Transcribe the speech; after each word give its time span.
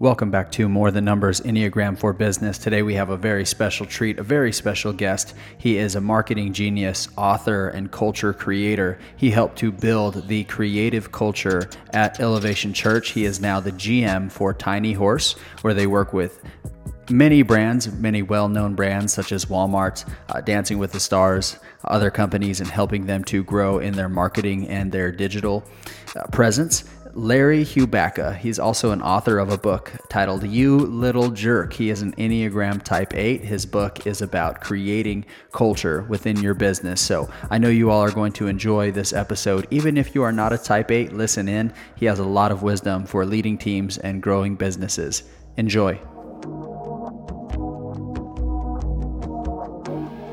Welcome 0.00 0.30
back 0.30 0.50
to 0.52 0.66
More 0.66 0.90
Than 0.90 1.04
Numbers 1.04 1.42
Enneagram 1.42 1.98
for 1.98 2.14
Business. 2.14 2.56
Today 2.56 2.80
we 2.80 2.94
have 2.94 3.10
a 3.10 3.18
very 3.18 3.44
special 3.44 3.84
treat, 3.84 4.18
a 4.18 4.22
very 4.22 4.50
special 4.50 4.94
guest. 4.94 5.34
He 5.58 5.76
is 5.76 5.94
a 5.94 6.00
marketing 6.00 6.54
genius, 6.54 7.06
author, 7.18 7.68
and 7.68 7.92
culture 7.92 8.32
creator. 8.32 8.98
He 9.18 9.30
helped 9.30 9.58
to 9.58 9.70
build 9.70 10.26
the 10.26 10.44
creative 10.44 11.12
culture 11.12 11.68
at 11.92 12.18
Elevation 12.18 12.72
Church. 12.72 13.10
He 13.10 13.26
is 13.26 13.42
now 13.42 13.60
the 13.60 13.72
GM 13.72 14.32
for 14.32 14.54
Tiny 14.54 14.94
Horse, 14.94 15.34
where 15.60 15.74
they 15.74 15.86
work 15.86 16.14
with 16.14 16.42
many 17.10 17.42
brands, 17.42 17.92
many 17.92 18.22
well 18.22 18.48
known 18.48 18.74
brands 18.74 19.12
such 19.12 19.32
as 19.32 19.44
Walmart, 19.44 20.08
uh, 20.30 20.40
Dancing 20.40 20.78
with 20.78 20.92
the 20.92 21.00
Stars, 21.00 21.58
other 21.84 22.10
companies, 22.10 22.60
and 22.60 22.70
helping 22.70 23.04
them 23.04 23.22
to 23.24 23.44
grow 23.44 23.80
in 23.80 23.92
their 23.92 24.08
marketing 24.08 24.66
and 24.68 24.90
their 24.90 25.12
digital 25.12 25.62
uh, 26.16 26.26
presence. 26.28 26.84
Larry 27.14 27.64
Hubatka. 27.64 28.36
He's 28.36 28.58
also 28.58 28.92
an 28.92 29.02
author 29.02 29.38
of 29.38 29.50
a 29.50 29.58
book 29.58 29.92
titled 30.08 30.46
You 30.46 30.78
Little 30.78 31.30
Jerk. 31.30 31.72
He 31.72 31.90
is 31.90 32.02
an 32.02 32.12
Enneagram 32.14 32.82
Type 32.82 33.14
8. 33.14 33.42
His 33.42 33.66
book 33.66 34.06
is 34.06 34.22
about 34.22 34.60
creating 34.60 35.24
culture 35.52 36.02
within 36.02 36.40
your 36.40 36.54
business. 36.54 37.00
So 37.00 37.28
I 37.50 37.58
know 37.58 37.68
you 37.68 37.90
all 37.90 38.02
are 38.02 38.12
going 38.12 38.32
to 38.34 38.46
enjoy 38.46 38.90
this 38.90 39.12
episode. 39.12 39.66
Even 39.70 39.96
if 39.96 40.14
you 40.14 40.22
are 40.22 40.32
not 40.32 40.52
a 40.52 40.58
Type 40.58 40.90
8, 40.90 41.12
listen 41.12 41.48
in. 41.48 41.72
He 41.96 42.06
has 42.06 42.18
a 42.18 42.24
lot 42.24 42.52
of 42.52 42.62
wisdom 42.62 43.06
for 43.06 43.24
leading 43.24 43.58
teams 43.58 43.98
and 43.98 44.22
growing 44.22 44.54
businesses. 44.54 45.24
Enjoy. 45.56 46.00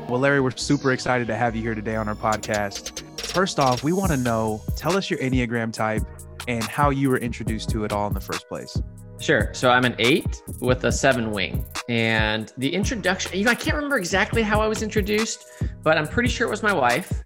Well, 0.08 0.20
Larry, 0.20 0.40
we're 0.40 0.56
super 0.56 0.92
excited 0.92 1.26
to 1.26 1.36
have 1.36 1.54
you 1.54 1.62
here 1.62 1.74
today 1.74 1.96
on 1.96 2.08
our 2.08 2.14
podcast. 2.14 3.02
First 3.20 3.58
off, 3.58 3.84
we 3.84 3.92
want 3.92 4.10
to 4.10 4.16
know 4.16 4.62
tell 4.74 4.96
us 4.96 5.10
your 5.10 5.18
Enneagram 5.18 5.72
type 5.72 6.02
and 6.46 6.62
how 6.64 6.90
you 6.90 7.10
were 7.10 7.18
introduced 7.18 7.70
to 7.70 7.84
it 7.84 7.92
all 7.92 8.06
in 8.06 8.14
the 8.14 8.20
first 8.20 8.48
place. 8.48 8.80
Sure. 9.20 9.50
So 9.52 9.70
I'm 9.70 9.84
an 9.84 9.96
eight 9.98 10.42
with 10.60 10.84
a 10.84 10.92
seven 10.92 11.32
wing. 11.32 11.66
And 11.88 12.52
the 12.56 12.72
introduction, 12.72 13.36
you 13.36 13.44
know, 13.44 13.50
I 13.50 13.54
can't 13.54 13.74
remember 13.74 13.96
exactly 13.96 14.42
how 14.42 14.60
I 14.60 14.68
was 14.68 14.82
introduced, 14.82 15.44
but 15.82 15.98
I'm 15.98 16.06
pretty 16.06 16.28
sure 16.28 16.46
it 16.46 16.50
was 16.50 16.62
my 16.62 16.72
wife. 16.72 17.24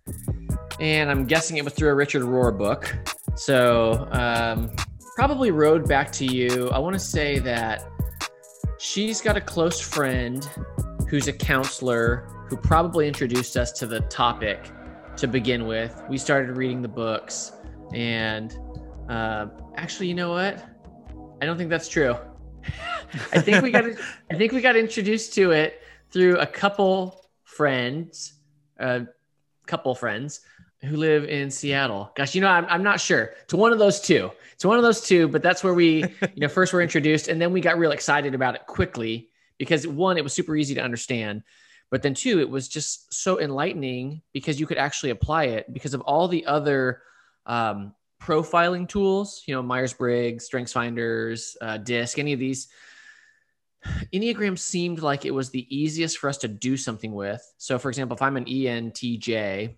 And 0.80 1.10
I'm 1.10 1.26
guessing 1.26 1.58
it 1.58 1.64
was 1.64 1.74
through 1.74 1.90
a 1.90 1.94
Richard 1.94 2.22
Rohr 2.22 2.56
book. 2.56 2.96
So 3.34 4.08
um, 4.12 4.70
probably 5.16 5.50
Road 5.50 5.86
Back 5.86 6.10
to 6.12 6.24
You. 6.24 6.70
I 6.70 6.78
want 6.78 6.94
to 6.94 7.00
say 7.00 7.38
that 7.40 7.86
she's 8.78 9.20
got 9.20 9.36
a 9.36 9.40
close 9.40 9.80
friend 9.80 10.48
who's 11.08 11.28
a 11.28 11.32
counselor 11.32 12.26
who 12.48 12.56
probably 12.56 13.06
introduced 13.06 13.56
us 13.56 13.70
to 13.72 13.86
the 13.86 14.00
topic 14.02 14.70
to 15.16 15.26
begin 15.28 15.66
with. 15.66 16.02
We 16.08 16.16
started 16.16 16.56
reading 16.56 16.80
the 16.80 16.88
books 16.88 17.52
and 17.92 18.56
uh, 19.08 19.46
actually, 19.76 20.08
you 20.08 20.14
know 20.14 20.30
what? 20.30 20.64
I 21.40 21.46
don't 21.46 21.56
think 21.56 21.70
that's 21.70 21.88
true. 21.88 22.16
I 23.32 23.40
think 23.40 23.62
we 23.62 23.70
got 23.70 23.84
I 24.30 24.34
think 24.36 24.52
we 24.52 24.60
got 24.60 24.76
introduced 24.76 25.34
to 25.34 25.50
it 25.50 25.82
through 26.10 26.38
a 26.38 26.46
couple 26.46 27.24
friends, 27.44 28.34
a 28.78 28.86
uh, 28.86 29.04
couple 29.66 29.94
friends 29.94 30.40
who 30.82 30.96
live 30.96 31.24
in 31.24 31.50
Seattle. 31.50 32.10
Gosh, 32.16 32.34
you 32.34 32.40
know, 32.40 32.48
I'm, 32.48 32.66
I'm 32.66 32.82
not 32.82 33.00
sure. 33.00 33.34
To 33.48 33.56
one 33.56 33.72
of 33.72 33.78
those 33.78 34.00
two. 34.00 34.30
To 34.58 34.68
one 34.68 34.78
of 34.78 34.82
those 34.82 35.00
two, 35.00 35.28
but 35.28 35.42
that's 35.42 35.62
where 35.62 35.74
we, 35.74 36.02
you 36.34 36.40
know, 36.40 36.48
first 36.48 36.72
were 36.72 36.80
introduced, 36.80 37.28
and 37.28 37.40
then 37.40 37.52
we 37.52 37.60
got 37.60 37.78
real 37.78 37.92
excited 37.92 38.34
about 38.34 38.54
it 38.54 38.66
quickly 38.66 39.28
because 39.58 39.86
one, 39.86 40.16
it 40.16 40.24
was 40.24 40.32
super 40.32 40.56
easy 40.56 40.74
to 40.74 40.80
understand, 40.80 41.42
but 41.90 42.02
then 42.02 42.14
two, 42.14 42.40
it 42.40 42.48
was 42.48 42.68
just 42.68 43.12
so 43.12 43.38
enlightening 43.38 44.22
because 44.32 44.58
you 44.58 44.66
could 44.66 44.78
actually 44.78 45.10
apply 45.10 45.44
it 45.44 45.72
because 45.72 45.94
of 45.94 46.00
all 46.00 46.26
the 46.26 46.46
other 46.46 47.02
um, 47.46 47.94
profiling 48.22 48.88
tools, 48.88 49.42
you 49.46 49.54
know, 49.54 49.62
Myers 49.62 49.92
Briggs, 49.92 50.44
Strengths 50.44 50.72
Finders, 50.72 51.56
uh, 51.60 51.78
DISC, 51.78 52.18
any 52.18 52.32
of 52.32 52.38
these, 52.38 52.68
Enneagram 54.12 54.56
seemed 54.56 55.02
like 55.02 55.24
it 55.24 55.32
was 55.32 55.50
the 55.50 55.66
easiest 55.74 56.18
for 56.18 56.28
us 56.28 56.38
to 56.38 56.48
do 56.48 56.76
something 56.76 57.12
with. 57.12 57.42
So, 57.58 57.78
for 57.78 57.88
example, 57.88 58.14
if 58.14 58.22
I'm 58.22 58.36
an 58.36 58.44
ENTJ, 58.44 59.28
it 59.28 59.76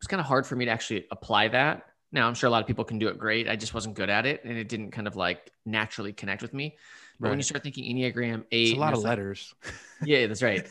was 0.00 0.06
kind 0.08 0.20
of 0.20 0.26
hard 0.26 0.46
for 0.46 0.56
me 0.56 0.64
to 0.64 0.70
actually 0.70 1.06
apply 1.10 1.48
that. 1.48 1.86
Now, 2.10 2.26
I'm 2.26 2.34
sure 2.34 2.48
a 2.48 2.50
lot 2.50 2.62
of 2.62 2.66
people 2.66 2.84
can 2.84 2.98
do 2.98 3.08
it 3.08 3.18
great. 3.18 3.48
I 3.48 3.56
just 3.56 3.74
wasn't 3.74 3.96
good 3.96 4.08
at 4.08 4.24
it, 4.24 4.44
and 4.44 4.56
it 4.56 4.68
didn't 4.68 4.92
kind 4.92 5.06
of 5.06 5.16
like 5.16 5.50
naturally 5.66 6.12
connect 6.12 6.42
with 6.42 6.54
me. 6.54 6.76
But 7.20 7.26
right. 7.26 7.30
when 7.30 7.38
you 7.38 7.42
start 7.42 7.62
thinking 7.62 7.84
Enneagram 7.84 8.44
eight, 8.50 8.68
it's 8.68 8.76
a 8.76 8.80
lot 8.80 8.94
of 8.94 9.02
letters. 9.02 9.52
yeah, 10.04 10.26
that's 10.26 10.42
right. 10.42 10.66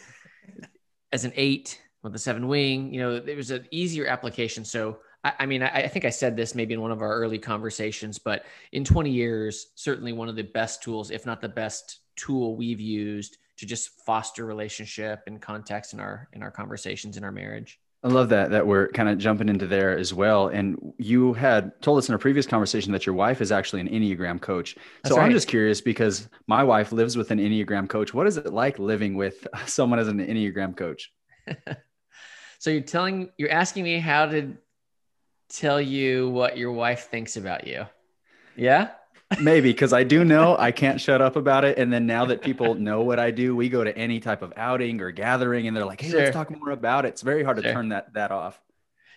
As 1.11 1.25
an 1.25 1.33
eight 1.35 1.79
with 2.01 2.15
a 2.15 2.19
seven 2.19 2.47
wing, 2.47 2.91
you 2.93 2.99
know, 3.01 3.15
it 3.15 3.37
was 3.37 3.51
an 3.51 3.67
easier 3.71 4.07
application. 4.07 4.65
So 4.65 4.97
I, 5.23 5.33
I 5.39 5.45
mean, 5.45 5.63
I, 5.63 5.69
I, 5.69 5.87
think 5.87 6.05
I 6.05 6.09
said 6.09 6.35
this 6.35 6.55
maybe 6.55 6.73
in 6.73 6.81
one 6.81 6.91
of 6.91 7.01
our 7.01 7.13
early 7.13 7.39
conversations, 7.39 8.19
but 8.19 8.45
in 8.71 8.83
20 8.83 9.09
years, 9.09 9.67
certainly 9.75 10.13
one 10.13 10.29
of 10.29 10.35
the 10.35 10.43
best 10.43 10.83
tools, 10.83 11.11
if 11.11 11.25
not 11.25 11.41
the 11.41 11.49
best 11.49 11.99
tool 12.15 12.55
we've 12.55 12.79
used 12.79 13.37
to 13.57 13.65
just 13.65 13.89
foster 14.05 14.45
relationship 14.45 15.21
and 15.27 15.41
context 15.41 15.93
in 15.93 15.99
our 15.99 16.27
in 16.33 16.43
our 16.43 16.51
conversations 16.51 17.17
in 17.17 17.23
our 17.23 17.31
marriage. 17.31 17.79
I 18.03 18.09
love 18.09 18.29
that 18.29 18.51
that 18.51 18.67
we're 18.67 18.89
kind 18.89 19.07
of 19.07 19.17
jumping 19.17 19.47
into 19.47 19.65
there 19.65 19.97
as 19.97 20.13
well. 20.13 20.49
And 20.49 20.93
you 20.97 21.33
had 21.33 21.81
told 21.81 21.99
us 21.99 22.09
in 22.09 22.15
a 22.15 22.19
previous 22.19 22.45
conversation 22.45 22.91
that 22.91 23.05
your 23.05 23.15
wife 23.15 23.39
is 23.39 23.51
actually 23.51 23.79
an 23.81 23.87
Enneagram 23.87 24.41
coach. 24.41 24.75
That's 25.03 25.13
so 25.13 25.19
right. 25.19 25.25
I'm 25.25 25.31
just 25.31 25.47
curious 25.47 25.79
because 25.79 26.27
my 26.47 26.63
wife 26.63 26.91
lives 26.91 27.15
with 27.15 27.31
an 27.31 27.39
Enneagram 27.39 27.87
coach. 27.87 28.13
What 28.13 28.27
is 28.27 28.35
it 28.35 28.51
like 28.51 28.77
living 28.77 29.15
with 29.15 29.47
someone 29.67 29.99
as 29.99 30.09
an 30.09 30.19
Enneagram 30.19 30.75
coach? 30.75 31.13
so 32.59 32.69
you're 32.69 32.81
telling 32.81 33.29
you're 33.37 33.51
asking 33.51 33.85
me 33.85 33.99
how 33.99 34.25
did 34.25 34.57
tell 35.53 35.79
you 35.79 36.29
what 36.29 36.57
your 36.57 36.71
wife 36.71 37.09
thinks 37.09 37.37
about 37.37 37.67
you. 37.67 37.85
Yeah? 38.55 38.91
Maybe 39.39 39.71
because 39.71 39.93
I 39.93 40.03
do 40.03 40.23
know 40.23 40.55
I 40.57 40.71
can't 40.71 40.99
shut 40.99 41.21
up 41.21 41.35
about 41.35 41.65
it. 41.65 41.77
And 41.77 41.91
then 41.91 42.05
now 42.05 42.25
that 42.25 42.41
people 42.41 42.75
know 42.75 43.01
what 43.01 43.19
I 43.19 43.31
do, 43.31 43.55
we 43.55 43.69
go 43.69 43.83
to 43.83 43.95
any 43.97 44.19
type 44.19 44.41
of 44.41 44.53
outing 44.57 45.01
or 45.01 45.11
gathering 45.11 45.67
and 45.67 45.75
they're 45.75 45.85
like, 45.85 46.01
hey, 46.01 46.09
sure. 46.09 46.19
let's 46.21 46.33
talk 46.33 46.51
more 46.51 46.71
about 46.71 47.05
it. 47.05 47.09
It's 47.09 47.21
very 47.21 47.43
hard 47.43 47.57
sure. 47.57 47.63
to 47.63 47.73
turn 47.73 47.89
that 47.89 48.13
that 48.13 48.31
off. 48.31 48.59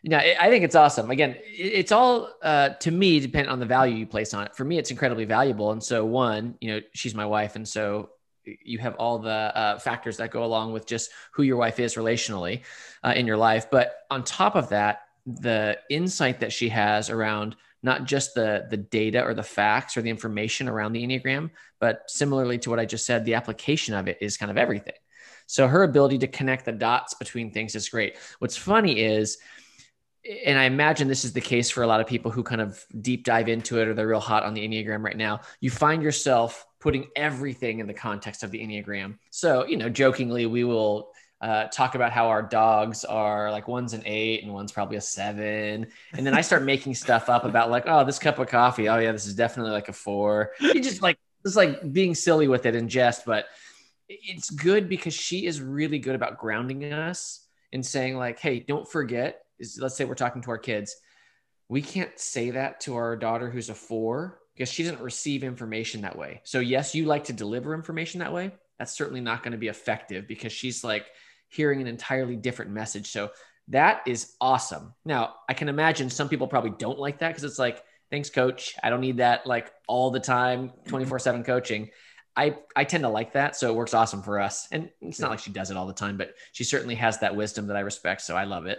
Yeah, 0.03 0.37
I 0.41 0.51
think 0.51 0.65
it's 0.65 0.77
awesome. 0.77 1.11
Again, 1.11 1.37
it's 1.43 1.91
all 1.91 2.31
uh, 2.43 2.71
to 2.71 2.91
me 2.91 3.19
depend 3.19 3.49
on 3.49 3.59
the 3.59 3.67
value 3.67 3.97
you 3.97 4.07
place 4.07 4.35
on 4.35 4.47
it. 4.47 4.55
For 4.55 4.65
me, 4.65 4.79
it's 4.79 4.91
incredibly 4.91 5.25
valuable. 5.25 5.73
And 5.73 5.83
so, 5.83 6.05
one, 6.05 6.55
you 6.61 6.71
know, 6.71 6.81
she's 6.93 7.15
my 7.15 7.27
wife, 7.27 7.57
and 7.57 7.67
so 7.67 8.11
you 8.45 8.79
have 8.79 8.95
all 8.97 9.19
the 9.19 9.31
uh, 9.31 9.79
factors 9.81 10.19
that 10.19 10.31
go 10.31 10.45
along 10.45 10.73
with 10.73 10.87
just 10.87 11.11
who 11.33 11.43
your 11.43 11.57
wife 11.57 11.81
is 11.81 11.97
relationally 11.97 12.63
uh, 13.03 13.15
in 13.17 13.27
your 13.27 13.37
life. 13.37 13.69
But 13.69 13.97
on 14.09 14.23
top 14.23 14.55
of 14.55 14.69
that, 14.69 15.01
the 15.27 15.79
insight 15.91 16.41
that 16.41 16.53
she 16.53 16.69
has 16.69 17.11
around 17.11 17.57
not 17.83 18.05
just 18.05 18.35
the 18.35 18.67
the 18.71 18.77
data 18.77 19.23
or 19.23 19.35
the 19.35 19.43
facts 19.43 19.97
or 19.97 20.03
the 20.03 20.11
information 20.11 20.69
around 20.69 20.93
the 20.93 21.05
enneagram 21.05 21.51
but 21.81 22.03
similarly 22.09 22.59
to 22.59 22.71
what 22.71 22.79
i 22.79 22.85
just 22.85 23.05
said 23.05 23.25
the 23.25 23.35
application 23.35 23.95
of 23.95 24.09
it 24.09 24.19
is 24.21 24.37
kind 24.37 24.51
of 24.51 24.57
everything. 24.57 24.95
So 25.49 25.69
her 25.69 25.85
ability 25.85 26.19
to 26.19 26.27
connect 26.27 26.65
the 26.65 26.73
dots 26.73 27.15
between 27.15 27.53
things 27.53 27.77
is 27.77 27.89
great. 27.89 28.17
What's 28.41 28.57
funny 28.57 29.01
is 29.01 29.39
and 30.45 30.59
i 30.59 30.65
imagine 30.65 31.07
this 31.07 31.25
is 31.25 31.33
the 31.33 31.41
case 31.41 31.71
for 31.71 31.85
a 31.85 31.87
lot 31.87 32.01
of 32.01 32.07
people 32.09 32.33
who 32.33 32.43
kind 32.43 32.61
of 32.61 32.85
deep 33.01 33.23
dive 33.23 33.49
into 33.49 33.81
it 33.81 33.87
or 33.87 33.95
they're 33.95 34.09
real 34.09 34.19
hot 34.19 34.43
on 34.43 34.55
the 34.55 34.67
enneagram 34.67 35.05
right 35.05 35.17
now 35.17 35.39
you 35.61 35.71
find 35.71 36.03
yourself 36.03 36.67
putting 36.81 37.07
everything 37.15 37.79
in 37.79 37.87
the 37.87 37.95
context 37.95 38.43
of 38.43 38.51
the 38.51 38.61
enneagram. 38.61 39.19
So 39.31 39.67
you 39.67 39.77
know 39.77 39.89
jokingly 39.89 40.47
we 40.47 40.65
will 40.65 41.11
uh, 41.41 41.67
talk 41.67 41.95
about 41.95 42.13
how 42.13 42.29
our 42.29 42.43
dogs 42.43 43.05
are 43.05 43.51
like 43.51 43.69
one's 43.69 43.93
an 43.93 44.03
eight 44.07 44.43
and 44.43 44.53
one's 44.53 44.73
probably 44.73 44.97
a 44.97 45.01
seven. 45.01 45.87
And 46.15 46.27
then 46.27 46.35
I 46.35 46.41
start 46.41 46.63
making 46.63 46.95
stuff 46.95 47.29
up 47.29 47.45
about 47.45 47.71
like, 47.71 47.85
oh, 47.87 48.05
this 48.05 48.19
cup 48.19 48.39
of 48.39 48.49
coffee. 48.49 48.89
Oh, 48.89 48.99
yeah, 48.99 49.13
this 49.13 49.27
is 49.27 49.35
definitely 49.35 49.73
like 49.73 49.89
a 49.89 49.93
four. 49.93 50.53
You 50.61 50.81
just 50.81 51.03
like, 51.03 51.19
it's 51.45 51.57
like 51.57 51.93
being 51.93 52.15
silly 52.15 52.49
with 52.49 52.67
it 52.67 52.75
in 52.75 52.89
jest, 52.89 53.25
but 53.27 53.47
it's 54.09 54.51
good 54.51 54.89
because 54.89 55.15
she 55.15 55.47
is 55.47 55.61
really 55.61 55.99
good 55.99 56.15
about 56.15 56.39
grounding 56.39 56.85
us 56.93 57.47
and 57.73 57.85
saying, 57.85 58.17
like, 58.17 58.39
hey, 58.39 58.61
don't 58.61 58.89
forget, 58.89 59.43
let's 59.79 59.97
say 59.97 60.05
we're 60.05 60.15
talking 60.15 60.43
to 60.43 60.51
our 60.51 60.59
kids. 60.59 60.97
We 61.69 61.83
can't 61.83 62.19
say 62.19 62.51
that 62.53 62.81
to 62.83 62.95
our 62.97 63.17
daughter 63.17 63.51
who's 63.51 63.69
a 63.69 63.75
four 63.75 64.39
because 64.55 64.71
she 64.71 64.85
doesn't 64.85 65.03
receive 65.03 65.45
information 65.45 66.03
that 66.03 66.17
way. 66.17 66.41
So, 66.45 66.61
yes, 66.61 66.95
you 66.95 67.05
like 67.05 67.25
to 67.25 67.33
deliver 67.33 67.75
information 67.75 68.21
that 68.21 68.33
way. 68.33 68.53
That's 68.79 68.97
certainly 68.97 69.21
not 69.21 69.43
going 69.43 69.53
to 69.53 69.59
be 69.59 69.69
effective 69.69 70.29
because 70.29 70.53
she's 70.53 70.85
like, 70.85 71.07
hearing 71.49 71.81
an 71.81 71.87
entirely 71.87 72.37
different 72.37 72.71
message. 72.71 73.11
So 73.11 73.31
that 73.69 74.03
is 74.07 74.35
awesome. 74.41 74.95
Now, 75.05 75.35
I 75.49 75.55
can 75.55 75.69
imagine 75.69 76.11
some 76.11 76.29
people 76.29 76.47
probably 76.47 76.73
don't 76.79 76.99
like 76.99 77.19
that 77.19 77.29
because 77.29 77.45
it's 77.45 77.59
like, 77.59 77.83
thanks, 78.11 78.31
coach. 78.31 78.75
I 78.83 78.91
don't 78.91 79.01
need 79.01 79.19
that 79.19 79.47
like 79.47 79.73
all 79.89 80.11
the 80.11 80.21
time, 80.21 80.69
mm-hmm. 80.69 80.89
24 80.89 81.19
7 81.19 81.45
coaching. 81.45 81.91
I, 82.37 82.57
I 82.75 82.85
tend 82.85 83.03
to 83.05 83.09
like 83.09 83.33
that. 83.33 83.57
So 83.57 83.71
it 83.71 83.75
works 83.75 83.95
awesome 83.95 84.23
for 84.23 84.39
us. 84.39 84.69
And 84.71 84.91
it's 85.01 85.21
not 85.21 85.31
like 85.31 85.39
she 85.41 85.51
does 85.51 85.71
it 85.71 85.77
all 85.77 85.87
the 85.87 85.95
time, 85.95 86.19
but 86.19 86.35
she 86.53 86.65
certainly 86.65 86.95
has 86.97 87.19
that 87.21 87.35
wisdom 87.35 87.69
that 87.69 87.77
I 87.77 87.81
respect. 87.81 88.21
So 88.21 88.37
I 88.37 88.45
love 88.45 88.67
it. 88.67 88.79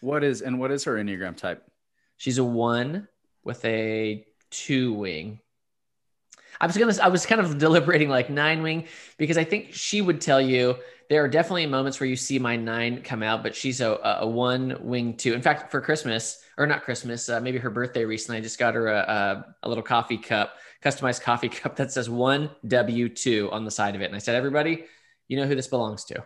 What 0.00 0.24
is, 0.24 0.40
and 0.40 0.58
what 0.58 0.70
is 0.70 0.84
her 0.84 0.94
Enneagram 0.94 1.36
type? 1.36 1.62
She's 2.16 2.38
a 2.38 2.44
one 2.44 3.08
with 3.44 3.62
a 3.64 4.26
two 4.50 4.94
wing. 4.94 5.40
I 6.60 6.66
was 6.66 6.76
gonna 6.76 6.94
I 7.02 7.08
was 7.08 7.26
kind 7.26 7.40
of 7.40 7.58
deliberating 7.58 8.08
like 8.08 8.30
nine 8.30 8.62
wing 8.62 8.86
because 9.18 9.36
I 9.36 9.44
think 9.44 9.74
she 9.74 10.00
would 10.00 10.20
tell 10.20 10.40
you 10.40 10.76
there 11.08 11.24
are 11.24 11.28
definitely 11.28 11.66
moments 11.66 12.00
where 12.00 12.08
you 12.08 12.16
see 12.16 12.38
my 12.38 12.56
nine 12.56 13.02
come 13.02 13.22
out, 13.22 13.42
but 13.42 13.54
she's 13.54 13.80
a, 13.80 14.18
a 14.20 14.26
one 14.26 14.76
wing 14.80 15.16
two. 15.16 15.34
In 15.34 15.42
fact, 15.42 15.70
for 15.70 15.80
Christmas 15.80 16.42
or 16.58 16.66
not 16.66 16.82
Christmas, 16.82 17.28
uh, 17.28 17.40
maybe 17.40 17.58
her 17.58 17.70
birthday 17.70 18.04
recently, 18.04 18.38
I 18.38 18.40
just 18.40 18.58
got 18.58 18.74
her 18.74 18.88
a, 18.88 18.98
a, 18.98 19.54
a 19.64 19.68
little 19.68 19.84
coffee 19.84 20.18
cup, 20.18 20.54
customized 20.82 21.22
coffee 21.22 21.48
cup 21.50 21.76
that 21.76 21.92
says 21.92 22.10
one 22.10 22.50
W 22.66 23.08
two 23.08 23.48
on 23.52 23.64
the 23.64 23.70
side 23.70 23.94
of 23.94 24.00
it. 24.00 24.06
And 24.06 24.16
I 24.16 24.18
said, 24.18 24.34
everybody, 24.34 24.84
you 25.28 25.36
know 25.36 25.46
who 25.46 25.54
this 25.54 25.68
belongs 25.68 26.04
to. 26.06 26.24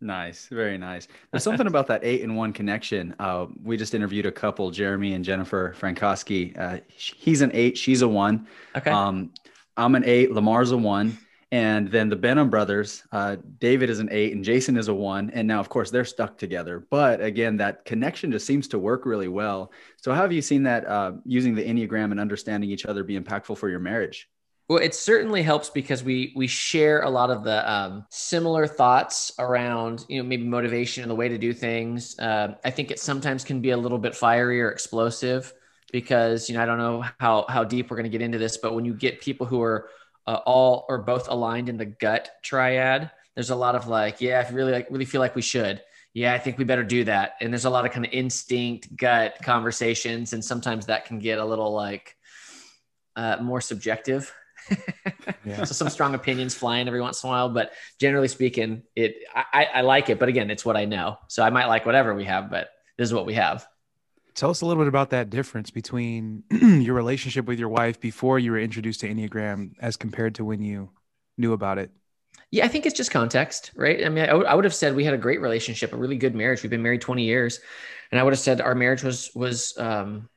Nice, 0.00 0.46
very 0.46 0.78
nice. 0.78 1.08
There's 1.32 1.42
something 1.42 1.66
about 1.66 1.88
that 1.88 2.04
eight 2.04 2.22
and 2.22 2.36
one 2.36 2.52
connection. 2.52 3.16
Uh, 3.18 3.46
we 3.62 3.76
just 3.76 3.94
interviewed 3.94 4.26
a 4.26 4.32
couple, 4.32 4.70
Jeremy 4.70 5.14
and 5.14 5.24
Jennifer 5.24 5.74
Frankowski. 5.78 6.56
Uh, 6.58 6.80
he's 6.88 7.40
an 7.40 7.50
eight, 7.54 7.76
she's 7.76 8.02
a 8.02 8.08
one. 8.08 8.46
Okay. 8.76 8.90
Um, 8.90 9.32
I'm 9.76 9.94
an 9.94 10.04
eight, 10.04 10.32
Lamar's 10.32 10.72
a 10.72 10.76
one, 10.76 11.18
and 11.50 11.90
then 11.90 12.10
the 12.10 12.16
Benham 12.16 12.50
brothers, 12.50 13.02
uh, 13.10 13.36
David 13.58 13.88
is 13.88 14.00
an 14.00 14.08
eight, 14.12 14.34
and 14.34 14.44
Jason 14.44 14.76
is 14.76 14.88
a 14.88 14.94
one. 14.94 15.30
And 15.30 15.48
now, 15.48 15.60
of 15.60 15.70
course, 15.70 15.90
they're 15.90 16.04
stuck 16.04 16.36
together. 16.36 16.86
But 16.90 17.22
again, 17.22 17.56
that 17.56 17.86
connection 17.86 18.30
just 18.30 18.46
seems 18.46 18.68
to 18.68 18.78
work 18.78 19.06
really 19.06 19.28
well. 19.28 19.72
So, 19.96 20.12
how 20.12 20.22
have 20.22 20.32
you 20.32 20.42
seen 20.42 20.62
that 20.64 20.86
uh, 20.86 21.12
using 21.24 21.54
the 21.54 21.66
Enneagram 21.66 22.10
and 22.10 22.20
understanding 22.20 22.70
each 22.70 22.84
other 22.84 23.02
be 23.02 23.18
impactful 23.18 23.56
for 23.56 23.70
your 23.70 23.78
marriage? 23.78 24.28
Well, 24.68 24.80
it 24.80 24.94
certainly 24.94 25.42
helps 25.42 25.70
because 25.70 26.04
we 26.04 26.34
we 26.36 26.46
share 26.46 27.00
a 27.00 27.08
lot 27.08 27.30
of 27.30 27.42
the 27.42 27.70
um, 27.70 28.04
similar 28.10 28.66
thoughts 28.66 29.32
around 29.38 30.04
you 30.08 30.22
know 30.22 30.28
maybe 30.28 30.44
motivation 30.44 31.02
and 31.02 31.10
the 31.10 31.14
way 31.14 31.30
to 31.30 31.38
do 31.38 31.54
things. 31.54 32.18
Uh, 32.18 32.56
I 32.62 32.70
think 32.70 32.90
it 32.90 33.00
sometimes 33.00 33.44
can 33.44 33.62
be 33.62 33.70
a 33.70 33.76
little 33.78 33.98
bit 33.98 34.14
fiery 34.14 34.60
or 34.60 34.70
explosive 34.70 35.54
because 35.90 36.50
you 36.50 36.56
know 36.56 36.62
I 36.62 36.66
don't 36.66 36.76
know 36.76 37.02
how 37.18 37.46
how 37.48 37.64
deep 37.64 37.90
we're 37.90 37.96
going 37.96 38.04
to 38.04 38.10
get 38.10 38.20
into 38.20 38.36
this, 38.36 38.58
but 38.58 38.74
when 38.74 38.84
you 38.84 38.92
get 38.92 39.22
people 39.22 39.46
who 39.46 39.62
are 39.62 39.88
uh, 40.28 40.40
all 40.46 40.84
or 40.88 40.98
both 40.98 41.28
aligned 41.28 41.68
in 41.68 41.76
the 41.76 41.86
gut 41.86 42.30
triad, 42.42 43.10
there's 43.34 43.50
a 43.50 43.56
lot 43.56 43.74
of 43.74 43.88
like, 43.88 44.20
yeah, 44.20 44.44
I 44.46 44.52
really 44.52 44.72
like 44.72 44.88
really 44.90 45.04
feel 45.04 45.20
like 45.20 45.34
we 45.34 45.42
should. 45.42 45.82
Yeah, 46.14 46.34
I 46.34 46.38
think 46.38 46.58
we 46.58 46.64
better 46.64 46.84
do 46.84 47.04
that. 47.04 47.34
And 47.40 47.52
there's 47.52 47.64
a 47.64 47.70
lot 47.70 47.86
of 47.86 47.92
kind 47.92 48.04
of 48.04 48.12
instinct 48.12 48.94
gut 48.96 49.38
conversations, 49.42 50.32
and 50.32 50.44
sometimes 50.44 50.86
that 50.86 51.06
can 51.06 51.18
get 51.18 51.38
a 51.38 51.44
little 51.44 51.72
like 51.72 52.16
uh, 53.16 53.38
more 53.40 53.60
subjective 53.60 54.32
yeah. 55.44 55.64
so 55.64 55.72
some 55.72 55.88
strong 55.88 56.14
opinions 56.14 56.54
flying 56.54 56.86
every 56.86 57.00
once 57.00 57.22
in 57.22 57.28
a 57.28 57.30
while, 57.30 57.48
but 57.48 57.72
generally 58.00 58.28
speaking, 58.28 58.82
it 58.94 59.16
I, 59.34 59.68
I 59.74 59.80
like 59.82 60.10
it. 60.10 60.18
But 60.18 60.28
again, 60.28 60.50
it's 60.50 60.64
what 60.64 60.76
I 60.76 60.84
know. 60.84 61.18
So 61.28 61.42
I 61.42 61.50
might 61.50 61.66
like 61.66 61.86
whatever 61.86 62.14
we 62.14 62.24
have, 62.24 62.50
but 62.50 62.68
this 62.96 63.08
is 63.08 63.14
what 63.14 63.26
we 63.26 63.34
have. 63.34 63.66
Tell 64.38 64.50
us 64.50 64.60
a 64.60 64.66
little 64.66 64.80
bit 64.80 64.86
about 64.86 65.10
that 65.10 65.30
difference 65.30 65.68
between 65.72 66.44
your 66.50 66.94
relationship 66.94 67.46
with 67.46 67.58
your 67.58 67.70
wife 67.70 67.98
before 67.98 68.38
you 68.38 68.52
were 68.52 68.58
introduced 68.60 69.00
to 69.00 69.12
Enneagram 69.12 69.72
as 69.80 69.96
compared 69.96 70.36
to 70.36 70.44
when 70.44 70.62
you 70.62 70.90
knew 71.36 71.52
about 71.54 71.78
it. 71.78 71.90
Yeah, 72.52 72.64
I 72.64 72.68
think 72.68 72.86
it's 72.86 72.96
just 72.96 73.10
context, 73.10 73.72
right? 73.74 74.06
I 74.06 74.08
mean, 74.08 74.22
I, 74.22 74.28
w- 74.28 74.46
I 74.46 74.54
would 74.54 74.62
have 74.62 74.76
said 74.76 74.94
we 74.94 75.02
had 75.02 75.12
a 75.12 75.18
great 75.18 75.40
relationship, 75.40 75.92
a 75.92 75.96
really 75.96 76.16
good 76.16 76.36
marriage. 76.36 76.62
We've 76.62 76.70
been 76.70 76.84
married 76.84 77.00
20 77.00 77.24
years, 77.24 77.58
and 78.12 78.20
I 78.20 78.22
would 78.22 78.32
have 78.32 78.38
said 78.38 78.60
our 78.60 78.76
marriage 78.76 79.02
was 79.02 79.28
was 79.34 79.76
um, 79.76 80.28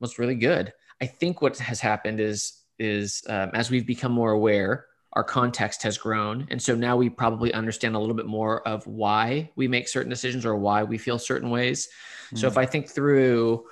was 0.00 0.18
really 0.18 0.34
good. 0.34 0.72
I 1.00 1.06
think 1.06 1.40
what 1.40 1.56
has 1.58 1.78
happened 1.78 2.18
is 2.18 2.64
is 2.80 3.22
um, 3.28 3.52
as 3.54 3.70
we've 3.70 3.86
become 3.86 4.10
more 4.10 4.32
aware, 4.32 4.87
our 5.12 5.24
context 5.24 5.82
has 5.82 5.98
grown. 5.98 6.46
And 6.50 6.60
so 6.60 6.74
now 6.74 6.96
we 6.96 7.08
probably 7.08 7.52
understand 7.52 7.96
a 7.96 7.98
little 7.98 8.14
bit 8.14 8.26
more 8.26 8.66
of 8.66 8.86
why 8.86 9.50
we 9.56 9.66
make 9.66 9.88
certain 9.88 10.10
decisions 10.10 10.44
or 10.44 10.54
why 10.56 10.82
we 10.82 10.98
feel 10.98 11.18
certain 11.18 11.50
ways. 11.50 11.88
Mm. 12.32 12.38
So 12.38 12.46
if 12.46 12.54
hmm. 12.54 12.58
I 12.60 12.66
think 12.66 12.88
through 12.88 13.64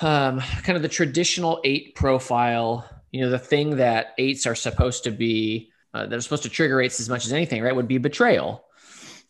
um, 0.00 0.40
kind 0.62 0.76
of 0.76 0.82
the 0.82 0.88
traditional 0.88 1.60
eight 1.64 1.94
profile, 1.94 2.88
you 3.10 3.20
know, 3.20 3.30
the 3.30 3.38
thing 3.38 3.76
that 3.76 4.14
eights 4.18 4.46
are 4.46 4.54
supposed 4.54 5.04
to 5.04 5.10
be, 5.10 5.70
uh, 5.92 6.06
that 6.06 6.16
are 6.16 6.20
supposed 6.22 6.44
to 6.44 6.48
trigger 6.48 6.80
eights 6.80 7.00
as 7.00 7.08
much 7.08 7.26
as 7.26 7.32
anything, 7.32 7.62
right, 7.62 7.76
would 7.76 7.88
be 7.88 7.98
betrayal. 7.98 8.64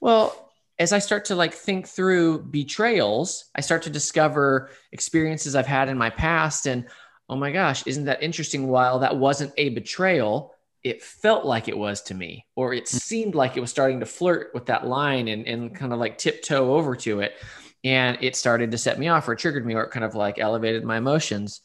Well, 0.01 0.53
as 0.79 0.93
I 0.93 1.01
start 1.01 1.27
to 1.27 1.35
like 1.35 1.53
think 1.53 1.89
through 1.89 2.45
betrayals, 2.45 3.47
I 3.55 3.61
start 3.61 3.83
to 3.83 3.91
discover 3.91 4.71
experiences 4.93 5.55
I've 5.55 5.67
had 5.67 5.89
in 5.89 5.99
my 5.99 6.09
past 6.09 6.67
and 6.67 6.87
oh 7.29 7.37
my 7.37 7.53
gosh, 7.53 7.87
isn't 7.87 8.06
that 8.06 8.23
interesting? 8.23 8.67
While 8.67 8.99
that 8.99 9.17
wasn't 9.17 9.53
a 9.56 9.69
betrayal, 9.69 10.53
it 10.82 11.03
felt 11.03 11.44
like 11.44 11.69
it 11.69 11.77
was 11.77 12.03
to 12.03 12.15
me, 12.15 12.47
or 12.56 12.73
it 12.73 12.85
mm. 12.85 12.88
seemed 12.88 13.35
like 13.35 13.56
it 13.56 13.61
was 13.61 13.71
starting 13.71 14.00
to 14.00 14.06
flirt 14.06 14.50
with 14.55 14.67
that 14.67 14.87
line 14.87 15.29
and, 15.29 15.47
and 15.47 15.75
kind 15.75 15.93
of 15.93 15.99
like 15.99 16.19
tiptoe 16.19 16.75
over 16.75 16.97
to 16.97 17.21
it. 17.21 17.35
And 17.85 18.19
it 18.21 18.37
started 18.37 18.71
to 18.71 18.79
set 18.79 18.99
me 18.99 19.09
off 19.09 19.29
or 19.29 19.35
triggered 19.35 19.65
me 19.65 19.75
or 19.75 19.85
it 19.85 19.91
kind 19.91 20.05
of 20.05 20.15
like 20.15 20.38
elevated 20.38 20.85
my 20.85 20.99
emotions. 20.99 21.62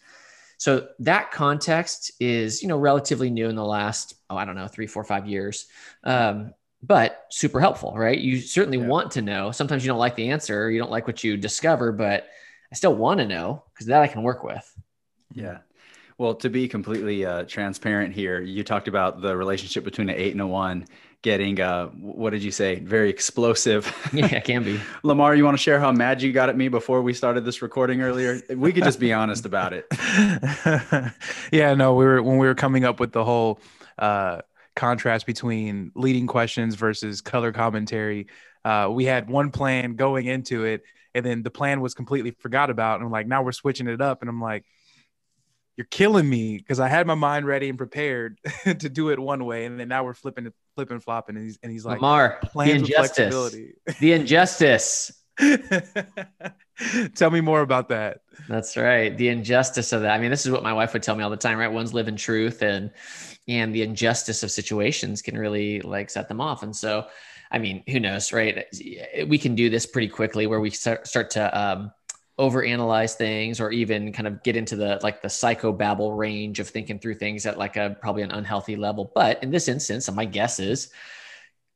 So 0.57 0.87
that 0.99 1.31
context 1.31 2.11
is, 2.19 2.61
you 2.61 2.69
know, 2.69 2.77
relatively 2.77 3.29
new 3.29 3.49
in 3.49 3.55
the 3.55 3.65
last, 3.65 4.15
oh, 4.29 4.37
I 4.37 4.45
don't 4.45 4.55
know, 4.55 4.67
three, 4.67 4.87
four, 4.87 5.03
five 5.03 5.27
years. 5.27 5.67
Um, 6.03 6.53
but 6.81 7.25
super 7.29 7.59
helpful, 7.59 7.93
right? 7.97 8.17
You 8.17 8.39
certainly 8.39 8.77
yeah. 8.77 8.87
want 8.87 9.11
to 9.11 9.21
know. 9.21 9.51
Sometimes 9.51 9.83
you 9.83 9.89
don't 9.89 9.99
like 9.99 10.15
the 10.15 10.29
answer, 10.29 10.69
you 10.69 10.79
don't 10.79 10.91
like 10.91 11.07
what 11.07 11.23
you 11.23 11.35
discover, 11.35 11.91
but 11.91 12.27
I 12.71 12.75
still 12.75 12.95
want 12.95 13.19
to 13.19 13.27
know 13.27 13.63
because 13.73 13.87
that 13.87 14.01
I 14.01 14.07
can 14.07 14.23
work 14.23 14.43
with. 14.43 14.71
Yeah. 15.33 15.59
Well, 16.17 16.35
to 16.35 16.49
be 16.49 16.67
completely 16.69 17.25
uh, 17.25 17.43
transparent 17.43 18.13
here, 18.13 18.39
you 18.41 18.63
talked 18.63 18.87
about 18.87 19.21
the 19.21 19.35
relationship 19.35 19.83
between 19.83 20.09
an 20.09 20.15
eight 20.15 20.31
and 20.31 20.39
a 20.39 20.47
one 20.47 20.85
getting, 21.21 21.59
uh, 21.59 21.87
what 21.87 22.29
did 22.29 22.41
you 22.43 22.51
say? 22.51 22.79
Very 22.79 23.09
explosive. 23.09 23.93
Yeah, 24.13 24.27
it 24.27 24.45
can 24.45 24.63
be. 24.63 24.79
Lamar, 25.03 25.35
you 25.35 25.43
want 25.43 25.57
to 25.57 25.61
share 25.61 25.79
how 25.79 25.91
mad 25.91 26.21
you 26.21 26.31
got 26.31 26.47
at 26.47 26.55
me 26.55 26.69
before 26.69 27.01
we 27.01 27.13
started 27.13 27.43
this 27.43 27.61
recording 27.61 28.01
earlier? 28.01 28.41
We 28.55 28.71
could 28.71 28.83
just 28.83 28.99
be 28.99 29.11
honest 29.11 29.45
about 29.45 29.73
it. 29.73 29.87
yeah, 31.51 31.73
no, 31.73 31.95
we 31.95 32.05
were, 32.05 32.21
when 32.21 32.37
we 32.37 32.47
were 32.47 32.55
coming 32.55 32.85
up 32.85 32.99
with 32.99 33.11
the 33.11 33.25
whole 33.25 33.59
uh, 33.97 34.41
contrast 34.75 35.25
between 35.25 35.91
leading 35.95 36.27
questions 36.27 36.75
versus 36.75 37.19
color 37.19 37.51
commentary, 37.51 38.27
uh, 38.63 38.87
we 38.89 39.03
had 39.03 39.27
one 39.29 39.51
plan 39.51 39.95
going 39.95 40.27
into 40.27 40.63
it, 40.63 40.83
and 41.13 41.25
then 41.25 41.43
the 41.43 41.51
plan 41.51 41.81
was 41.81 41.93
completely 41.93 42.31
forgot 42.31 42.69
about. 42.69 42.99
And 42.99 43.05
I'm 43.05 43.11
like, 43.11 43.27
now 43.27 43.43
we're 43.43 43.51
switching 43.51 43.87
it 43.87 43.99
up. 43.99 44.21
And 44.21 44.29
I'm 44.29 44.41
like, 44.41 44.63
you're 45.77 45.87
killing 45.91 46.29
me 46.29 46.57
because 46.57 46.79
I 46.79 46.87
had 46.87 47.05
my 47.05 47.15
mind 47.15 47.45
ready 47.45 47.67
and 47.69 47.77
prepared 47.77 48.39
to 48.63 48.89
do 48.89 49.09
it 49.09 49.19
one 49.19 49.45
way, 49.45 49.65
and 49.65 49.79
then 49.79 49.87
now 49.87 50.03
we're 50.03 50.13
flipping, 50.13 50.51
flipping, 50.75 50.99
flopping, 50.99 51.35
and 51.35 51.45
he's 51.45 51.59
and 51.61 51.71
he's 51.71 51.85
like, 51.85 52.01
Lamar, 52.01 52.39
the 52.53 52.71
injustice, 52.71 53.53
the 53.99 54.13
injustice. 54.13 55.11
tell 57.15 57.29
me 57.29 57.41
more 57.41 57.59
about 57.59 57.89
that. 57.89 58.21
That's 58.47 58.77
right, 58.77 59.15
the 59.17 59.27
injustice 59.27 59.91
of 59.91 60.01
that. 60.03 60.11
I 60.11 60.19
mean, 60.19 60.31
this 60.31 60.45
is 60.45 60.51
what 60.51 60.63
my 60.63 60.71
wife 60.71 60.93
would 60.93 61.03
tell 61.03 61.15
me 61.15 61.23
all 61.23 61.29
the 61.29 61.35
time, 61.35 61.57
right? 61.57 61.71
One's 61.71 61.93
living 61.93 62.15
truth, 62.15 62.61
and 62.61 62.91
and 63.47 63.75
the 63.75 63.81
injustice 63.81 64.43
of 64.43 64.51
situations 64.51 65.21
can 65.21 65.37
really 65.37 65.81
like 65.81 66.09
set 66.09 66.29
them 66.29 66.41
off, 66.41 66.63
and 66.63 66.75
so. 66.75 67.07
I 67.51 67.59
mean, 67.59 67.83
who 67.87 67.99
knows, 67.99 68.33
right? 68.33 68.65
We 69.27 69.37
can 69.37 69.53
do 69.53 69.69
this 69.69 69.85
pretty 69.85 70.07
quickly 70.07 70.47
where 70.47 70.59
we 70.59 70.71
start, 70.71 71.07
start 71.07 71.29
to 71.31 71.57
um, 71.57 71.91
overanalyze 72.37 73.15
things 73.15 73.61
or 73.61 73.71
even 73.71 74.11
kind 74.11 74.27
of 74.27 74.43
get 74.43 74.55
into 74.55 74.75
the 74.75 74.99
like 75.01 75.21
the 75.21 75.27
psychobabble 75.27 76.17
range 76.17 76.59
of 76.59 76.67
thinking 76.67 76.99
through 76.99 77.15
things 77.15 77.45
at 77.45 77.57
like 77.57 77.77
a 77.77 77.97
probably 78.01 78.23
an 78.23 78.31
unhealthy 78.31 78.75
level. 78.75 79.11
But 79.15 79.41
in 79.41 79.51
this 79.51 79.67
instance, 79.67 80.11
my 80.11 80.25
guess 80.25 80.59
is 80.59 80.89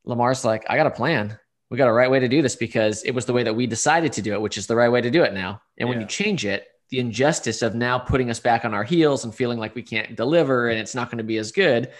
Lamar's 0.04 0.44
like, 0.44 0.66
I 0.70 0.76
got 0.76 0.88
a 0.88 0.92
plan. 0.92 1.38
We 1.70 1.78
got 1.78 1.88
a 1.88 1.94
right 1.94 2.10
way 2.10 2.20
to 2.20 2.28
do 2.28 2.42
this 2.42 2.56
because 2.56 3.04
it 3.04 3.12
was 3.12 3.26
the 3.26 3.34
way 3.34 3.44
that 3.44 3.56
we 3.56 3.68
decided 3.68 4.12
to 4.14 4.22
do 4.22 4.34
it, 4.34 4.42
which 4.42 4.58
is 4.58 4.68
the 4.68 4.76
right 4.76 4.90
way 4.90 5.02
to 5.02 5.12
do 5.12 5.24
it 5.24 5.34
now. 5.34 5.62
And 5.78 5.88
when 5.88 6.02
you 6.02 6.08
change 6.08 6.46
it, 6.46 6.68
the 6.90 7.00
injustice 7.00 7.62
of 7.62 7.76
now 7.76 8.00
putting 8.00 8.32
us 8.32 8.40
back 8.40 8.66
on 8.66 8.74
our 8.74 8.84
heels 8.84 9.24
and 9.24 9.34
feeling 9.34 9.60
like 9.60 9.76
we 9.76 9.84
can't 9.84 10.16
deliver 10.16 10.70
and 10.70 10.80
it's 10.80 10.96
not 10.96 11.10
going 11.10 11.20
to 11.20 11.24
be 11.24 11.38
as 11.38 11.52
good. 11.52 11.92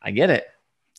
I 0.00 0.12
get 0.12 0.30
it. 0.30 0.46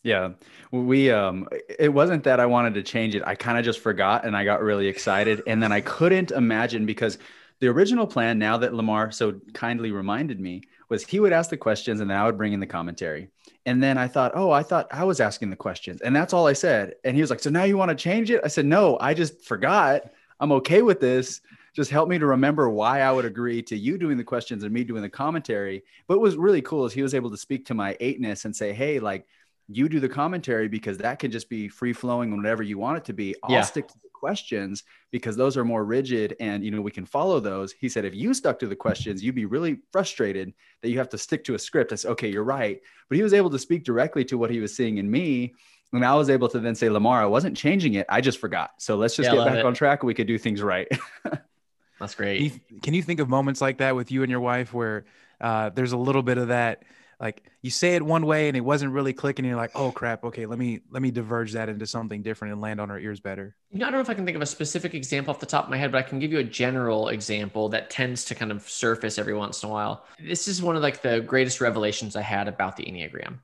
Yeah. 0.02 0.30
We 0.72 1.10
um 1.10 1.48
it 1.78 1.92
wasn't 1.92 2.24
that 2.24 2.40
I 2.40 2.46
wanted 2.46 2.74
to 2.74 2.82
change 2.82 3.14
it. 3.14 3.22
I 3.24 3.34
kind 3.34 3.58
of 3.58 3.64
just 3.64 3.80
forgot 3.80 4.24
and 4.24 4.36
I 4.36 4.44
got 4.44 4.62
really 4.62 4.88
excited 4.88 5.42
and 5.46 5.62
then 5.62 5.70
I 5.72 5.80
couldn't 5.80 6.32
imagine 6.32 6.86
because 6.86 7.18
the 7.60 7.68
original 7.68 8.06
plan 8.08 8.38
now 8.38 8.56
that 8.58 8.74
Lamar 8.74 9.12
so 9.12 9.40
kindly 9.54 9.92
reminded 9.92 10.40
me 10.40 10.62
was 10.88 11.06
he 11.06 11.20
would 11.20 11.32
ask 11.32 11.50
the 11.50 11.56
questions 11.56 12.00
and 12.00 12.10
then 12.10 12.18
I 12.18 12.26
would 12.26 12.36
bring 12.36 12.52
in 12.52 12.58
the 12.58 12.66
commentary. 12.66 13.28
And 13.64 13.80
then 13.80 13.96
I 13.96 14.08
thought, 14.08 14.32
"Oh, 14.34 14.50
I 14.50 14.64
thought 14.64 14.88
I 14.90 15.04
was 15.04 15.20
asking 15.20 15.50
the 15.50 15.56
questions." 15.56 16.00
And 16.00 16.14
that's 16.16 16.32
all 16.32 16.48
I 16.48 16.52
said. 16.52 16.94
And 17.04 17.14
he 17.14 17.20
was 17.22 17.30
like, 17.30 17.38
"So 17.38 17.50
now 17.50 17.62
you 17.62 17.76
want 17.76 17.90
to 17.90 17.94
change 17.94 18.30
it?" 18.32 18.40
I 18.44 18.48
said, 18.48 18.66
"No, 18.66 18.98
I 19.00 19.14
just 19.14 19.44
forgot. 19.44 20.02
I'm 20.40 20.52
okay 20.52 20.82
with 20.82 21.00
this." 21.00 21.40
just 21.74 21.90
help 21.90 22.08
me 22.08 22.18
to 22.18 22.26
remember 22.26 22.68
why 22.68 23.00
I 23.00 23.10
would 23.10 23.24
agree 23.24 23.62
to 23.62 23.76
you 23.76 23.96
doing 23.96 24.18
the 24.18 24.24
questions 24.24 24.62
and 24.62 24.72
me 24.72 24.84
doing 24.84 25.02
the 25.02 25.08
commentary. 25.08 25.82
But 26.06 26.18
what 26.18 26.22
was 26.22 26.36
really 26.36 26.60
cool 26.60 26.84
is 26.84 26.92
he 26.92 27.02
was 27.02 27.14
able 27.14 27.30
to 27.30 27.36
speak 27.36 27.64
to 27.66 27.74
my 27.74 27.96
eightness 28.00 28.44
and 28.44 28.54
say, 28.54 28.72
Hey, 28.72 28.98
like 28.98 29.26
you 29.68 29.88
do 29.88 30.00
the 30.00 30.08
commentary 30.08 30.68
because 30.68 30.98
that 30.98 31.18
can 31.18 31.30
just 31.30 31.48
be 31.48 31.68
free 31.68 31.92
flowing 31.92 32.30
whenever 32.30 32.62
you 32.62 32.78
want 32.78 32.98
it 32.98 33.04
to 33.06 33.12
be. 33.12 33.34
I'll 33.42 33.52
yeah. 33.52 33.60
stick 33.62 33.88
to 33.88 33.94
the 34.02 34.08
questions 34.12 34.84
because 35.10 35.36
those 35.36 35.56
are 35.56 35.64
more 35.64 35.84
rigid 35.84 36.36
and 36.38 36.64
you 36.64 36.70
know 36.70 36.80
we 36.80 36.90
can 36.90 37.06
follow 37.06 37.40
those. 37.40 37.72
He 37.72 37.88
said 37.88 38.04
if 38.04 38.14
you 38.14 38.34
stuck 38.34 38.58
to 38.60 38.66
the 38.66 38.76
questions, 38.76 39.22
you'd 39.22 39.34
be 39.34 39.46
really 39.46 39.78
frustrated 39.92 40.52
that 40.82 40.90
you 40.90 40.98
have 40.98 41.08
to 41.10 41.18
stick 41.18 41.44
to 41.44 41.54
a 41.54 41.58
script. 41.58 41.92
I 41.92 41.96
said, 41.96 42.12
okay, 42.12 42.28
you're 42.28 42.44
right. 42.44 42.80
But 43.08 43.16
he 43.16 43.22
was 43.22 43.34
able 43.34 43.50
to 43.50 43.58
speak 43.58 43.84
directly 43.84 44.24
to 44.26 44.38
what 44.38 44.50
he 44.50 44.60
was 44.60 44.76
seeing 44.76 44.98
in 44.98 45.10
me. 45.10 45.54
And 45.92 46.04
I 46.04 46.14
was 46.14 46.30
able 46.30 46.48
to 46.48 46.58
then 46.58 46.74
say, 46.74 46.88
Lamar, 46.88 47.20
I 47.20 47.26
wasn't 47.26 47.56
changing 47.56 47.94
it. 47.94 48.06
I 48.08 48.20
just 48.20 48.38
forgot. 48.38 48.70
So 48.78 48.96
let's 48.96 49.14
just 49.14 49.28
yeah, 49.28 49.36
get 49.36 49.44
back 49.44 49.58
it. 49.58 49.66
on 49.66 49.74
track. 49.74 50.02
We 50.02 50.14
could 50.14 50.26
do 50.26 50.38
things 50.38 50.62
right. 50.62 50.88
That's 52.00 52.14
great. 52.14 52.38
Can 52.38 52.60
you, 52.70 52.80
can 52.80 52.94
you 52.94 53.02
think 53.02 53.20
of 53.20 53.28
moments 53.28 53.60
like 53.60 53.78
that 53.78 53.94
with 53.94 54.10
you 54.10 54.22
and 54.22 54.30
your 54.30 54.40
wife 54.40 54.72
where 54.72 55.04
uh, 55.40 55.68
there's 55.70 55.92
a 55.92 55.96
little 55.96 56.22
bit 56.22 56.38
of 56.38 56.48
that 56.48 56.84
like 57.22 57.44
you 57.62 57.70
say 57.70 57.94
it 57.94 58.02
one 58.02 58.26
way 58.26 58.48
and 58.48 58.56
it 58.56 58.62
wasn't 58.62 58.92
really 58.92 59.12
clicking. 59.12 59.44
You're 59.44 59.56
like, 59.56 59.70
oh 59.76 59.92
crap, 59.92 60.24
okay, 60.24 60.44
let 60.44 60.58
me 60.58 60.80
let 60.90 61.00
me 61.00 61.12
diverge 61.12 61.52
that 61.52 61.68
into 61.68 61.86
something 61.86 62.20
different 62.20 62.52
and 62.52 62.60
land 62.60 62.80
on 62.80 62.90
our 62.90 62.98
ears 62.98 63.20
better. 63.20 63.54
You 63.70 63.78
know, 63.78 63.86
I 63.86 63.90
don't 63.90 63.98
know 63.98 64.02
if 64.02 64.10
I 64.10 64.14
can 64.14 64.26
think 64.26 64.34
of 64.34 64.42
a 64.42 64.46
specific 64.46 64.92
example 64.92 65.32
off 65.32 65.38
the 65.38 65.46
top 65.46 65.64
of 65.64 65.70
my 65.70 65.76
head, 65.76 65.92
but 65.92 65.98
I 65.98 66.02
can 66.02 66.18
give 66.18 66.32
you 66.32 66.40
a 66.40 66.44
general 66.44 67.08
example 67.08 67.68
that 67.68 67.90
tends 67.90 68.24
to 68.24 68.34
kind 68.34 68.50
of 68.50 68.68
surface 68.68 69.18
every 69.18 69.34
once 69.34 69.62
in 69.62 69.68
a 69.68 69.72
while. 69.72 70.04
This 70.20 70.48
is 70.48 70.60
one 70.60 70.74
of 70.74 70.82
like 70.82 71.00
the 71.00 71.20
greatest 71.20 71.60
revelations 71.60 72.16
I 72.16 72.22
had 72.22 72.48
about 72.48 72.76
the 72.76 72.84
Enneagram. 72.84 73.38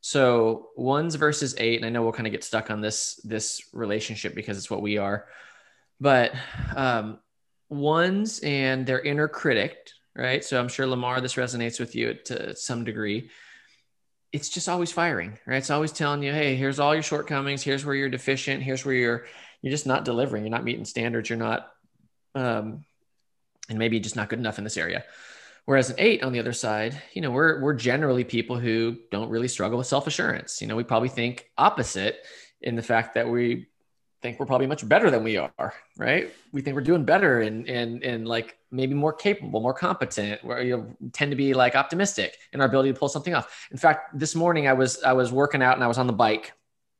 So 0.00 0.68
ones 0.76 1.16
versus 1.16 1.56
eight, 1.58 1.76
and 1.76 1.84
I 1.84 1.88
know 1.88 2.02
we'll 2.02 2.12
kind 2.12 2.28
of 2.28 2.32
get 2.32 2.44
stuck 2.44 2.70
on 2.70 2.80
this 2.80 3.20
this 3.24 3.60
relationship 3.72 4.36
because 4.36 4.56
it's 4.56 4.70
what 4.70 4.80
we 4.80 4.96
are, 4.96 5.26
but 5.98 6.32
um, 6.76 7.18
ones 7.68 8.38
and 8.44 8.86
their 8.86 9.00
inner 9.00 9.26
critic, 9.26 9.90
right? 10.18 10.44
So 10.44 10.58
I'm 10.58 10.68
sure 10.68 10.86
Lamar, 10.86 11.20
this 11.20 11.36
resonates 11.36 11.78
with 11.78 11.94
you 11.94 12.14
to 12.26 12.56
some 12.56 12.84
degree. 12.84 13.30
It's 14.32 14.48
just 14.48 14.68
always 14.68 14.92
firing, 14.92 15.38
right? 15.46 15.56
It's 15.58 15.70
always 15.70 15.92
telling 15.92 16.22
you, 16.22 16.32
hey, 16.32 16.56
here's 16.56 16.80
all 16.80 16.92
your 16.92 17.02
shortcomings. 17.02 17.62
Here's 17.62 17.86
where 17.86 17.94
you're 17.94 18.10
deficient. 18.10 18.62
Here's 18.62 18.84
where 18.84 18.94
you're 18.94 19.26
you're 19.62 19.70
just 19.70 19.86
not 19.86 20.04
delivering. 20.04 20.44
You're 20.44 20.50
not 20.50 20.64
meeting 20.64 20.84
standards. 20.84 21.30
You're 21.30 21.38
not, 21.38 21.72
um, 22.34 22.84
and 23.68 23.78
maybe 23.78 23.98
just 24.00 24.16
not 24.16 24.28
good 24.28 24.38
enough 24.38 24.58
in 24.58 24.64
this 24.64 24.76
area. 24.76 25.04
Whereas 25.64 25.90
an 25.90 25.96
eight 25.98 26.22
on 26.22 26.32
the 26.32 26.38
other 26.38 26.52
side, 26.52 27.00
you 27.12 27.22
know, 27.22 27.30
we're 27.30 27.60
we're 27.60 27.74
generally 27.74 28.24
people 28.24 28.58
who 28.58 28.96
don't 29.10 29.30
really 29.30 29.48
struggle 29.48 29.78
with 29.78 29.86
self 29.86 30.06
assurance. 30.06 30.60
You 30.60 30.66
know, 30.66 30.76
we 30.76 30.84
probably 30.84 31.08
think 31.08 31.50
opposite 31.56 32.24
in 32.60 32.74
the 32.74 32.82
fact 32.82 33.14
that 33.14 33.28
we 33.28 33.66
think 34.20 34.40
we're 34.40 34.46
probably 34.46 34.66
much 34.66 34.88
better 34.88 35.10
than 35.10 35.22
we 35.22 35.36
are, 35.36 35.74
right? 35.96 36.30
We 36.52 36.60
think 36.60 36.74
we're 36.74 36.82
doing 36.82 37.04
better 37.04 37.40
and 37.40 37.68
and 37.68 38.02
and 38.02 38.26
like 38.26 38.56
maybe 38.70 38.94
more 38.94 39.12
capable, 39.12 39.60
more 39.60 39.74
competent. 39.74 40.44
Where 40.44 40.62
you 40.62 40.96
tend 41.12 41.30
to 41.30 41.36
be 41.36 41.54
like 41.54 41.76
optimistic 41.76 42.36
in 42.52 42.60
our 42.60 42.66
ability 42.66 42.92
to 42.92 42.98
pull 42.98 43.08
something 43.08 43.34
off. 43.34 43.68
In 43.70 43.78
fact, 43.78 44.18
this 44.18 44.34
morning 44.34 44.66
I 44.66 44.72
was 44.72 45.02
I 45.02 45.12
was 45.12 45.32
working 45.32 45.62
out 45.62 45.74
and 45.74 45.84
I 45.84 45.88
was 45.88 45.98
on 45.98 46.06
the 46.06 46.12
bike, 46.12 46.52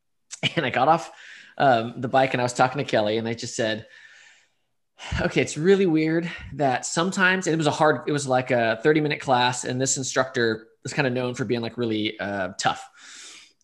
and 0.57 0.65
I 0.65 0.71
got 0.71 0.89
off 0.89 1.11
um, 1.57 2.01
the 2.01 2.09
bike 2.09 2.35
and 2.35 2.41
I 2.41 2.45
was 2.45 2.53
talking 2.53 2.79
to 2.79 2.89
Kelly 2.89 3.19
and 3.19 3.27
I 3.27 3.35
just 3.35 3.57
said, 3.57 3.87
okay, 5.21 5.41
it's 5.41 5.57
really 5.57 5.87
weird 5.87 6.31
that 6.55 6.87
sometimes 6.87 7.47
it 7.47 7.57
was 7.57 7.67
a 7.67 7.73
hard. 7.73 8.03
It 8.07 8.13
was 8.13 8.27
like 8.27 8.51
a 8.51 8.79
thirty 8.83 9.01
minute 9.01 9.21
class, 9.21 9.65
and 9.65 9.81
this 9.81 9.97
instructor 9.97 10.69
is 10.85 10.93
kind 10.93 11.07
of 11.07 11.13
known 11.13 11.35
for 11.35 11.45
being 11.45 11.61
like 11.61 11.77
really 11.77 12.19
uh, 12.19 12.51
tough. 12.59 12.89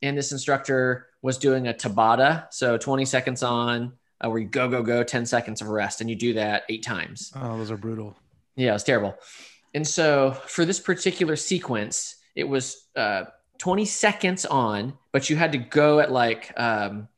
And 0.03 0.19
this 0.19 0.33
instructor 0.33 1.07
was 1.25 1.39
doing 1.39 1.69
a 1.69 1.73
Tabata. 1.73 2.47
So 2.53 2.77
20 2.77 3.07
seconds 3.07 3.43
on, 3.43 3.95
uh, 4.21 4.29
where 4.29 4.41
you 4.41 4.47
go, 4.47 4.69
go, 4.69 4.83
go, 4.83 5.03
10 5.03 5.25
seconds 5.25 5.63
of 5.63 5.69
rest. 5.69 6.03
And 6.03 6.11
you 6.11 6.17
do 6.17 6.35
that 6.35 6.65
eight 6.69 6.83
times. 6.83 7.33
Oh, 7.35 7.57
those 7.57 7.71
are 7.71 7.79
brutal. 7.79 8.15
Yeah, 8.57 8.75
it's 8.75 8.85
terrible. 8.85 9.17
And 9.73 9.89
so 9.89 10.33
for 10.47 10.67
this 10.67 10.79
particular 10.79 11.35
sequence, 11.37 12.17
it 12.35 12.45
was 12.45 12.89
uh, 12.95 13.25
20 13.57 13.87
seconds 13.87 14.45
on, 14.45 14.99
but 15.13 15.31
you 15.31 15.37
had 15.37 15.53
to 15.53 15.59
go 15.59 15.99
at 15.99 16.13
like 16.13 16.53
um, 16.61 17.09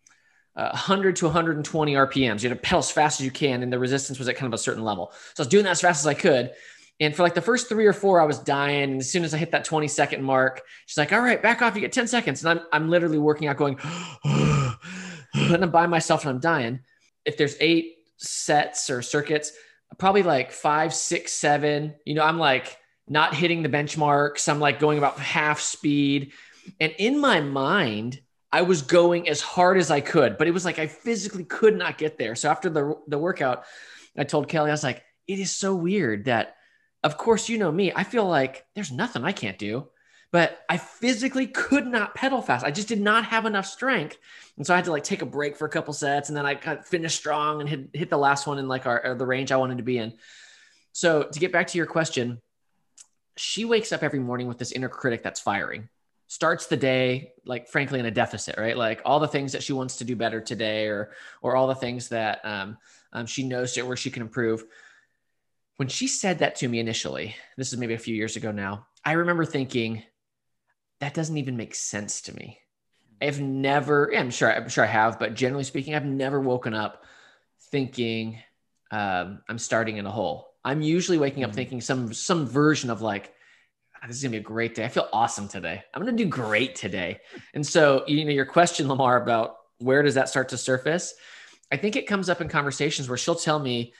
uh, 0.54 0.70
100 0.70 1.16
to 1.16 1.24
120 1.24 1.94
RPMs. 1.94 2.44
You 2.44 2.48
had 2.48 2.56
to 2.56 2.62
pedal 2.62 2.78
as 2.78 2.92
fast 2.92 3.20
as 3.20 3.24
you 3.24 3.32
can, 3.32 3.64
and 3.64 3.72
the 3.72 3.78
resistance 3.80 4.20
was 4.20 4.28
at 4.28 4.36
kind 4.36 4.46
of 4.46 4.54
a 4.54 4.62
certain 4.62 4.84
level. 4.84 5.10
So 5.34 5.42
I 5.42 5.42
was 5.42 5.48
doing 5.48 5.64
that 5.64 5.72
as 5.72 5.80
fast 5.80 6.02
as 6.02 6.06
I 6.06 6.14
could. 6.14 6.52
And 6.98 7.14
for 7.14 7.22
like 7.22 7.34
the 7.34 7.42
first 7.42 7.68
three 7.68 7.86
or 7.86 7.92
four, 7.92 8.20
I 8.20 8.24
was 8.24 8.38
dying. 8.38 8.92
And 8.92 9.00
as 9.00 9.10
soon 9.10 9.24
as 9.24 9.34
I 9.34 9.38
hit 9.38 9.50
that 9.50 9.64
20 9.64 9.86
second 9.88 10.22
mark, 10.22 10.62
she's 10.86 10.96
like, 10.96 11.12
all 11.12 11.20
right, 11.20 11.42
back 11.42 11.60
off. 11.60 11.74
You 11.74 11.82
get 11.82 11.92
10 11.92 12.06
seconds. 12.06 12.44
And 12.44 12.58
I'm, 12.58 12.66
I'm 12.72 12.88
literally 12.88 13.18
working 13.18 13.48
out 13.48 13.58
going, 13.58 13.78
and 14.24 15.64
I'm 15.64 15.70
by 15.70 15.86
myself 15.86 16.22
and 16.22 16.30
I'm 16.30 16.40
dying. 16.40 16.80
If 17.24 17.36
there's 17.36 17.56
eight 17.60 17.96
sets 18.16 18.88
or 18.88 19.02
circuits, 19.02 19.52
probably 19.98 20.22
like 20.22 20.52
five, 20.52 20.94
six, 20.94 21.32
seven, 21.32 21.94
you 22.04 22.14
know, 22.14 22.22
I'm 22.22 22.38
like 22.38 22.78
not 23.08 23.34
hitting 23.34 23.62
the 23.62 23.68
benchmarks. 23.68 24.48
I'm 24.48 24.60
like 24.60 24.80
going 24.80 24.98
about 24.98 25.18
half 25.18 25.60
speed. 25.60 26.32
And 26.80 26.94
in 26.98 27.18
my 27.18 27.40
mind, 27.40 28.20
I 28.50 28.62
was 28.62 28.82
going 28.82 29.28
as 29.28 29.40
hard 29.40 29.76
as 29.76 29.90
I 29.90 30.00
could, 30.00 30.38
but 30.38 30.48
it 30.48 30.52
was 30.52 30.64
like 30.64 30.78
I 30.78 30.86
physically 30.86 31.44
could 31.44 31.76
not 31.76 31.98
get 31.98 32.16
there. 32.16 32.34
So 32.34 32.48
after 32.50 32.70
the, 32.70 32.94
the 33.06 33.18
workout, 33.18 33.64
I 34.16 34.24
told 34.24 34.48
Kelly, 34.48 34.70
I 34.70 34.74
was 34.74 34.82
like, 34.82 35.02
it 35.26 35.38
is 35.38 35.50
so 35.50 35.74
weird 35.74 36.24
that 36.24 36.56
of 37.02 37.16
course, 37.16 37.48
you 37.48 37.58
know 37.58 37.70
me, 37.70 37.92
I 37.94 38.04
feel 38.04 38.26
like 38.26 38.66
there's 38.74 38.92
nothing 38.92 39.24
I 39.24 39.32
can't 39.32 39.58
do, 39.58 39.88
but 40.32 40.58
I 40.68 40.76
physically 40.76 41.46
could 41.46 41.86
not 41.86 42.14
pedal 42.14 42.42
fast. 42.42 42.64
I 42.64 42.70
just 42.70 42.88
did 42.88 43.00
not 43.00 43.24
have 43.26 43.46
enough 43.46 43.66
strength. 43.66 44.18
And 44.56 44.66
so 44.66 44.74
I 44.74 44.76
had 44.76 44.86
to 44.86 44.92
like 44.92 45.04
take 45.04 45.22
a 45.22 45.26
break 45.26 45.56
for 45.56 45.66
a 45.66 45.70
couple 45.70 45.94
sets 45.94 46.28
and 46.28 46.36
then 46.36 46.46
I 46.46 46.54
kind 46.54 46.78
of 46.78 46.86
finished 46.86 47.18
strong 47.18 47.60
and 47.60 47.68
hit, 47.68 47.90
hit 47.92 48.10
the 48.10 48.18
last 48.18 48.46
one 48.46 48.58
in 48.58 48.68
like 48.68 48.86
our, 48.86 49.14
the 49.14 49.26
range 49.26 49.52
I 49.52 49.56
wanted 49.56 49.78
to 49.78 49.84
be 49.84 49.98
in. 49.98 50.14
So 50.92 51.24
to 51.24 51.38
get 51.38 51.52
back 51.52 51.68
to 51.68 51.78
your 51.78 51.86
question, 51.86 52.40
she 53.36 53.64
wakes 53.64 53.92
up 53.92 54.02
every 54.02 54.18
morning 54.18 54.48
with 54.48 54.58
this 54.58 54.72
inner 54.72 54.88
critic 54.88 55.22
that's 55.22 55.40
firing 55.40 55.88
starts 56.28 56.66
the 56.66 56.76
day 56.76 57.32
like 57.44 57.68
frankly 57.68 58.00
in 58.00 58.06
a 58.06 58.10
deficit 58.10 58.56
right 58.58 58.76
like 58.76 59.00
all 59.04 59.20
the 59.20 59.28
things 59.28 59.52
that 59.52 59.62
she 59.62 59.72
wants 59.72 59.96
to 59.96 60.04
do 60.04 60.16
better 60.16 60.40
today 60.40 60.86
or 60.86 61.12
or 61.40 61.54
all 61.54 61.68
the 61.68 61.74
things 61.74 62.08
that 62.08 62.40
um, 62.44 62.76
um, 63.12 63.26
she 63.26 63.46
knows 63.46 63.76
where 63.76 63.96
she 63.96 64.10
can 64.10 64.22
improve 64.22 64.64
when 65.76 65.88
she 65.88 66.06
said 66.06 66.38
that 66.38 66.56
to 66.56 66.68
me 66.68 66.80
initially, 66.80 67.36
this 67.56 67.72
is 67.72 67.78
maybe 67.78 67.94
a 67.94 67.98
few 67.98 68.14
years 68.14 68.36
ago 68.36 68.50
now, 68.50 68.86
I 69.04 69.12
remember 69.12 69.44
thinking, 69.44 70.02
that 71.00 71.14
doesn't 71.14 71.36
even 71.36 71.56
make 71.56 71.74
sense 71.74 72.22
to 72.22 72.34
me. 72.34 72.58
I've 73.20 73.40
never, 73.40 74.10
yeah, 74.12 74.20
I'm 74.20 74.30
sure, 74.30 74.52
I'm 74.52 74.68
sure 74.68 74.84
I 74.84 74.88
have, 74.88 75.18
but 75.18 75.34
generally 75.34 75.64
speaking, 75.64 75.94
I've 75.94 76.04
never 76.04 76.40
woken 76.40 76.74
up 76.74 77.04
thinking 77.70 78.38
um, 78.90 79.40
I'm 79.48 79.58
starting 79.58 79.96
in 79.96 80.06
a 80.06 80.10
hole. 80.10 80.48
I'm 80.64 80.82
usually 80.82 81.18
waking 81.18 81.44
up 81.44 81.50
mm-hmm. 81.50 81.56
thinking 81.56 81.80
some 81.80 82.12
some 82.12 82.46
version 82.46 82.90
of 82.90 83.02
like, 83.02 83.32
ah, 83.94 84.06
this 84.06 84.16
is 84.16 84.22
gonna 84.22 84.32
be 84.32 84.38
a 84.38 84.40
great 84.40 84.74
day. 84.74 84.84
I 84.84 84.88
feel 84.88 85.08
awesome 85.12 85.48
today. 85.48 85.82
I'm 85.92 86.02
gonna 86.02 86.16
do 86.16 86.26
great 86.26 86.74
today. 86.74 87.20
And 87.54 87.66
so, 87.66 88.04
you 88.06 88.24
know, 88.24 88.30
your 88.30 88.46
question, 88.46 88.88
Lamar, 88.88 89.22
about 89.22 89.56
where 89.78 90.02
does 90.02 90.14
that 90.14 90.28
start 90.28 90.48
to 90.50 90.58
surface? 90.58 91.14
I 91.70 91.76
think 91.76 91.96
it 91.96 92.06
comes 92.06 92.28
up 92.28 92.40
in 92.40 92.48
conversations 92.48 93.08
where 93.08 93.18
she'll 93.18 93.34
tell 93.34 93.58
me, 93.58 93.92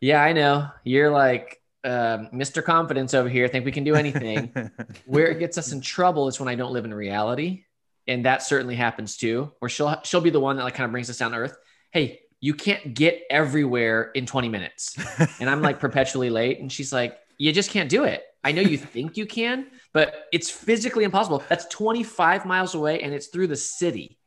yeah, 0.00 0.22
I 0.22 0.32
know. 0.32 0.68
You're 0.84 1.10
like 1.10 1.60
um, 1.84 2.28
Mr. 2.32 2.62
Confidence 2.62 3.14
over 3.14 3.28
here. 3.28 3.48
Think 3.48 3.64
we 3.64 3.72
can 3.72 3.84
do 3.84 3.94
anything. 3.94 4.52
Where 5.06 5.26
it 5.26 5.38
gets 5.38 5.58
us 5.58 5.72
in 5.72 5.80
trouble 5.80 6.28
is 6.28 6.38
when 6.38 6.48
I 6.48 6.54
don't 6.54 6.72
live 6.72 6.84
in 6.84 6.94
reality, 6.94 7.64
and 8.06 8.24
that 8.24 8.42
certainly 8.42 8.74
happens 8.74 9.16
too. 9.16 9.52
Where 9.58 9.68
she'll 9.68 10.00
she'll 10.02 10.20
be 10.20 10.30
the 10.30 10.40
one 10.40 10.56
that 10.56 10.64
like 10.64 10.74
kind 10.74 10.84
of 10.84 10.92
brings 10.92 11.10
us 11.10 11.18
down 11.18 11.32
to 11.32 11.38
earth. 11.38 11.56
Hey, 11.92 12.20
you 12.40 12.54
can't 12.54 12.94
get 12.94 13.22
everywhere 13.30 14.10
in 14.14 14.26
20 14.26 14.48
minutes, 14.48 14.96
and 15.40 15.48
I'm 15.48 15.62
like 15.62 15.80
perpetually 15.80 16.30
late, 16.30 16.60
and 16.60 16.70
she's 16.70 16.92
like, 16.92 17.18
you 17.38 17.52
just 17.52 17.70
can't 17.70 17.88
do 17.88 18.04
it. 18.04 18.24
I 18.44 18.52
know 18.52 18.62
you 18.62 18.78
think 18.78 19.16
you 19.16 19.26
can, 19.26 19.66
but 19.92 20.26
it's 20.32 20.50
physically 20.50 21.04
impossible. 21.04 21.42
That's 21.48 21.66
25 21.66 22.44
miles 22.44 22.74
away, 22.74 23.02
and 23.02 23.14
it's 23.14 23.28
through 23.28 23.48
the 23.48 23.56
city. 23.56 24.17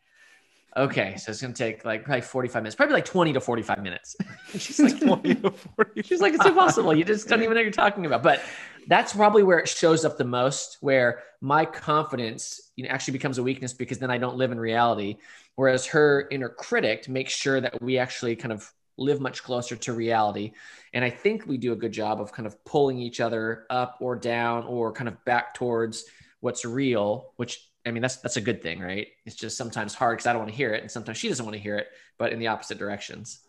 Okay, 0.77 1.17
so 1.17 1.31
it's 1.31 1.41
gonna 1.41 1.53
take 1.53 1.83
like 1.83 2.05
probably 2.05 2.21
45 2.21 2.63
minutes, 2.63 2.75
probably 2.75 2.93
like 2.93 3.05
20 3.05 3.33
to 3.33 3.41
45 3.41 3.83
minutes. 3.83 4.15
she's 4.57 4.79
like 4.79 4.99
20 4.99 5.35
to 5.35 5.51
40. 5.51 6.01
She's 6.03 6.21
like, 6.21 6.33
it's 6.33 6.45
impossible. 6.45 6.95
You 6.95 7.03
just 7.03 7.27
don't 7.27 7.39
even 7.39 7.51
know 7.51 7.59
what 7.59 7.63
you're 7.63 7.71
talking 7.71 8.05
about. 8.05 8.23
But 8.23 8.41
that's 8.87 9.13
probably 9.13 9.43
where 9.43 9.59
it 9.59 9.67
shows 9.67 10.05
up 10.05 10.17
the 10.17 10.23
most, 10.23 10.77
where 10.79 11.23
my 11.41 11.65
confidence 11.65 12.71
you 12.77 12.85
know, 12.85 12.89
actually 12.89 13.13
becomes 13.13 13.37
a 13.37 13.43
weakness 13.43 13.73
because 13.73 13.99
then 13.99 14.09
I 14.09 14.17
don't 14.17 14.37
live 14.37 14.51
in 14.51 14.59
reality. 14.59 15.17
Whereas 15.55 15.85
her 15.87 16.27
inner 16.31 16.49
critic 16.49 17.09
makes 17.09 17.33
sure 17.33 17.59
that 17.59 17.81
we 17.81 17.97
actually 17.97 18.37
kind 18.37 18.53
of 18.53 18.71
live 18.97 19.19
much 19.19 19.43
closer 19.43 19.75
to 19.75 19.93
reality. 19.93 20.53
And 20.93 21.03
I 21.03 21.09
think 21.09 21.45
we 21.45 21.57
do 21.57 21.73
a 21.73 21.75
good 21.75 21.91
job 21.91 22.21
of 22.21 22.31
kind 22.31 22.47
of 22.47 22.63
pulling 22.63 22.99
each 22.99 23.19
other 23.19 23.65
up 23.69 23.97
or 23.99 24.15
down 24.15 24.63
or 24.65 24.93
kind 24.93 25.07
of 25.07 25.23
back 25.25 25.53
towards 25.53 26.05
what's 26.39 26.63
real, 26.63 27.33
which 27.35 27.70
I 27.85 27.91
mean, 27.91 28.01
that's 28.01 28.17
that's 28.17 28.37
a 28.37 28.41
good 28.41 28.61
thing, 28.61 28.79
right? 28.79 29.07
It's 29.25 29.35
just 29.35 29.57
sometimes 29.57 29.93
hard 29.93 30.17
because 30.17 30.27
I 30.27 30.33
don't 30.33 30.41
want 30.41 30.51
to 30.51 30.57
hear 30.57 30.73
it, 30.73 30.81
and 30.81 30.91
sometimes 30.91 31.17
she 31.17 31.29
doesn't 31.29 31.45
want 31.45 31.55
to 31.55 31.61
hear 31.61 31.77
it, 31.77 31.87
but 32.17 32.31
in 32.31 32.39
the 32.39 32.47
opposite 32.47 32.77
directions. 32.77 33.39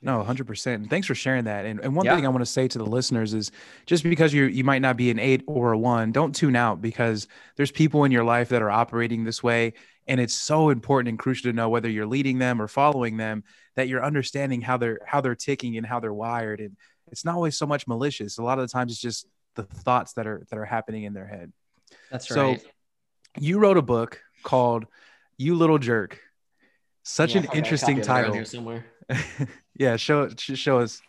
No, 0.00 0.22
100%. 0.22 0.88
Thanks 0.88 1.08
for 1.08 1.16
sharing 1.16 1.46
that. 1.46 1.66
And, 1.66 1.80
and 1.80 1.96
one 1.96 2.06
yeah. 2.06 2.14
thing 2.14 2.24
I 2.24 2.28
want 2.28 2.42
to 2.42 2.46
say 2.46 2.68
to 2.68 2.78
the 2.78 2.86
listeners 2.86 3.34
is 3.34 3.50
just 3.84 4.04
because 4.04 4.32
you 4.32 4.44
you 4.44 4.62
might 4.62 4.80
not 4.80 4.96
be 4.96 5.10
an 5.10 5.18
8 5.18 5.42
or 5.48 5.72
a 5.72 5.78
1, 5.78 6.12
don't 6.12 6.34
tune 6.34 6.54
out 6.54 6.80
because 6.80 7.26
there's 7.56 7.72
people 7.72 8.04
in 8.04 8.12
your 8.12 8.22
life 8.22 8.50
that 8.50 8.62
are 8.62 8.70
operating 8.70 9.24
this 9.24 9.42
way 9.42 9.72
and 10.06 10.20
it's 10.20 10.34
so 10.34 10.70
important 10.70 11.08
and 11.08 11.18
crucial 11.18 11.50
to 11.50 11.56
know 11.56 11.68
whether 11.68 11.90
you're 11.90 12.06
leading 12.06 12.38
them 12.38 12.62
or 12.62 12.68
following 12.68 13.16
them 13.16 13.42
that 13.76 13.88
you're 13.88 14.04
understanding 14.04 14.60
how 14.60 14.76
they're 14.76 15.00
how 15.04 15.20
they're 15.20 15.34
ticking 15.34 15.76
and 15.76 15.84
how 15.84 15.98
they're 15.98 16.14
wired 16.14 16.60
and 16.60 16.76
it's 17.10 17.24
not 17.24 17.34
always 17.34 17.56
so 17.56 17.66
much 17.66 17.86
malicious. 17.86 18.38
A 18.38 18.42
lot 18.42 18.58
of 18.58 18.68
the 18.68 18.72
times 18.72 18.92
it's 18.92 19.00
just 19.00 19.26
the 19.54 19.62
thoughts 19.64 20.12
that 20.14 20.26
are 20.26 20.46
that 20.50 20.58
are 20.58 20.64
happening 20.64 21.04
in 21.04 21.12
their 21.12 21.26
head. 21.26 21.52
That's 22.10 22.30
right. 22.30 22.60
So 22.60 22.68
you 23.38 23.58
wrote 23.58 23.76
a 23.76 23.82
book 23.82 24.20
called 24.42 24.86
You 25.36 25.54
Little 25.54 25.78
Jerk. 25.78 26.20
Such 27.02 27.34
yeah, 27.34 27.42
an 27.42 27.48
interesting 27.54 28.00
title. 28.00 28.44
somewhere. 28.44 28.84
yeah, 29.78 29.96
show 29.96 30.28
show 30.36 30.80
us. 30.80 31.00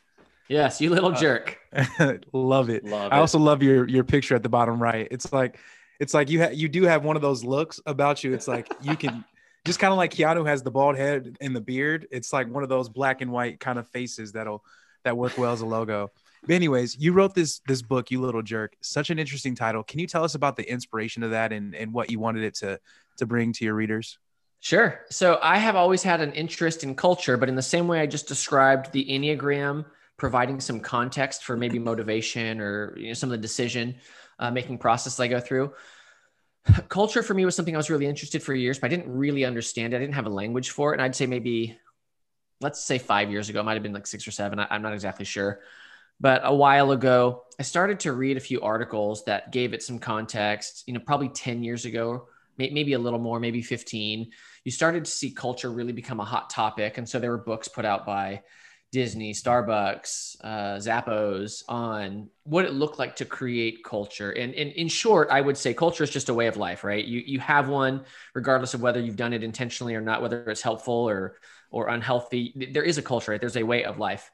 Yes, 0.47 0.81
you 0.81 0.89
little 0.89 1.11
uh, 1.11 1.19
jerk. 1.19 1.57
love 2.33 2.69
it. 2.69 2.85
Love 2.85 3.11
I 3.11 3.17
it. 3.17 3.19
also 3.19 3.37
love 3.37 3.61
your 3.61 3.87
your 3.87 4.03
picture 4.03 4.35
at 4.35 4.41
the 4.41 4.49
bottom 4.49 4.81
right. 4.81 5.07
It's 5.11 5.31
like 5.33 5.59
it's 5.99 6.13
like 6.13 6.29
you 6.29 6.41
ha- 6.41 6.51
you 6.51 6.69
do 6.69 6.83
have 6.83 7.03
one 7.03 7.15
of 7.15 7.21
those 7.21 7.43
looks 7.43 7.79
about 7.85 8.23
you. 8.23 8.33
It's 8.33 8.47
like 8.47 8.71
you 8.81 8.95
can 8.95 9.25
just 9.65 9.79
kind 9.79 9.91
of 9.91 9.97
like 9.97 10.13
Keanu 10.13 10.47
has 10.47 10.63
the 10.63 10.71
bald 10.71 10.95
head 10.95 11.37
and 11.41 11.55
the 11.55 11.61
beard. 11.61 12.07
It's 12.11 12.31
like 12.31 12.49
one 12.49 12.63
of 12.63 12.69
those 12.69 12.89
black 12.89 13.21
and 13.21 13.31
white 13.31 13.59
kind 13.59 13.77
of 13.77 13.87
faces 13.89 14.31
that'll 14.31 14.63
that 15.03 15.17
work 15.17 15.37
well 15.37 15.51
as 15.51 15.61
a 15.61 15.65
logo. 15.65 16.11
But 16.41 16.55
anyways, 16.55 16.97
you 16.97 17.13
wrote 17.13 17.35
this 17.35 17.59
this 17.67 17.81
book, 17.81 18.11
You 18.11 18.21
Little 18.21 18.41
Jerk. 18.41 18.75
Such 18.81 19.09
an 19.09 19.19
interesting 19.19 19.55
title. 19.55 19.83
Can 19.83 19.99
you 19.99 20.07
tell 20.07 20.23
us 20.23 20.35
about 20.35 20.55
the 20.55 20.69
inspiration 20.69 21.23
of 21.23 21.31
that 21.31 21.51
and, 21.51 21.75
and 21.75 21.93
what 21.93 22.09
you 22.11 22.19
wanted 22.19 22.43
it 22.43 22.55
to 22.55 22.79
to 23.17 23.25
bring 23.25 23.53
to 23.53 23.65
your 23.65 23.75
readers? 23.75 24.17
Sure. 24.61 25.01
So 25.09 25.39
I 25.41 25.57
have 25.57 25.75
always 25.75 26.03
had 26.03 26.19
an 26.19 26.33
interest 26.33 26.83
in 26.83 26.95
culture, 26.95 27.37
but 27.37 27.47
in 27.47 27.55
the 27.55 27.61
same 27.61 27.87
way 27.87 28.01
I 28.01 28.05
just 28.05 28.27
described 28.27 28.91
the 28.91 29.05
Enneagram 29.05 29.85
providing 30.17 30.59
some 30.59 30.81
context 30.81 31.45
for 31.45 31.55
maybe 31.55 31.79
motivation 31.79 32.59
or 32.59 32.93
you 32.97 33.07
know, 33.07 33.13
some 33.13 33.29
of 33.29 33.31
the 33.31 33.41
decision 33.41 33.95
uh, 34.37 34.51
making 34.51 34.77
process 34.77 35.19
I 35.19 35.27
go 35.27 35.39
through. 35.39 35.73
Culture 36.89 37.23
for 37.23 37.33
me 37.33 37.45
was 37.45 37.55
something 37.55 37.73
I 37.73 37.77
was 37.77 37.89
really 37.89 38.05
interested 38.05 38.43
for 38.43 38.53
years, 38.53 38.77
but 38.77 38.87
I 38.87 38.95
didn't 38.95 39.11
really 39.11 39.45
understand 39.45 39.93
it. 39.93 39.97
I 39.97 39.99
didn't 39.99 40.15
have 40.15 40.25
a 40.25 40.29
language 40.29 40.71
for 40.71 40.91
it. 40.91 40.95
And 40.95 41.01
I'd 41.01 41.15
say 41.15 41.25
maybe, 41.25 41.79
let's 42.59 42.83
say 42.83 42.97
five 42.97 43.31
years 43.31 43.47
ago, 43.47 43.61
it 43.61 43.63
might 43.63 43.75
have 43.75 43.83
been 43.83 43.93
like 43.93 44.07
six 44.07 44.27
or 44.27 44.31
seven. 44.31 44.59
I, 44.59 44.67
I'm 44.69 44.81
not 44.81 44.93
exactly 44.93 45.25
sure. 45.25 45.61
But 46.19 46.41
a 46.43 46.53
while 46.53 46.91
ago, 46.91 47.43
I 47.59 47.63
started 47.63 47.99
to 48.01 48.13
read 48.13 48.37
a 48.37 48.41
few 48.41 48.61
articles 48.61 49.23
that 49.25 49.51
gave 49.51 49.73
it 49.73 49.83
some 49.83 49.99
context. 49.99 50.83
You 50.87 50.93
know, 50.93 50.99
probably 50.99 51.29
10 51.29 51.63
years 51.63 51.85
ago, 51.85 52.27
maybe 52.57 52.93
a 52.93 52.99
little 52.99 53.19
more, 53.19 53.39
maybe 53.39 53.61
15, 53.61 54.31
you 54.65 54.71
started 54.71 55.05
to 55.05 55.11
see 55.11 55.31
culture 55.31 55.71
really 55.71 55.93
become 55.93 56.19
a 56.19 56.25
hot 56.25 56.49
topic. 56.49 56.97
And 56.97 57.07
so 57.07 57.19
there 57.19 57.31
were 57.31 57.37
books 57.37 57.69
put 57.69 57.85
out 57.85 58.05
by 58.05 58.41
Disney, 58.91 59.33
Starbucks, 59.33 60.37
uh, 60.43 60.77
Zappos 60.77 61.63
on 61.69 62.29
what 62.43 62.65
it 62.65 62.73
looked 62.73 62.97
like 62.97 63.15
to 63.17 63.25
create 63.25 63.83
culture. 63.83 64.31
And, 64.31 64.53
and 64.55 64.71
in 64.71 64.87
short, 64.87 65.29
I 65.29 65.41
would 65.41 65.57
say 65.57 65.73
culture 65.73 66.03
is 66.03 66.09
just 66.09 66.29
a 66.29 66.33
way 66.33 66.47
of 66.47 66.57
life, 66.57 66.83
right? 66.83 67.05
You, 67.05 67.21
you 67.25 67.39
have 67.39 67.69
one 67.69 68.03
regardless 68.33 68.73
of 68.73 68.81
whether 68.81 68.99
you've 68.99 69.15
done 69.15 69.31
it 69.33 69.43
intentionally 69.43 69.95
or 69.95 70.01
not, 70.01 70.21
whether 70.21 70.43
it's 70.49 70.61
helpful 70.61 71.07
or, 71.07 71.35
or 71.71 71.89
unhealthy. 71.89 72.69
There 72.73 72.83
is 72.83 72.97
a 72.97 73.03
culture, 73.03 73.31
right? 73.31 73.39
There's 73.39 73.57
a 73.57 73.63
way 73.63 73.83
of 73.83 73.99
life. 73.99 74.31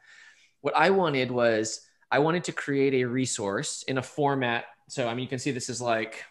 What 0.66 0.76
I 0.76 0.90
wanted 0.90 1.30
was 1.30 1.82
I 2.10 2.18
wanted 2.18 2.46
to 2.46 2.52
create 2.52 2.96
a 2.96 3.04
resource 3.04 3.84
in 3.84 4.00
a 4.00 4.02
format. 4.02 4.66
So, 4.88 5.08
I 5.08 5.14
mean, 5.14 5.22
you 5.22 5.30
can 5.30 5.38
see 5.38 5.52
this 5.52 5.70
is 5.70 5.80
like, 5.80 6.26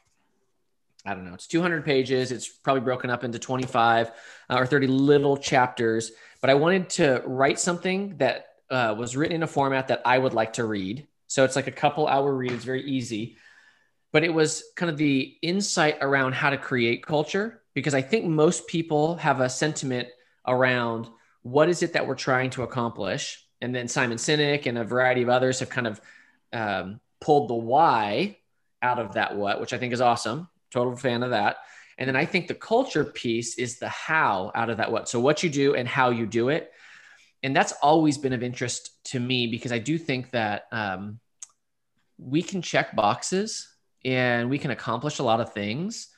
I 1.06 1.14
don't 1.14 1.24
know, 1.24 1.34
it's 1.34 1.46
200 1.46 1.84
pages. 1.84 2.32
It's 2.32 2.48
probably 2.48 2.80
broken 2.80 3.10
up 3.10 3.22
into 3.22 3.38
25 3.38 4.10
uh, 4.50 4.56
or 4.56 4.66
30 4.66 4.88
little 4.88 5.36
chapters. 5.36 6.10
But 6.40 6.50
I 6.50 6.54
wanted 6.54 6.90
to 6.90 7.22
write 7.24 7.60
something 7.60 8.16
that 8.16 8.46
uh, 8.70 8.96
was 8.98 9.16
written 9.16 9.36
in 9.36 9.44
a 9.44 9.46
format 9.46 9.86
that 9.86 10.02
I 10.04 10.18
would 10.18 10.34
like 10.34 10.54
to 10.54 10.64
read. 10.64 11.06
So 11.28 11.44
it's 11.44 11.54
like 11.54 11.68
a 11.68 11.70
couple 11.70 12.08
hour 12.08 12.34
read. 12.34 12.50
It's 12.50 12.64
very 12.64 12.82
easy. 12.82 13.36
But 14.10 14.24
it 14.24 14.34
was 14.34 14.64
kind 14.74 14.90
of 14.90 14.96
the 14.96 15.36
insight 15.42 15.98
around 16.00 16.34
how 16.34 16.50
to 16.50 16.58
create 16.58 17.06
culture 17.06 17.62
because 17.72 17.94
I 17.94 18.02
think 18.02 18.24
most 18.24 18.66
people 18.66 19.14
have 19.14 19.38
a 19.38 19.48
sentiment 19.48 20.08
around 20.44 21.08
what 21.42 21.68
is 21.68 21.84
it 21.84 21.92
that 21.92 22.08
we're 22.08 22.16
trying 22.16 22.50
to 22.50 22.64
accomplish 22.64 23.43
and 23.60 23.74
then 23.74 23.88
Simon 23.88 24.18
Sinek 24.18 24.66
and 24.66 24.78
a 24.78 24.84
variety 24.84 25.22
of 25.22 25.28
others 25.28 25.60
have 25.60 25.70
kind 25.70 25.86
of 25.86 26.00
um, 26.52 27.00
pulled 27.20 27.48
the 27.48 27.54
why 27.54 28.38
out 28.82 28.98
of 28.98 29.14
that 29.14 29.36
what, 29.36 29.60
which 29.60 29.72
I 29.72 29.78
think 29.78 29.92
is 29.92 30.00
awesome. 30.00 30.48
Total 30.70 30.94
fan 30.96 31.22
of 31.22 31.30
that. 31.30 31.56
And 31.96 32.08
then 32.08 32.16
I 32.16 32.26
think 32.26 32.48
the 32.48 32.54
culture 32.54 33.04
piece 33.04 33.56
is 33.56 33.78
the 33.78 33.88
how 33.88 34.50
out 34.54 34.70
of 34.70 34.78
that 34.78 34.90
what. 34.90 35.08
So 35.08 35.20
what 35.20 35.42
you 35.42 35.50
do 35.50 35.74
and 35.74 35.88
how 35.88 36.10
you 36.10 36.26
do 36.26 36.48
it. 36.48 36.72
And 37.42 37.54
that's 37.54 37.72
always 37.82 38.18
been 38.18 38.32
of 38.32 38.42
interest 38.42 38.90
to 39.06 39.20
me 39.20 39.46
because 39.46 39.70
I 39.70 39.78
do 39.78 39.98
think 39.98 40.30
that 40.30 40.64
um, 40.72 41.20
we 42.18 42.42
can 42.42 42.62
check 42.62 42.96
boxes 42.96 43.68
and 44.04 44.50
we 44.50 44.58
can 44.58 44.70
accomplish 44.70 45.18
a 45.18 45.22
lot 45.22 45.40
of 45.40 45.52
things 45.52 46.08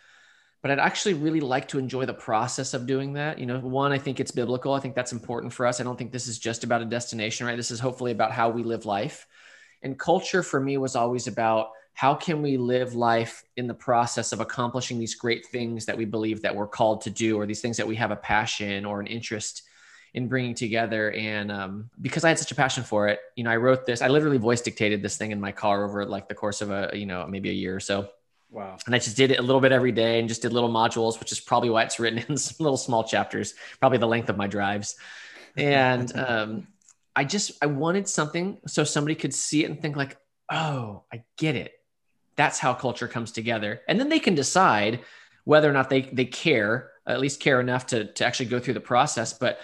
but 0.62 0.70
I'd 0.70 0.78
actually 0.78 1.14
really 1.14 1.40
like 1.40 1.68
to 1.68 1.78
enjoy 1.78 2.06
the 2.06 2.14
process 2.14 2.74
of 2.74 2.86
doing 2.86 3.12
that. 3.12 3.38
You 3.38 3.46
know, 3.46 3.60
one, 3.60 3.92
I 3.92 3.98
think 3.98 4.18
it's 4.18 4.30
biblical. 4.30 4.72
I 4.72 4.80
think 4.80 4.94
that's 4.94 5.12
important 5.12 5.52
for 5.52 5.66
us. 5.66 5.80
I 5.80 5.84
don't 5.84 5.96
think 5.96 6.12
this 6.12 6.26
is 6.26 6.38
just 6.38 6.64
about 6.64 6.82
a 6.82 6.86
destination, 6.86 7.46
right? 7.46 7.56
This 7.56 7.70
is 7.70 7.78
hopefully 7.78 8.12
about 8.12 8.32
how 8.32 8.48
we 8.48 8.62
live 8.62 8.86
life. 8.86 9.26
And 9.82 9.98
culture 9.98 10.42
for 10.42 10.60
me 10.60 10.78
was 10.78 10.96
always 10.96 11.26
about 11.26 11.70
how 11.92 12.14
can 12.14 12.42
we 12.42 12.56
live 12.56 12.94
life 12.94 13.44
in 13.56 13.66
the 13.66 13.74
process 13.74 14.32
of 14.32 14.40
accomplishing 14.40 14.98
these 14.98 15.14
great 15.14 15.46
things 15.46 15.86
that 15.86 15.96
we 15.96 16.04
believe 16.04 16.42
that 16.42 16.54
we're 16.54 16.66
called 16.66 17.02
to 17.02 17.10
do, 17.10 17.38
or 17.38 17.46
these 17.46 17.60
things 17.60 17.76
that 17.76 17.86
we 17.86 17.96
have 17.96 18.10
a 18.10 18.16
passion 18.16 18.84
or 18.84 19.00
an 19.00 19.06
interest 19.06 19.62
in 20.14 20.28
bringing 20.28 20.54
together. 20.54 21.12
And 21.12 21.52
um, 21.52 21.90
because 22.00 22.24
I 22.24 22.28
had 22.28 22.38
such 22.38 22.52
a 22.52 22.54
passion 22.54 22.84
for 22.84 23.08
it, 23.08 23.20
you 23.34 23.44
know, 23.44 23.50
I 23.50 23.56
wrote 23.56 23.86
this. 23.86 24.02
I 24.02 24.08
literally 24.08 24.38
voice 24.38 24.62
dictated 24.62 25.02
this 25.02 25.16
thing 25.16 25.30
in 25.30 25.40
my 25.40 25.52
car 25.52 25.84
over 25.84 26.04
like 26.04 26.28
the 26.28 26.34
course 26.34 26.60
of 26.60 26.70
a, 26.70 26.90
you 26.94 27.06
know, 27.06 27.26
maybe 27.26 27.50
a 27.50 27.54
year 27.54 27.76
or 27.76 27.80
so 27.80 28.08
Wow. 28.56 28.78
And 28.86 28.94
I 28.94 28.98
just 28.98 29.18
did 29.18 29.30
it 29.30 29.38
a 29.38 29.42
little 29.42 29.60
bit 29.60 29.70
every 29.70 29.92
day 29.92 30.18
and 30.18 30.30
just 30.30 30.40
did 30.40 30.54
little 30.54 30.70
modules, 30.70 31.20
which 31.20 31.30
is 31.30 31.38
probably 31.38 31.68
why 31.68 31.82
it's 31.82 32.00
written 32.00 32.18
in 32.28 32.38
some 32.38 32.56
little 32.58 32.78
small 32.78 33.04
chapters, 33.04 33.52
probably 33.80 33.98
the 33.98 34.08
length 34.08 34.30
of 34.30 34.38
my 34.38 34.46
drives. 34.46 34.96
And 35.58 36.10
um, 36.18 36.66
I 37.14 37.24
just, 37.24 37.52
I 37.60 37.66
wanted 37.66 38.08
something 38.08 38.56
so 38.66 38.82
somebody 38.82 39.14
could 39.14 39.34
see 39.34 39.62
it 39.62 39.70
and 39.70 39.78
think 39.80 39.94
like, 39.94 40.16
oh, 40.50 41.02
I 41.12 41.22
get 41.36 41.54
it. 41.54 41.72
That's 42.36 42.58
how 42.58 42.72
culture 42.72 43.08
comes 43.08 43.30
together. 43.30 43.82
And 43.88 44.00
then 44.00 44.08
they 44.08 44.18
can 44.18 44.34
decide 44.34 45.00
whether 45.44 45.68
or 45.68 45.74
not 45.74 45.90
they, 45.90 46.02
they 46.02 46.24
care, 46.24 46.92
at 47.06 47.20
least 47.20 47.40
care 47.40 47.60
enough 47.60 47.88
to, 47.88 48.06
to 48.14 48.24
actually 48.24 48.46
go 48.46 48.58
through 48.58 48.74
the 48.74 48.80
process. 48.80 49.34
But 49.34 49.60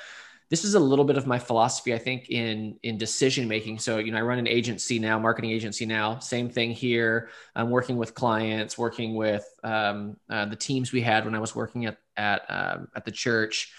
this 0.53 0.65
is 0.67 0.75
a 0.75 0.79
little 0.79 1.07
bit 1.07 1.17
of 1.17 1.27
my 1.27 1.39
philosophy, 1.39 1.95
I 1.95 1.99
think, 1.99 2.29
in 2.29 2.79
in 2.83 2.99
decision 2.99 3.49
making. 3.49 3.79
So, 3.79 3.97
you 3.97 4.13
know, 4.13 4.19
I 4.19 4.21
run 4.21 4.39
an 4.39 4.47
agency 4.47 4.99
now, 4.99 5.19
marketing 5.19 5.51
agency 5.51 5.87
now. 5.87 6.19
Same 6.19 6.51
thing 6.51 6.73
here. 6.73 7.31
I'm 7.57 7.71
working 7.71 7.97
with 7.97 8.15
clients, 8.15 8.77
working 8.77 9.15
with 9.15 9.47
um, 9.65 10.19
uh, 10.29 10.45
the 10.45 10.57
teams 10.57 10.93
we 10.93 11.01
had 11.01 11.25
when 11.25 11.35
I 11.35 11.39
was 11.39 11.57
working 11.57 11.87
at 11.87 11.97
at 12.19 12.43
um, 12.51 12.89
at 12.95 13.07
the 13.07 13.11
church. 13.11 13.73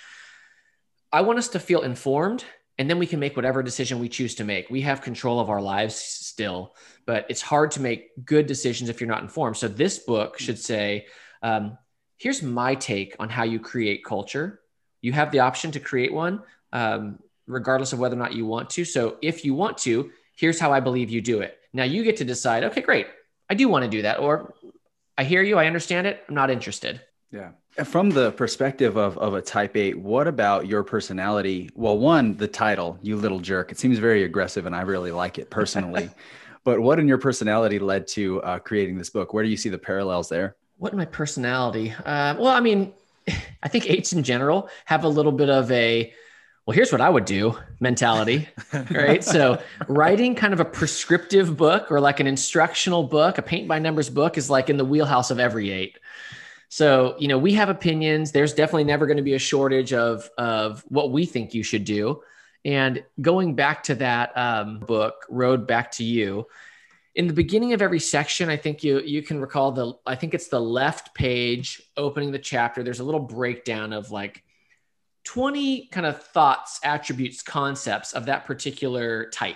I 1.11 1.21
want 1.21 1.37
us 1.37 1.49
to 1.49 1.59
feel 1.59 1.81
informed, 1.81 2.43
and 2.79 2.89
then 2.89 2.97
we 2.97 3.05
can 3.05 3.19
make 3.19 3.35
whatever 3.35 3.61
decision 3.61 3.99
we 3.99 4.09
choose 4.09 4.33
to 4.35 4.43
make. 4.43 4.71
We 4.71 4.81
have 4.81 5.03
control 5.03 5.39
of 5.39 5.51
our 5.51 5.61
lives 5.61 5.93
still, 5.93 6.75
but 7.05 7.27
it's 7.29 7.43
hard 7.43 7.69
to 7.73 7.81
make 7.81 8.25
good 8.25 8.47
decisions 8.47 8.89
if 8.89 8.99
you're 8.99 9.07
not 9.07 9.21
informed. 9.21 9.57
So, 9.57 9.67
this 9.67 9.99
book 9.99 10.39
should 10.39 10.57
say. 10.57 11.05
Um, 11.43 11.77
here's 12.17 12.41
my 12.41 12.73
take 12.73 13.15
on 13.19 13.29
how 13.29 13.43
you 13.43 13.59
create 13.59 14.03
culture. 14.03 14.61
You 15.01 15.11
have 15.11 15.31
the 15.31 15.41
option 15.41 15.71
to 15.73 15.79
create 15.79 16.13
one 16.13 16.41
um, 16.73 17.19
regardless 17.47 17.93
of 17.93 17.99
whether 17.99 18.15
or 18.15 18.19
not 18.19 18.33
you 18.33 18.45
want 18.45 18.69
to. 18.71 18.83
So 18.83 19.17
if 19.21 19.45
you 19.45 19.53
want 19.53 19.77
to, 19.79 20.11
here's 20.35 20.59
how 20.59 20.73
I 20.73 20.81
believe 20.81 21.09
you 21.09 21.21
do 21.21 21.39
it. 21.39 21.57
Now 21.71 21.83
you 21.83 22.03
get 22.03 22.17
to 22.17 22.25
decide, 22.25 22.65
okay, 22.65 22.81
great. 22.81 23.07
I 23.49 23.53
do 23.53 23.69
want 23.69 23.85
to 23.85 23.89
do 23.89 24.01
that. 24.01 24.19
Or 24.19 24.53
I 25.17 25.23
hear 25.23 25.43
you. 25.43 25.57
I 25.57 25.67
understand 25.67 26.07
it. 26.07 26.23
I'm 26.27 26.35
not 26.35 26.49
interested. 26.49 27.01
Yeah. 27.31 27.51
From 27.83 28.11
the 28.11 28.31
perspective 28.31 28.97
of, 28.97 29.17
of 29.17 29.33
a 29.33 29.41
type 29.41 29.75
eight, 29.75 29.97
what 29.97 30.27
about 30.27 30.67
your 30.67 30.83
personality? 30.83 31.69
Well, 31.75 31.97
one, 31.97 32.37
the 32.37 32.47
title, 32.47 32.99
You 33.01 33.15
Little 33.15 33.39
Jerk, 33.39 33.71
it 33.71 33.79
seems 33.79 33.97
very 33.97 34.23
aggressive 34.23 34.65
and 34.65 34.75
I 34.75 34.81
really 34.81 35.11
like 35.11 35.39
it 35.39 35.49
personally. 35.49 36.09
but 36.63 36.79
what 36.79 36.99
in 36.99 37.07
your 37.07 37.17
personality 37.17 37.79
led 37.79 38.07
to 38.09 38.41
uh, 38.43 38.59
creating 38.59 38.97
this 38.97 39.09
book? 39.09 39.33
Where 39.33 39.43
do 39.43 39.49
you 39.49 39.57
see 39.57 39.69
the 39.69 39.79
parallels 39.79 40.29
there? 40.29 40.55
What 40.77 40.91
in 40.91 40.97
my 40.97 41.05
personality? 41.05 41.91
Uh, 41.91 42.35
well, 42.37 42.47
I 42.47 42.59
mean, 42.59 42.93
I 43.63 43.67
think 43.67 43.89
eights 43.89 44.13
in 44.13 44.23
general 44.23 44.69
have 44.85 45.03
a 45.03 45.09
little 45.09 45.31
bit 45.31 45.49
of 45.49 45.71
a 45.71 46.13
well, 46.65 46.75
here's 46.75 46.91
what 46.91 47.01
I 47.01 47.09
would 47.09 47.25
do 47.25 47.57
mentality, 47.79 48.47
right? 48.91 49.23
so, 49.23 49.61
writing 49.87 50.33
kind 50.33 50.53
of 50.53 50.59
a 50.59 50.65
prescriptive 50.65 51.57
book 51.57 51.91
or 51.91 51.99
like 51.99 52.19
an 52.19 52.27
instructional 52.27 53.03
book, 53.03 53.37
a 53.37 53.41
paint 53.41 53.67
by 53.67 53.79
numbers 53.79 54.09
book 54.09 54.37
is 54.37 54.49
like 54.49 54.69
in 54.69 54.77
the 54.77 54.85
wheelhouse 54.85 55.29
of 55.29 55.39
every 55.39 55.71
eight. 55.71 55.99
So, 56.69 57.15
you 57.19 57.27
know, 57.27 57.37
we 57.37 57.53
have 57.53 57.69
opinions. 57.69 58.31
There's 58.31 58.53
definitely 58.53 58.85
never 58.85 59.05
going 59.05 59.17
to 59.17 59.23
be 59.23 59.35
a 59.35 59.39
shortage 59.39 59.93
of, 59.93 60.27
of 60.37 60.83
what 60.87 61.11
we 61.11 61.25
think 61.25 61.53
you 61.53 61.61
should 61.63 61.83
do. 61.83 62.23
And 62.65 63.03
going 63.21 63.55
back 63.55 63.83
to 63.83 63.95
that 63.95 64.35
um, 64.35 64.79
book, 64.79 65.25
Road 65.29 65.67
Back 65.67 65.91
to 65.91 66.03
You, 66.03 66.47
in 67.15 67.27
the 67.27 67.33
beginning 67.33 67.73
of 67.73 67.81
every 67.81 67.99
section, 67.99 68.49
I 68.49 68.57
think 68.57 68.83
you 68.83 68.99
you 69.01 69.21
can 69.21 69.39
recall 69.39 69.71
the 69.71 69.93
I 70.05 70.15
think 70.15 70.33
it's 70.33 70.47
the 70.47 70.59
left 70.59 71.13
page 71.13 71.81
opening 71.95 72.31
the 72.31 72.39
chapter. 72.39 72.81
There's 72.81 73.01
a 73.01 73.03
little 73.03 73.19
breakdown 73.19 73.93
of 73.93 74.09
like 74.09 74.43
20 75.23 75.87
kind 75.87 76.05
of 76.05 76.21
thoughts, 76.21 76.79
attributes, 76.83 77.41
concepts 77.41 78.13
of 78.13 78.25
that 78.25 78.45
particular 78.45 79.29
type. 79.29 79.55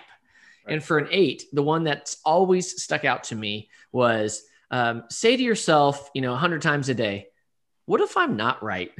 Right. 0.65 0.73
And 0.73 0.83
for 0.83 0.97
an 0.97 1.07
eight, 1.11 1.43
the 1.51 1.63
one 1.63 1.83
that's 1.83 2.17
always 2.25 2.81
stuck 2.81 3.05
out 3.05 3.25
to 3.25 3.35
me 3.35 3.69
was 3.91 4.43
um, 4.71 5.03
say 5.09 5.35
to 5.35 5.43
yourself, 5.43 6.09
you 6.13 6.21
know, 6.21 6.31
100 6.31 6.61
times 6.61 6.89
a 6.89 6.93
day, 6.93 7.27
what 7.85 8.01
if 8.01 8.17
I'm 8.17 8.35
not 8.35 8.63
right? 8.63 8.91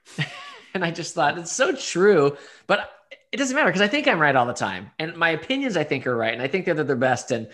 and 0.74 0.84
I 0.84 0.90
just 0.90 1.14
thought 1.14 1.38
it's 1.38 1.52
so 1.52 1.74
true, 1.74 2.36
but 2.66 2.90
it 3.32 3.36
doesn't 3.36 3.54
matter 3.54 3.68
because 3.68 3.82
I 3.82 3.88
think 3.88 4.08
I'm 4.08 4.18
right 4.18 4.34
all 4.34 4.46
the 4.46 4.52
time. 4.52 4.90
And 4.98 5.16
my 5.16 5.30
opinions, 5.30 5.76
I 5.76 5.84
think, 5.84 6.06
are 6.06 6.16
right. 6.16 6.32
And 6.32 6.42
I 6.42 6.48
think 6.48 6.66
that 6.66 6.76
they're 6.76 6.84
the 6.84 6.96
best. 6.96 7.30
And 7.30 7.48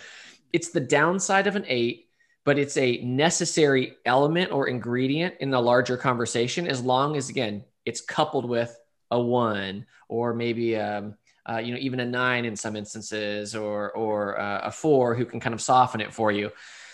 it's 0.53 0.71
the 0.71 0.81
downside 0.81 1.47
of 1.47 1.57
an 1.57 1.65
eight, 1.67 2.09
but 2.45 2.59
it's 2.59 2.77
a 2.77 2.99
necessary 2.99 3.97
element 4.05 4.53
or 4.53 4.69
ingredient 4.69 5.37
in 5.41 5.51
the 5.51 5.61
larger 5.61 5.97
conversation 5.97 6.67
as 6.67 6.83
long 6.83 7.17
as, 7.17 7.29
again, 7.29 7.65
it's 7.85 8.01
coupled 8.01 8.49
with 8.49 8.79
a 9.11 9.21
one 9.21 9.87
or 10.09 10.35
maybe 10.35 10.77
um, 10.77 11.17
uh, 11.49 11.59
you 11.59 11.73
know 11.73 11.79
even 11.79 12.01
a 12.01 12.05
nine 12.05 12.45
in 12.45 12.57
some 12.57 12.77
instances 12.77 13.55
or 13.55 13.91
or 13.93 14.39
uh, 14.41 14.61
a 14.65 14.71
four 14.71 15.15
who 15.15 15.25
can 15.25 15.41
kind 15.41 15.55
of 15.55 15.61
soften 15.61 16.01
it 16.01 16.13
for 16.13 16.33
you. 16.33 16.51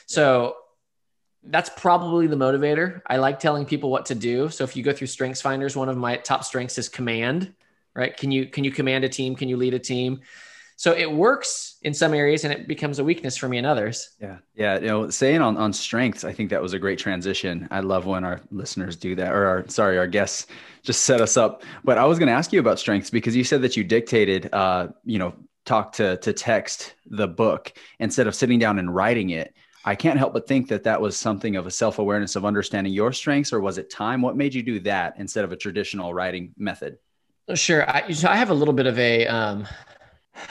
So 0.07 0.57
that's 1.44 1.70
probably 1.77 2.27
the 2.27 2.37
motivator. 2.37 3.01
I 3.07 3.18
like 3.18 3.38
telling 3.38 3.64
people 3.64 3.90
what 3.90 4.07
to 4.07 4.14
do. 4.14 4.48
So 4.48 4.64
if 4.64 4.74
you 4.74 4.83
go 4.83 4.92
through 4.92 5.07
strengths 5.07 5.40
finders 5.40 5.77
one 5.77 5.88
of 5.88 5.96
my 5.96 6.16
top 6.16 6.44
strengths 6.44 6.79
is 6.79 6.88
command 6.88 7.55
right? 7.98 8.16
Can 8.16 8.31
you 8.31 8.46
can 8.46 8.62
you 8.62 8.70
command 8.70 9.05
a 9.05 9.09
team? 9.09 9.35
Can 9.35 9.48
you 9.48 9.57
lead 9.57 9.74
a 9.74 9.79
team 9.79 10.20
So 10.79 10.93
it 10.93 11.11
works 11.11 11.79
in 11.83 11.93
some 11.93 12.14
areas 12.14 12.45
and 12.45 12.53
it 12.53 12.69
becomes 12.69 13.01
a 13.01 13.05
weakness 13.05 13.37
for 13.37 13.49
me 13.49 13.59
in 13.59 13.64
others. 13.64 14.11
Yeah. 14.21 14.38
Yeah. 14.55 14.79
You 14.79 14.87
know, 14.87 15.11
saying 15.11 15.41
on, 15.41 15.57
on 15.57 15.73
strengths, 15.73 16.23
I 16.23 16.33
think 16.33 16.51
that 16.51 16.62
was 16.62 16.73
a 16.73 16.79
great 16.79 17.01
transition. 17.01 17.67
I 17.73 17.81
love 17.81 18.07
when 18.07 18.23
our 18.23 18.41
listeners 18.53 18.95
do 18.95 19.17
that 19.17 19.35
or 19.35 19.45
our, 19.45 19.69
sorry, 19.69 19.99
our 19.99 20.07
guests 20.07 20.47
just 20.85 21.01
set 21.01 21.21
us 21.21 21.37
up. 21.37 21.64
But 21.83 21.99
I 21.99 22.05
was 22.05 22.21
going 22.21 22.29
to 22.29 22.33
ask 22.33 22.53
you 22.53 22.61
about 22.61 22.79
strengths 22.79 23.11
because 23.11 23.35
you 23.35 23.43
said 23.43 23.61
that 23.62 23.77
you 23.77 23.83
dictated, 23.83 24.51
uh, 24.55 24.91
you 25.05 25.19
know, 25.19 25.35
talk 25.64 25.95
to, 25.95 26.17
to 26.19 26.33
text 26.33 26.95
the 27.07 27.27
book 27.27 27.73
instead 27.99 28.29
of 28.29 28.37
sitting 28.37 28.61
down 28.61 28.79
and 28.79 28.95
writing 28.95 29.31
it. 29.31 29.53
I 29.85 29.97
can't 29.97 30.17
help 30.17 30.33
but 30.33 30.47
think 30.47 30.69
that 30.69 30.85
that 30.85 31.01
was 31.01 31.17
something 31.17 31.57
of 31.57 31.67
a 31.67 31.73
self 31.73 31.99
awareness 31.99 32.37
of 32.37 32.45
understanding 32.45 32.93
your 32.93 33.12
strengths, 33.12 33.53
or 33.53 33.61
was 33.61 33.79
it 33.79 33.91
time? 33.91 34.23
What 34.23 34.37
made 34.37 34.55
you 34.55 34.62
do 34.62 34.79
that 34.81 35.14
instead 35.19 35.45
of 35.45 35.51
a 35.51 35.57
traditional 35.57 36.14
writing 36.14 36.55
method? 36.57 36.99
Sure. 37.55 37.88
I, 37.91 38.12
so 38.12 38.29
I 38.29 38.37
have 38.37 38.51
a 38.51 38.55
little 38.55 38.75
bit 38.75 38.87
of 38.87 38.97
a, 38.99 39.27
um, 39.27 39.67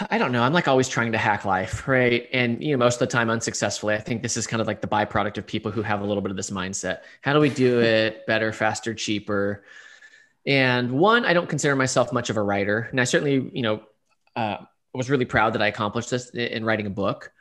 I 0.09 0.17
don't 0.17 0.31
know. 0.31 0.43
I'm 0.43 0.53
like 0.53 0.67
always 0.67 0.87
trying 0.87 1.11
to 1.13 1.17
hack 1.17 1.45
life, 1.45 1.87
right? 1.87 2.27
And 2.33 2.63
you 2.63 2.71
know, 2.71 2.77
most 2.77 2.95
of 2.95 3.07
the 3.07 3.11
time 3.11 3.29
unsuccessfully. 3.29 3.95
I 3.95 3.99
think 3.99 4.21
this 4.21 4.37
is 4.37 4.47
kind 4.47 4.61
of 4.61 4.67
like 4.67 4.81
the 4.81 4.87
byproduct 4.87 5.37
of 5.37 5.47
people 5.47 5.71
who 5.71 5.81
have 5.81 6.01
a 6.01 6.05
little 6.05 6.21
bit 6.21 6.31
of 6.31 6.37
this 6.37 6.49
mindset. 6.49 6.99
How 7.21 7.33
do 7.33 7.39
we 7.39 7.49
do 7.49 7.79
it 7.79 8.25
better, 8.27 8.51
faster, 8.51 8.93
cheaper? 8.93 9.63
And 10.45 10.91
one, 10.91 11.25
I 11.25 11.33
don't 11.33 11.49
consider 11.49 11.75
myself 11.75 12.13
much 12.13 12.29
of 12.29 12.37
a 12.37 12.41
writer, 12.41 12.87
and 12.91 13.01
I 13.01 13.03
certainly, 13.03 13.51
you 13.53 13.63
know, 13.63 13.81
uh, 14.35 14.57
was 14.93 15.09
really 15.09 15.25
proud 15.25 15.53
that 15.53 15.61
I 15.61 15.67
accomplished 15.67 16.09
this 16.09 16.29
in 16.29 16.63
writing 16.63 16.85
a 16.85 16.91
book. 16.91 17.31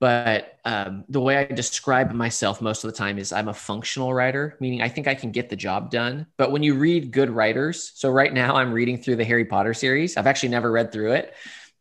But 0.00 0.58
um, 0.64 1.04
the 1.08 1.20
way 1.20 1.36
I 1.38 1.44
describe 1.44 2.12
myself 2.12 2.60
most 2.60 2.84
of 2.84 2.90
the 2.90 2.96
time 2.96 3.18
is 3.18 3.32
I'm 3.32 3.48
a 3.48 3.54
functional 3.54 4.12
writer, 4.12 4.56
meaning 4.60 4.82
I 4.82 4.88
think 4.88 5.06
I 5.06 5.14
can 5.14 5.30
get 5.30 5.48
the 5.48 5.56
job 5.56 5.90
done. 5.90 6.26
But 6.36 6.50
when 6.50 6.62
you 6.62 6.74
read 6.74 7.12
good 7.12 7.30
writers, 7.30 7.92
so 7.94 8.10
right 8.10 8.32
now 8.32 8.56
I'm 8.56 8.72
reading 8.72 8.98
through 8.98 9.16
the 9.16 9.24
Harry 9.24 9.44
Potter 9.44 9.72
series. 9.72 10.16
I've 10.16 10.26
actually 10.26 10.50
never 10.50 10.70
read 10.70 10.92
through 10.92 11.12
it 11.12 11.32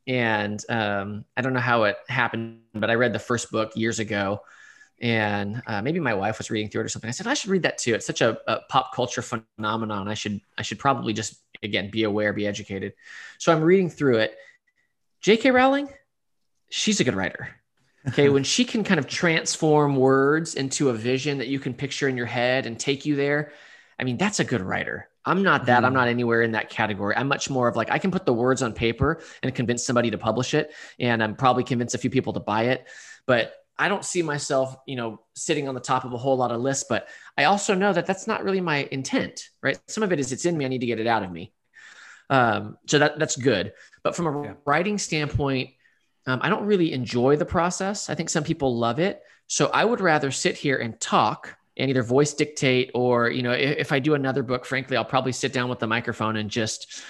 and 0.08 0.64
um, 0.70 1.26
I 1.38 1.42
don't 1.42 1.54
know 1.54 1.60
how 1.60 1.84
it 1.84 1.98
happened, 2.08 2.60
but 2.74 2.90
I 2.90 2.96
read 2.96 3.14
the 3.14 3.20
first 3.20 3.52
book 3.52 3.72
years 3.76 4.00
ago, 4.00 4.42
and 5.02 5.62
uh, 5.66 5.82
maybe 5.82 6.00
my 6.00 6.14
wife 6.14 6.38
was 6.38 6.52
reading 6.52 6.70
through 6.70 6.82
it 6.82 6.86
or 6.86 6.90
something. 6.90 7.08
I 7.08 7.12
said 7.12 7.28
I 7.28 7.34
should 7.34 7.50
read 7.50 7.64
that 7.64 7.78
too. 7.78 7.94
It's 7.94 8.06
such 8.06 8.22
a, 8.22 8.38
a, 8.48 8.60
pop 8.70 8.94
culture 8.94 9.22
phenomenon. 9.22 10.08
I 10.08 10.14
should 10.14 10.42
I 10.58 10.62
should 10.62 10.80
probably 10.80 11.14
just 11.14 11.42
again 11.62 11.90
be 11.90 12.04
aware, 12.04 12.34
be 12.34 12.48
educated. 12.48 12.94
So 13.38 13.54
I'm 13.54 13.62
reading 13.62 13.90
through 13.90 14.18
it. 14.18 14.36
J.K. 15.22 15.52
Rowling, 15.52 15.88
she's 16.70 17.00
a 17.00 17.04
good 17.04 17.16
writer. 17.16 17.50
Okay, 18.10 18.28
when 18.28 18.44
she 18.44 18.66
can 18.66 18.84
kind 18.84 19.00
of 19.00 19.08
transform 19.08 19.96
words 19.96 20.56
into 20.56 20.90
a 20.90 20.94
vision 20.94 21.38
that 21.38 21.48
you 21.48 21.58
can 21.58 21.74
picture 21.74 22.10
in 22.10 22.18
your 22.18 22.26
head 22.26 22.66
and 22.66 22.78
take 22.78 23.06
you 23.06 23.16
there, 23.16 23.54
I 23.98 24.04
mean 24.04 24.18
that's 24.18 24.42
a 24.42 24.44
good 24.44 24.62
writer. 24.62 25.08
I'm 25.26 25.44
not 25.44 25.66
that. 25.68 25.84
Mm. 25.84 25.88
I'm 25.88 25.94
not 25.94 26.08
anywhere 26.08 26.42
in 26.42 26.52
that 26.52 26.70
category. 26.70 27.16
I'm 27.16 27.28
much 27.28 27.50
more 27.50 27.68
of 27.68 27.76
like 27.76 27.90
I 27.92 27.98
can 27.98 28.12
put 28.12 28.26
the 28.26 28.34
words 28.34 28.62
on 28.62 28.74
paper 28.74 29.22
and 29.42 29.54
convince 29.54 29.86
somebody 29.86 30.12
to 30.12 30.18
publish 30.18 30.54
it, 30.54 30.74
and 31.00 31.24
I'm 31.24 31.36
probably 31.36 31.64
convince 31.64 31.94
a 31.94 31.98
few 31.98 32.10
people 32.10 32.34
to 32.34 32.40
buy 32.40 32.64
it. 32.64 32.88
But 33.26 33.54
I 33.78 33.88
don't 33.88 34.06
see 34.06 34.22
myself, 34.22 34.76
you 34.86 34.96
know, 34.96 35.22
sitting 35.36 35.68
on 35.68 35.76
the 35.76 35.82
top 35.82 36.06
of 36.06 36.14
a 36.14 36.18
whole 36.18 36.38
lot 36.38 36.52
of 36.52 36.62
lists. 36.62 36.86
But 36.88 37.08
I 37.38 37.46
also 37.46 37.74
know 37.74 37.92
that 37.92 38.06
that's 38.06 38.28
not 38.28 38.44
really 38.44 38.62
my 38.62 38.88
intent, 38.92 39.50
right? 39.62 39.80
Some 39.88 40.04
of 40.04 40.12
it 40.12 40.20
is 40.20 40.32
it's 40.32 40.46
in 40.46 40.58
me. 40.58 40.66
I 40.66 40.68
need 40.68 40.82
to 40.82 40.86
get 40.86 41.00
it 41.00 41.08
out 41.08 41.24
of 41.24 41.32
me. 41.32 41.54
Um, 42.30 42.78
so 42.88 43.00
that 43.00 43.20
that's 43.20 43.36
good. 43.36 43.74
But 44.04 44.16
from 44.16 44.28
a 44.28 44.44
yeah. 44.44 44.54
writing 44.66 44.98
standpoint, 44.98 45.72
um, 46.26 46.40
I 46.42 46.50
don't 46.50 46.66
really 46.66 46.94
enjoy 46.94 47.36
the 47.36 47.46
process. 47.46 48.10
I 48.10 48.16
think 48.16 48.30
some 48.30 48.44
people 48.44 48.78
love 48.78 49.00
it. 49.00 49.22
So 49.48 49.68
I 49.68 49.84
would 49.84 50.02
rather 50.02 50.32
sit 50.32 50.56
here 50.56 50.78
and 50.78 51.00
talk 51.00 51.58
and 51.78 51.90
either 51.90 52.04
voice 52.04 52.34
dictate 52.34 52.92
or 52.94 53.30
you 53.30 53.42
know 53.42 53.52
if, 53.52 53.78
if, 53.78 53.92
i 53.92 54.00
do 54.00 54.14
another 54.14 54.44
book 54.44 54.66
frankly 54.66 54.96
i'll 54.96 55.06
probably 55.06 55.32
sit 55.32 55.54
down 55.54 55.70
with 55.70 55.80
the 55.80 55.88
microphone 55.88 56.36
and 56.38 56.50
just 56.50 57.02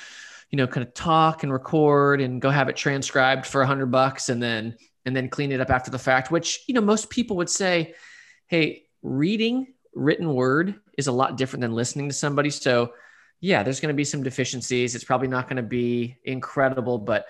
you 0.49 0.57
know 0.57 0.67
kind 0.67 0.85
of 0.85 0.93
talk 0.93 1.43
and 1.43 1.51
record 1.51 2.21
and 2.21 2.41
go 2.41 2.49
have 2.49 2.69
it 2.69 2.75
transcribed 2.75 3.45
for 3.45 3.61
a 3.61 3.67
hundred 3.67 3.87
bucks 3.87 4.29
and 4.29 4.41
then 4.41 4.75
and 5.05 5.15
then 5.15 5.29
clean 5.29 5.51
it 5.51 5.59
up 5.59 5.69
after 5.69 5.91
the 5.91 5.99
fact 5.99 6.31
which 6.31 6.63
you 6.67 6.73
know 6.73 6.81
most 6.81 7.09
people 7.09 7.37
would 7.37 7.49
say 7.49 7.93
hey 8.47 8.83
reading 9.01 9.73
written 9.95 10.33
word 10.33 10.75
is 10.97 11.07
a 11.07 11.11
lot 11.11 11.37
different 11.37 11.61
than 11.61 11.73
listening 11.73 12.07
to 12.07 12.13
somebody. 12.13 12.49
So 12.49 12.93
yeah 13.41 13.63
there's 13.63 13.79
going 13.79 13.93
to 13.93 13.97
be 13.97 14.05
some 14.05 14.23
deficiencies. 14.23 14.95
It's 14.95 15.03
probably 15.03 15.27
not 15.27 15.47
going 15.47 15.57
to 15.57 15.63
be 15.63 16.17
incredible 16.23 16.97
but 16.97 17.25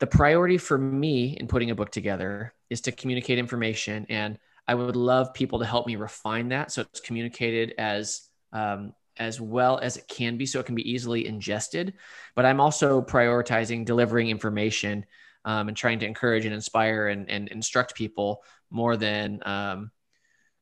the 0.00 0.06
priority 0.06 0.58
for 0.58 0.76
me 0.76 1.36
in 1.38 1.46
putting 1.46 1.70
a 1.70 1.76
book 1.76 1.90
together 1.90 2.54
is 2.70 2.80
to 2.82 2.92
communicate 2.92 3.38
information 3.38 4.04
and 4.08 4.38
I 4.72 4.74
would 4.74 4.96
love 4.96 5.34
people 5.34 5.58
to 5.58 5.66
help 5.66 5.86
me 5.86 5.96
refine 5.96 6.48
that 6.48 6.72
so 6.72 6.80
it's 6.80 7.00
communicated 7.00 7.74
as 7.76 8.22
um, 8.54 8.94
as 9.18 9.38
well 9.38 9.78
as 9.78 9.98
it 9.98 10.08
can 10.08 10.38
be, 10.38 10.46
so 10.46 10.60
it 10.60 10.64
can 10.64 10.74
be 10.74 10.90
easily 10.90 11.26
ingested. 11.26 11.92
But 12.34 12.46
I'm 12.46 12.58
also 12.58 13.02
prioritizing 13.02 13.84
delivering 13.84 14.30
information 14.30 15.04
um, 15.44 15.68
and 15.68 15.76
trying 15.76 15.98
to 15.98 16.06
encourage 16.06 16.46
and 16.46 16.54
inspire 16.54 17.08
and, 17.08 17.28
and 17.28 17.48
instruct 17.48 17.94
people 17.94 18.42
more 18.70 18.96
than 18.96 19.42
um, 19.44 19.90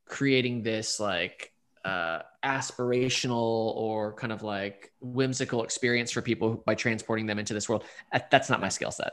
creating 0.06 0.64
this 0.64 0.98
like 0.98 1.52
uh, 1.84 2.22
aspirational 2.44 3.76
or 3.76 4.12
kind 4.14 4.32
of 4.32 4.42
like 4.42 4.90
whimsical 5.00 5.62
experience 5.62 6.10
for 6.10 6.20
people 6.20 6.64
by 6.66 6.74
transporting 6.74 7.26
them 7.26 7.38
into 7.38 7.54
this 7.54 7.68
world. 7.68 7.84
That's 8.32 8.50
not 8.50 8.60
my 8.60 8.70
skill 8.70 8.90
set. 8.90 9.12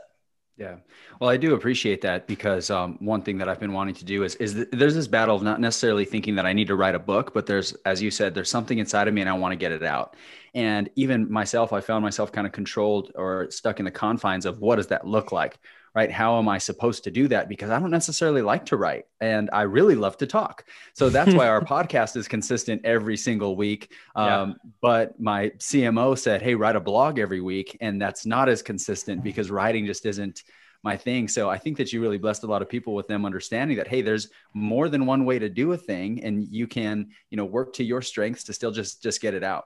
Yeah. 0.58 0.78
Well, 1.20 1.30
I 1.30 1.36
do 1.36 1.54
appreciate 1.54 2.00
that 2.00 2.26
because 2.26 2.68
um, 2.68 2.96
one 2.98 3.22
thing 3.22 3.38
that 3.38 3.48
I've 3.48 3.60
been 3.60 3.72
wanting 3.72 3.94
to 3.94 4.04
do 4.04 4.24
is 4.24 4.34
is 4.36 4.54
th- 4.54 4.66
there's 4.72 4.94
this 4.96 5.06
battle 5.06 5.36
of 5.36 5.42
not 5.42 5.60
necessarily 5.60 6.04
thinking 6.04 6.34
that 6.34 6.46
I 6.46 6.52
need 6.52 6.66
to 6.66 6.74
write 6.74 6.96
a 6.96 6.98
book, 6.98 7.32
but 7.32 7.46
there's, 7.46 7.74
as 7.84 8.02
you 8.02 8.10
said, 8.10 8.34
there's 8.34 8.50
something 8.50 8.78
inside 8.78 9.06
of 9.06 9.14
me 9.14 9.20
and 9.20 9.30
I 9.30 9.34
want 9.34 9.52
to 9.52 9.56
get 9.56 9.70
it 9.70 9.84
out. 9.84 10.16
And 10.54 10.90
even 10.96 11.30
myself, 11.30 11.72
I 11.72 11.80
found 11.80 12.02
myself 12.02 12.32
kind 12.32 12.44
of 12.44 12.52
controlled 12.52 13.12
or 13.14 13.48
stuck 13.52 13.78
in 13.78 13.84
the 13.84 13.92
confines 13.92 14.46
of 14.46 14.58
what 14.58 14.76
does 14.76 14.88
that 14.88 15.06
look 15.06 15.30
like, 15.30 15.60
right? 15.94 16.10
How 16.10 16.38
am 16.38 16.48
I 16.48 16.58
supposed 16.58 17.04
to 17.04 17.10
do 17.10 17.28
that? 17.28 17.48
Because 17.48 17.70
I 17.70 17.78
don't 17.78 17.90
necessarily 17.90 18.42
like 18.42 18.66
to 18.66 18.76
write 18.76 19.04
and 19.20 19.50
I 19.52 19.62
really 19.62 19.94
love 19.94 20.16
to 20.18 20.26
talk. 20.26 20.64
So 20.94 21.08
that's 21.08 21.34
why 21.34 21.48
our 21.48 21.60
podcast 21.64 22.16
is 22.16 22.28
consistent 22.28 22.82
every 22.84 23.16
single 23.16 23.56
week. 23.56 23.92
Um, 24.14 24.50
yeah. 24.50 24.70
But 24.80 25.20
my 25.20 25.50
CMO 25.58 26.18
said, 26.18 26.42
hey, 26.42 26.54
write 26.54 26.76
a 26.76 26.80
blog 26.80 27.18
every 27.18 27.40
week. 27.40 27.76
And 27.80 28.00
that's 28.00 28.26
not 28.26 28.48
as 28.48 28.62
consistent 28.62 29.22
because 29.22 29.50
writing 29.50 29.86
just 29.86 30.06
isn't 30.06 30.42
my 30.82 30.96
thing. 30.96 31.26
So 31.28 31.50
I 31.50 31.58
think 31.58 31.76
that 31.78 31.92
you 31.92 32.00
really 32.00 32.18
blessed 32.18 32.44
a 32.44 32.46
lot 32.46 32.62
of 32.62 32.68
people 32.68 32.94
with 32.94 33.08
them 33.08 33.24
understanding 33.24 33.76
that, 33.78 33.88
hey, 33.88 34.02
there's 34.02 34.28
more 34.54 34.88
than 34.88 35.06
one 35.06 35.24
way 35.24 35.38
to 35.38 35.48
do 35.48 35.72
a 35.72 35.76
thing 35.76 36.22
and 36.22 36.46
you 36.48 36.66
can, 36.66 37.08
you 37.30 37.36
know, 37.36 37.44
work 37.44 37.72
to 37.74 37.84
your 37.84 38.02
strengths 38.02 38.44
to 38.44 38.52
still 38.52 38.70
just, 38.70 39.02
just 39.02 39.20
get 39.20 39.34
it 39.34 39.42
out. 39.42 39.64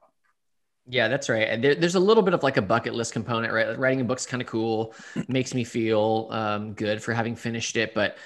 Yeah, 0.86 1.08
that's 1.08 1.28
right. 1.28 1.48
And 1.48 1.62
there, 1.62 1.74
there's 1.74 1.94
a 1.94 2.00
little 2.00 2.22
bit 2.22 2.34
of 2.34 2.42
like 2.42 2.56
a 2.56 2.62
bucket 2.62 2.94
list 2.94 3.12
component, 3.12 3.52
right? 3.52 3.78
Writing 3.78 4.00
a 4.00 4.04
book's 4.04 4.26
kind 4.26 4.42
of 4.42 4.48
cool, 4.48 4.94
makes 5.28 5.54
me 5.54 5.62
feel 5.64 6.28
um, 6.30 6.74
good 6.74 7.02
for 7.02 7.12
having 7.14 7.36
finished 7.36 7.76
it. 7.76 7.94
But 7.94 8.16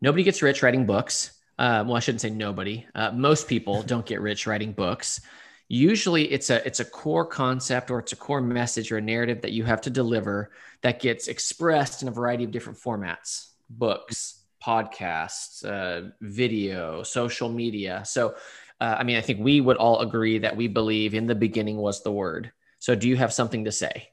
nobody 0.00 0.22
gets 0.22 0.40
rich 0.40 0.62
writing 0.62 0.86
books. 0.86 1.32
Uh, 1.58 1.84
well, 1.86 1.96
I 1.96 2.00
shouldn't 2.00 2.22
say 2.22 2.30
nobody. 2.30 2.86
Uh, 2.94 3.12
most 3.12 3.48
people 3.48 3.82
don't 3.86 4.06
get 4.06 4.20
rich 4.20 4.46
writing 4.46 4.72
books. 4.72 5.20
Usually, 5.68 6.30
it's 6.32 6.48
a 6.48 6.64
it's 6.66 6.80
a 6.80 6.84
core 6.84 7.26
concept 7.26 7.90
or 7.90 7.98
it's 7.98 8.12
a 8.12 8.16
core 8.16 8.40
message 8.40 8.92
or 8.92 8.98
a 8.98 9.02
narrative 9.02 9.42
that 9.42 9.52
you 9.52 9.64
have 9.64 9.80
to 9.82 9.90
deliver 9.90 10.52
that 10.82 11.00
gets 11.00 11.26
expressed 11.28 12.02
in 12.02 12.08
a 12.08 12.12
variety 12.12 12.44
of 12.44 12.52
different 12.52 12.78
formats: 12.78 13.48
books, 13.68 14.44
podcasts, 14.64 15.64
uh, 15.64 16.10
video, 16.20 17.02
social 17.02 17.48
media. 17.48 18.02
So 18.06 18.36
uh, 18.80 18.96
I 18.98 19.04
mean, 19.04 19.16
I 19.16 19.20
think 19.20 19.40
we 19.40 19.60
would 19.60 19.76
all 19.76 20.00
agree 20.00 20.38
that 20.38 20.56
we 20.56 20.68
believe 20.68 21.14
in 21.14 21.26
the 21.26 21.34
beginning 21.34 21.76
was 21.76 22.02
the 22.02 22.12
word. 22.12 22.52
So, 22.78 22.94
do 22.94 23.08
you 23.08 23.16
have 23.16 23.32
something 23.32 23.64
to 23.64 23.72
say? 23.72 24.08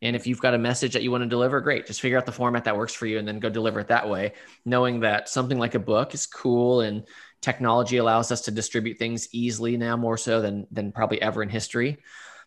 And 0.00 0.14
if 0.14 0.26
you've 0.26 0.40
got 0.40 0.54
a 0.54 0.58
message 0.58 0.92
that 0.92 1.02
you 1.02 1.10
want 1.10 1.24
to 1.24 1.28
deliver, 1.28 1.60
great. 1.60 1.86
Just 1.86 2.00
figure 2.00 2.18
out 2.18 2.26
the 2.26 2.32
format 2.32 2.64
that 2.64 2.76
works 2.76 2.94
for 2.94 3.06
you 3.06 3.18
and 3.18 3.26
then 3.26 3.40
go 3.40 3.48
deliver 3.48 3.80
it 3.80 3.88
that 3.88 4.08
way, 4.08 4.34
knowing 4.64 5.00
that 5.00 5.28
something 5.28 5.58
like 5.58 5.74
a 5.74 5.80
book 5.80 6.14
is 6.14 6.26
cool 6.26 6.82
and 6.82 7.04
technology 7.42 7.96
allows 7.96 8.30
us 8.30 8.42
to 8.42 8.50
distribute 8.50 8.98
things 8.98 9.28
easily 9.32 9.76
now 9.76 9.96
more 9.96 10.16
so 10.16 10.40
than 10.40 10.66
than 10.70 10.92
probably 10.92 11.20
ever 11.20 11.42
in 11.42 11.48
history. 11.48 11.98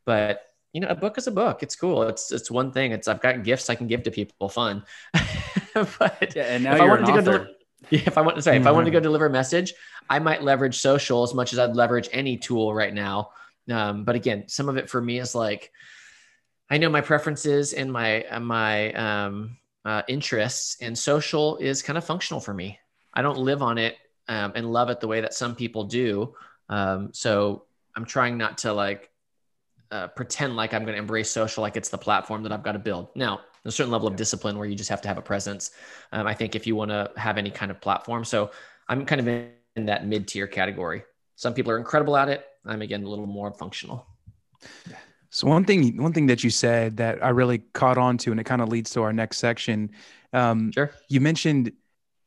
But 0.06 0.42
you 0.74 0.80
know, 0.80 0.88
a 0.88 0.96
book 0.96 1.18
is 1.18 1.28
a 1.28 1.32
book. 1.32 1.64
It's 1.64 1.76
cool. 1.76 2.04
It's 2.04 2.32
it's 2.32 2.50
one 2.50 2.72
thing. 2.72 2.94
It's 2.94 3.08
I've 3.08 3.22
got 3.22 3.44
gifts 3.44 3.70
I 3.70 3.76
can 3.76 3.88
give 3.88 4.04
to 4.04 4.12
people. 4.12 4.48
Fun. 4.48 4.84
but 5.74 6.34
yeah, 6.36 6.44
and 6.44 6.64
now 6.64 6.76
you're 6.76 6.96
an 6.96 7.04
author. 7.04 7.50
Yeah, 7.50 7.54
if 7.92 8.18
I 8.18 8.22
want, 8.22 8.44
sorry, 8.44 8.58
mm-hmm. 8.58 8.64
if 8.64 8.68
I 8.68 8.72
wanted 8.72 8.86
to 8.86 8.92
go 8.92 8.98
mm-hmm. 8.98 9.04
deliver 9.04 9.26
a 9.26 9.32
message, 9.32 9.74
I 10.10 10.20
might 10.20 10.44
leverage 10.44 10.80
social 10.80 11.24
as 11.24 11.34
much 11.34 11.54
as 11.54 11.60
I'd 11.60 11.76
leverage 11.76 12.10
any 12.12 12.38
tool 12.38 12.74
right 12.74 12.94
now. 12.94 13.32
Um, 13.70 14.04
but 14.04 14.16
again, 14.16 14.48
some 14.48 14.70
of 14.70 14.78
it 14.78 14.90
for 14.90 15.02
me 15.02 15.20
is 15.20 15.36
like, 15.36 15.72
I 16.70 16.78
know 16.78 16.90
my 16.90 17.02
preferences 17.02 17.74
and 17.74 17.92
my 17.92 18.24
uh, 18.24 18.40
my 18.40 18.94
um, 18.94 19.58
uh, 19.84 20.04
interests, 20.08 20.78
and 20.80 20.98
social 20.98 21.58
is 21.58 21.82
kind 21.82 21.98
of 21.98 22.06
functional 22.06 22.40
for 22.40 22.54
me. 22.54 22.80
I 23.14 23.22
don't 23.22 23.40
live 23.40 23.62
on 23.62 23.78
it 23.78 23.98
um, 24.28 24.54
and 24.56 24.72
love 24.72 24.90
it 24.90 25.02
the 25.02 25.08
way 25.08 25.22
that 25.22 25.34
some 25.34 25.56
people 25.56 25.84
do. 25.84 26.34
Um, 26.70 27.10
so 27.14 27.66
I'm 27.96 28.06
trying 28.06 28.38
not 28.38 28.60
to 28.60 28.72
like 28.72 29.10
uh, 29.92 30.08
pretend 30.08 30.56
like 30.56 30.74
I'm 30.74 30.84
going 30.84 30.94
to 30.94 31.00
embrace 31.00 31.30
social 31.30 31.62
like 31.62 31.76
it's 31.76 31.90
the 31.90 31.98
platform 31.98 32.44
that 32.44 32.54
I've 32.54 32.64
got 32.64 32.74
to 32.74 32.80
build. 32.80 33.10
Now, 33.16 33.42
a 33.66 33.72
certain 33.72 33.92
level 33.92 34.08
of 34.08 34.16
discipline 34.16 34.58
where 34.58 34.68
you 34.68 34.76
just 34.76 34.90
have 34.90 35.02
to 35.02 35.08
have 35.08 35.18
a 35.18 35.22
presence. 35.22 35.72
Um, 36.12 36.28
I 36.28 36.34
think 36.34 36.56
if 36.56 36.66
you 36.66 36.76
want 36.76 36.90
to 36.92 37.12
have 37.16 37.38
any 37.38 37.52
kind 37.52 37.72
of 37.72 37.80
platform. 37.80 38.26
So 38.26 38.52
I'm 38.88 39.06
kind 39.06 39.22
of 39.22 39.28
in, 39.28 39.52
in 39.76 39.86
that 39.86 40.06
mid 40.06 40.28
tier 40.28 40.48
category. 40.48 41.04
Some 41.36 41.54
people 41.54 41.72
are 41.72 41.78
incredible 41.78 42.18
at 42.18 42.30
it. 42.30 42.46
I'm 42.66 42.82
again 42.82 43.04
a 43.04 43.08
little 43.08 43.28
more 43.28 43.52
functional. 43.52 44.06
So 45.30 45.48
one 45.48 45.64
thing, 45.64 46.02
one 46.02 46.14
thing 46.14 46.28
that 46.28 46.44
you 46.44 46.50
said 46.50 46.98
that 46.98 47.24
I 47.24 47.30
really 47.30 47.60
caught 47.74 47.98
on 47.98 48.18
to, 48.20 48.32
and 48.32 48.40
it 48.40 48.44
kind 48.44 48.62
of 48.62 48.70
leads 48.70 48.92
to 48.92 49.02
our 49.02 49.14
next 49.14 49.38
section. 49.38 49.92
Um, 50.34 50.72
Sure. 50.72 50.92
You 51.08 51.22
mentioned 51.22 51.72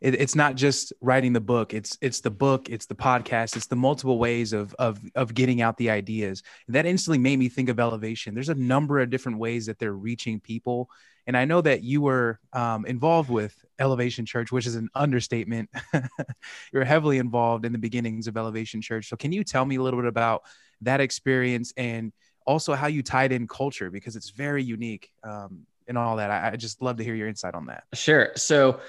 it, 0.05 0.20
it's 0.20 0.35
not 0.35 0.55
just 0.55 0.92
writing 1.01 1.33
the 1.33 1.40
book 1.40 1.73
it's 1.73 1.97
it's 2.03 2.20
the 2.20 2.31
book 2.31 2.68
it's 2.68 2.85
the 2.87 2.94
podcast 2.94 3.57
it's 3.57 3.66
the 3.66 3.77
multiple 3.77 4.18
ways 4.18 4.53
of 4.53 4.75
of 4.75 5.01
of 5.14 5.33
getting 5.33 5.62
out 5.62 5.79
the 5.79 5.88
ideas 5.88 6.42
and 6.66 6.77
that 6.77 6.85
instantly 6.85 7.18
made 7.18 7.38
me 7.38 7.49
think 7.49 7.70
of 7.70 7.81
elevation 7.81 8.35
there's 8.35 8.51
a 8.51 8.55
number 8.55 9.01
of 9.01 9.09
different 9.09 9.38
ways 9.38 9.64
that 9.66 9.79
they're 9.79 9.94
reaching 9.94 10.38
people 10.38 10.90
and 11.26 11.37
i 11.37 11.44
know 11.44 11.60
that 11.60 11.82
you 11.82 12.00
were 12.00 12.38
um, 12.52 12.84
involved 12.87 13.30
with 13.30 13.56
elevation 13.78 14.24
church 14.24 14.52
which 14.52 14.66
is 14.66 14.76
an 14.76 14.88
understatement. 14.94 15.68
You're 16.72 16.84
heavily 16.84 17.18
involved 17.18 17.64
in 17.66 17.72
the 17.72 17.78
beginnings 17.78 18.26
of 18.26 18.37
elevation 18.37 18.80
church. 18.80 19.08
So 19.08 19.16
can 19.16 19.32
you 19.32 19.44
tell 19.44 19.64
me 19.64 19.76
a 19.76 19.82
little 19.82 20.00
bit 20.00 20.08
about 20.08 20.42
that 20.82 21.00
experience 21.00 21.72
and 21.76 22.12
also 22.46 22.74
how 22.74 22.87
you 22.87 23.02
tied 23.02 23.32
in 23.32 23.46
culture? 23.46 23.90
Because 23.90 24.16
it's 24.16 24.30
very 24.30 24.62
unique 24.62 25.10
um, 25.24 25.66
and 25.88 25.98
all 25.98 26.16
that. 26.16 26.30
I, 26.30 26.52
I 26.52 26.56
just 26.56 26.82
love 26.82 26.96
to 26.98 27.04
hear 27.04 27.14
your 27.14 27.28
insight 27.28 27.54
on 27.54 27.66
that. 27.66 27.84
Sure. 27.94 28.30
So, 28.37 28.80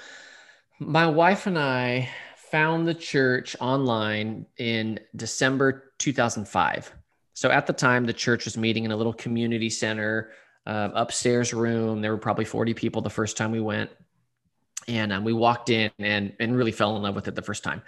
my 0.78 1.06
wife 1.06 1.46
and 1.46 1.58
I 1.58 2.10
found 2.36 2.86
the 2.86 2.94
church 2.94 3.56
online 3.60 4.46
in 4.58 5.00
December 5.16 5.92
2005. 5.98 6.94
So 7.32 7.50
at 7.50 7.66
the 7.66 7.72
time, 7.72 8.04
the 8.04 8.12
church 8.12 8.44
was 8.44 8.58
meeting 8.58 8.84
in 8.84 8.92
a 8.92 8.96
little 8.96 9.12
community 9.14 9.70
center, 9.70 10.32
uh, 10.66 10.90
upstairs 10.94 11.54
room. 11.54 12.00
There 12.00 12.12
were 12.12 12.18
probably 12.18 12.44
40 12.44 12.74
people 12.74 13.02
the 13.02 13.10
first 13.10 13.36
time 13.36 13.52
we 13.52 13.60
went. 13.60 13.90
And 14.88 15.12
um, 15.12 15.24
we 15.24 15.32
walked 15.32 15.70
in 15.70 15.90
and, 15.98 16.32
and 16.38 16.56
really 16.56 16.72
fell 16.72 16.96
in 16.96 17.02
love 17.02 17.14
with 17.14 17.28
it 17.28 17.34
the 17.34 17.42
first 17.42 17.64
time. 17.64 17.82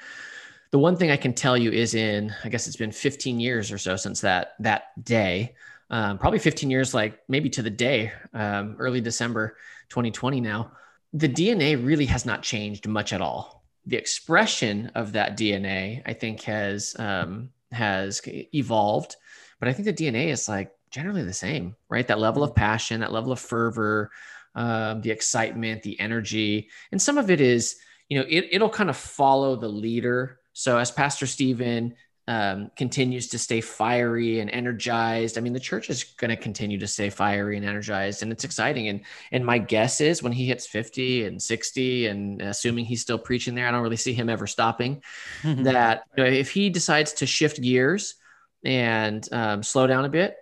The 0.71 0.79
one 0.79 0.97
thing 0.97 1.11
I 1.11 1.17
can 1.17 1.33
tell 1.33 1.57
you 1.57 1.71
is 1.71 1.95
in, 1.95 2.35
I 2.45 2.49
guess 2.49 2.67
it's 2.67 2.77
been 2.77 2.93
15 2.93 3.41
years 3.41 3.73
or 3.73 3.79
so 3.79 3.97
since 3.97 4.21
that, 4.23 4.55
that 4.61 5.05
day, 5.05 5.55
um, 5.91 6.19
probably 6.19 6.39
15 6.41 6.71
years, 6.71 6.93
like 6.93 7.21
maybe 7.29 7.49
to 7.51 7.63
the 7.63 7.71
day, 7.71 8.13
um, 8.35 8.77
early 8.79 9.01
December 9.01 9.57
2020 9.89 10.41
now 10.41 10.73
the 11.13 11.29
DNA 11.29 11.83
really 11.83 12.07
has 12.07 12.27
not 12.27 12.43
changed 12.43 12.87
much 12.87 13.13
at 13.13 13.21
all. 13.21 13.65
The 13.87 13.97
expression 13.97 14.93
of 14.95 15.13
that 15.13 15.39
DNA, 15.39 16.03
I 16.05 16.13
think, 16.13 16.43
has 16.43 16.95
um, 16.99 17.51
has 17.73 18.21
evolved, 18.27 19.17
but 19.59 19.69
I 19.69 19.73
think 19.73 19.87
the 19.87 19.93
DNA 19.93 20.29
is 20.29 20.49
like 20.49 20.71
generally 20.91 21.25
the 21.25 21.33
same, 21.33 21.77
right? 21.89 22.07
That 22.07 22.19
level 22.19 22.43
of 22.43 22.55
passion, 22.55 23.01
that 23.01 23.13
level 23.13 23.33
of 23.33 23.41
fervor, 23.41 24.11
um, 24.55 25.01
the 25.01 25.11
excitement, 25.11 25.83
the 25.83 25.99
energy, 26.01 26.69
and 26.93 27.01
some 27.01 27.19
of 27.19 27.31
it 27.31 27.41
is, 27.41 27.77
you 28.09 28.19
know, 28.19 28.27
it, 28.29 28.49
it'll 28.51 28.71
kind 28.71 28.91
of 28.91 28.97
follow 28.97 29.57
the 29.57 29.69
leader. 29.69 30.41
So 30.53 30.79
as 30.79 30.91
Pastor 30.91 31.27
Steven 31.27 31.95
um, 32.29 32.71
continues 32.77 33.29
to 33.29 33.39
stay 33.39 33.63
fiery 33.63 34.41
and 34.41 34.51
energized. 34.51 35.39
I 35.39 35.41
mean, 35.41 35.55
the 35.55 35.59
church 35.59 35.89
is 35.89 36.05
going 36.05 36.29
to 36.29 36.37
continue 36.37 36.79
to 36.79 36.87
stay 36.87 37.09
fiery 37.09 37.57
and 37.57 37.65
energized, 37.65 38.23
and 38.23 38.31
it's 38.31 38.45
exciting. 38.45 38.89
And 38.89 39.01
and 39.33 39.47
my 39.47 39.57
guess 39.57 40.03
is 40.03 40.23
when 40.23 40.33
he 40.33 40.45
hits 40.45 40.67
fifty 40.67 41.25
and 41.25 41.43
sixty, 41.43 42.07
and 42.07 42.43
assuming 42.43 42.85
he's 42.85 43.01
still 43.01 43.19
preaching 43.19 43.55
there, 43.55 43.67
I 43.67 43.71
don't 43.71 43.83
really 43.83 43.97
see 43.97 44.13
him 44.13 44.29
ever 44.29 44.47
stopping. 44.47 45.03
that 45.43 46.03
you 46.19 46.25
know, 46.25 46.29
if 46.29 46.51
he 46.51 46.69
decides 46.69 47.15
to 47.15 47.27
shift 47.27 47.63
gears 47.63 48.17
and 48.63 49.27
um, 49.33 49.63
slow 49.63 49.87
down 49.87 50.05
a 50.05 50.11
bit, 50.11 50.37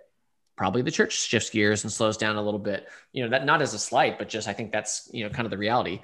probably 0.57 0.81
the 0.81 0.91
church 0.91 1.13
shifts 1.13 1.49
gears 1.49 1.83
and 1.83 1.93
slows 1.93 2.17
down 2.17 2.35
a 2.35 2.41
little 2.41 2.59
bit. 2.59 2.87
You 3.13 3.23
know, 3.23 3.29
that 3.29 3.45
not 3.45 3.61
as 3.61 3.73
a 3.73 3.79
slight, 3.79 4.17
but 4.17 4.27
just 4.27 4.47
I 4.47 4.53
think 4.53 4.71
that's 4.71 5.09
you 5.13 5.23
know 5.23 5.29
kind 5.29 5.45
of 5.45 5.51
the 5.51 5.57
reality. 5.57 6.01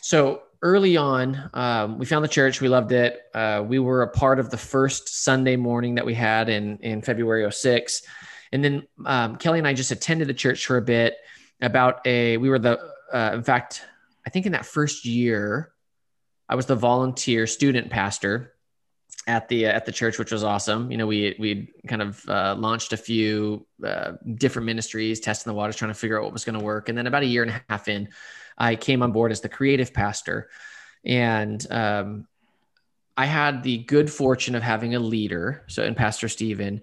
So 0.00 0.42
early 0.62 0.96
on, 0.96 1.50
um, 1.54 1.98
we 1.98 2.06
found 2.06 2.24
the 2.24 2.28
church. 2.28 2.60
We 2.60 2.68
loved 2.68 2.92
it. 2.92 3.20
Uh, 3.34 3.64
we 3.66 3.78
were 3.78 4.02
a 4.02 4.08
part 4.08 4.38
of 4.38 4.50
the 4.50 4.56
first 4.56 5.22
Sunday 5.22 5.56
morning 5.56 5.96
that 5.96 6.06
we 6.06 6.14
had 6.14 6.48
in, 6.48 6.78
in 6.78 7.02
February 7.02 7.50
06. 7.50 8.02
And 8.52 8.64
then 8.64 8.82
um, 9.04 9.36
Kelly 9.36 9.58
and 9.58 9.66
I 9.66 9.74
just 9.74 9.90
attended 9.90 10.28
the 10.28 10.34
church 10.34 10.66
for 10.66 10.76
a 10.76 10.82
bit 10.82 11.16
about 11.60 12.06
a, 12.06 12.36
we 12.36 12.48
were 12.48 12.58
the, 12.58 12.78
uh, 13.12 13.32
in 13.34 13.42
fact, 13.42 13.84
I 14.26 14.30
think 14.30 14.46
in 14.46 14.52
that 14.52 14.66
first 14.66 15.04
year, 15.04 15.72
I 16.48 16.54
was 16.54 16.66
the 16.66 16.76
volunteer 16.76 17.46
student 17.46 17.90
pastor 17.90 18.51
at 19.26 19.48
the 19.48 19.66
at 19.66 19.86
the 19.86 19.92
church, 19.92 20.18
which 20.18 20.32
was 20.32 20.42
awesome. 20.42 20.90
You 20.90 20.98
know, 20.98 21.06
we 21.06 21.36
we 21.38 21.72
kind 21.86 22.02
of 22.02 22.28
uh, 22.28 22.54
launched 22.58 22.92
a 22.92 22.96
few 22.96 23.66
uh, 23.84 24.12
different 24.34 24.66
ministries, 24.66 25.20
testing 25.20 25.50
the 25.50 25.54
waters, 25.54 25.76
trying 25.76 25.90
to 25.90 25.98
figure 25.98 26.18
out 26.18 26.24
what 26.24 26.32
was 26.32 26.44
going 26.44 26.58
to 26.58 26.64
work. 26.64 26.88
And 26.88 26.98
then 26.98 27.06
about 27.06 27.22
a 27.22 27.26
year 27.26 27.42
and 27.42 27.52
a 27.52 27.62
half 27.68 27.88
in, 27.88 28.08
I 28.58 28.76
came 28.76 29.02
on 29.02 29.12
board 29.12 29.32
as 29.32 29.40
the 29.40 29.48
creative 29.48 29.92
pastor, 29.92 30.48
and 31.04 31.64
um, 31.70 32.26
I 33.16 33.26
had 33.26 33.62
the 33.62 33.78
good 33.78 34.10
fortune 34.10 34.54
of 34.54 34.62
having 34.62 34.94
a 34.94 34.98
leader, 34.98 35.64
so 35.68 35.84
in 35.84 35.94
Pastor 35.94 36.28
Steven, 36.28 36.82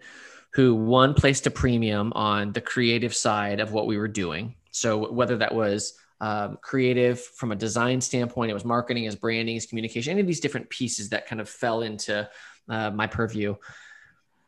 who 0.54 0.75
one 0.75 1.13
placed 1.13 1.47
a 1.47 1.52
premium 1.52 2.13
on 2.13 2.54
the 2.54 2.62
creative 2.62 3.15
side 3.15 3.60
of 3.60 3.71
what 3.71 3.88
we 3.88 3.97
were 3.97 4.08
doing. 4.08 4.56
So 4.71 5.12
whether 5.12 5.38
that 5.38 5.54
was 5.54 5.93
um, 6.21 6.58
creative 6.62 7.21
from 7.21 7.51
a 7.51 7.55
design 7.55 8.01
standpoint, 8.01 8.51
it 8.51 8.53
was 8.53 8.65
marketing, 8.65 9.08
as 9.08 9.15
branding, 9.15 9.55
as 9.58 9.65
communication, 9.65 10.12
any 10.12 10.21
of 10.21 10.27
these 10.27 10.39
different 10.39 10.69
pieces 10.69 11.10
that 11.10 11.27
kind 11.27 11.41
of 11.41 11.49
fell 11.49 11.82
into 11.82 12.29
uh, 12.69 12.91
my 12.91 13.08
purview 13.08 13.55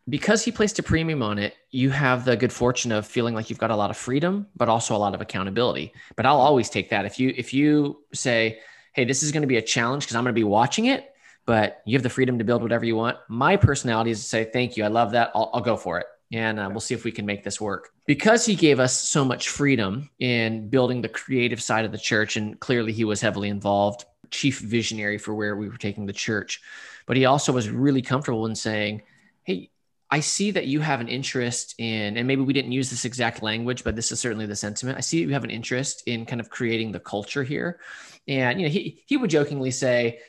because 0.10 0.44
he 0.44 0.52
placed 0.52 0.80
a 0.80 0.84
premium 0.84 1.22
on 1.22 1.38
it, 1.38 1.56
you 1.70 1.90
have 1.90 2.26
the 2.26 2.36
good 2.36 2.52
fortune 2.52 2.92
of 2.92 3.06
feeling 3.06 3.36
like 3.36 3.50
you've 3.50 3.60
got 3.60 3.72
a 3.72 3.76
lot 3.76 3.90
of 3.90 3.98
freedom, 3.98 4.48
but 4.56 4.68
also 4.68 4.96
a 4.96 4.98
lot 4.98 5.14
of 5.14 5.22
accountability. 5.22 5.94
But 6.16 6.26
I'll 6.26 6.42
always 6.42 6.70
take 6.70 6.90
that. 6.90 7.06
If 7.06 7.20
you 7.20 7.34
if 7.36 7.54
you 7.54 8.04
say, 8.14 8.60
"Hey, 8.94 9.06
this 9.06 9.24
is 9.24 9.32
going 9.32 9.44
to 9.44 9.48
be 9.48 9.58
a 9.58 9.62
challenge 9.62 10.04
because 10.04 10.16
I'm 10.16 10.24
going 10.24 10.36
to 10.36 10.40
be 10.40 10.44
watching 10.44 10.86
it," 10.86 11.14
but 11.46 11.82
you 11.86 11.96
have 11.96 12.04
the 12.04 12.10
freedom 12.10 12.40
to 12.40 12.44
build 12.44 12.64
whatever 12.64 12.84
you 12.84 12.96
want. 12.96 13.18
My 13.30 13.58
personality 13.58 14.12
is 14.12 14.22
to 14.22 14.28
say, 14.28 14.44
"Thank 14.46 14.76
you, 14.76 14.84
I 14.84 14.88
love 14.88 15.12
that. 15.12 15.32
I'll, 15.36 15.52
I'll 15.54 15.62
go 15.62 15.78
for 15.78 16.00
it." 16.00 16.08
And 16.32 16.60
uh, 16.60 16.67
we'll 16.70 16.80
see 16.80 16.94
if 16.94 17.04
we 17.04 17.12
can 17.12 17.26
make 17.26 17.44
this 17.44 17.60
work. 17.60 17.89
Because 18.06 18.46
he 18.46 18.56
gave 18.56 18.80
us 18.80 18.98
so 18.98 19.26
much 19.26 19.50
freedom 19.50 20.10
in 20.20 20.70
building 20.70 21.02
the 21.02 21.10
creative 21.10 21.62
side 21.62 21.86
of 21.86 21.91
the 21.91 21.98
church, 21.98 22.38
and 22.38 22.60
clearly 22.60 22.94
he 22.94 23.04
was 23.04 23.20
heavily 23.20 23.50
involved, 23.50 24.06
chief 24.30 24.60
visionary 24.60 25.17
for 25.17 25.34
where 25.34 25.56
we 25.56 25.67
were 25.67 25.78
taking 25.78 26.06
the 26.06 26.13
church. 26.13 26.62
But 27.06 27.17
he 27.17 27.26
also 27.26 27.52
was 27.52 27.70
really 27.70 28.02
comfortable 28.02 28.46
in 28.46 28.56
saying, 28.56 29.02
Hey, 29.44 29.72
I 30.10 30.20
see 30.20 30.52
that 30.52 30.67
you 30.67 30.82
have 30.82 31.00
an 31.00 31.08
interest 31.08 31.76
in, 31.78 32.17
and 32.17 32.28
maybe 32.28 32.41
we 32.41 32.52
didn't 32.52 32.74
use 32.74 32.89
this 32.89 33.06
exact 33.06 33.41
language, 33.41 33.84
but 33.84 33.96
this 33.96 34.12
is 34.12 34.20
certainly 34.20 34.46
the 34.46 34.56
sentiment. 34.56 34.98
I 34.98 35.02
see 35.02 35.22
you 35.22 35.30
have 35.30 35.46
an 35.46 35.50
interest 35.50 36.04
in 36.06 36.26
kind 36.26 36.41
of 36.41 36.50
creating 36.50 36.91
the 36.91 37.00
culture 37.00 37.44
here. 37.44 37.80
And, 38.28 38.60
you 38.60 38.67
know, 38.67 38.72
he, 38.72 39.04
he 39.06 39.15
would 39.15 39.30
jokingly 39.30 39.72
say, 39.72 40.20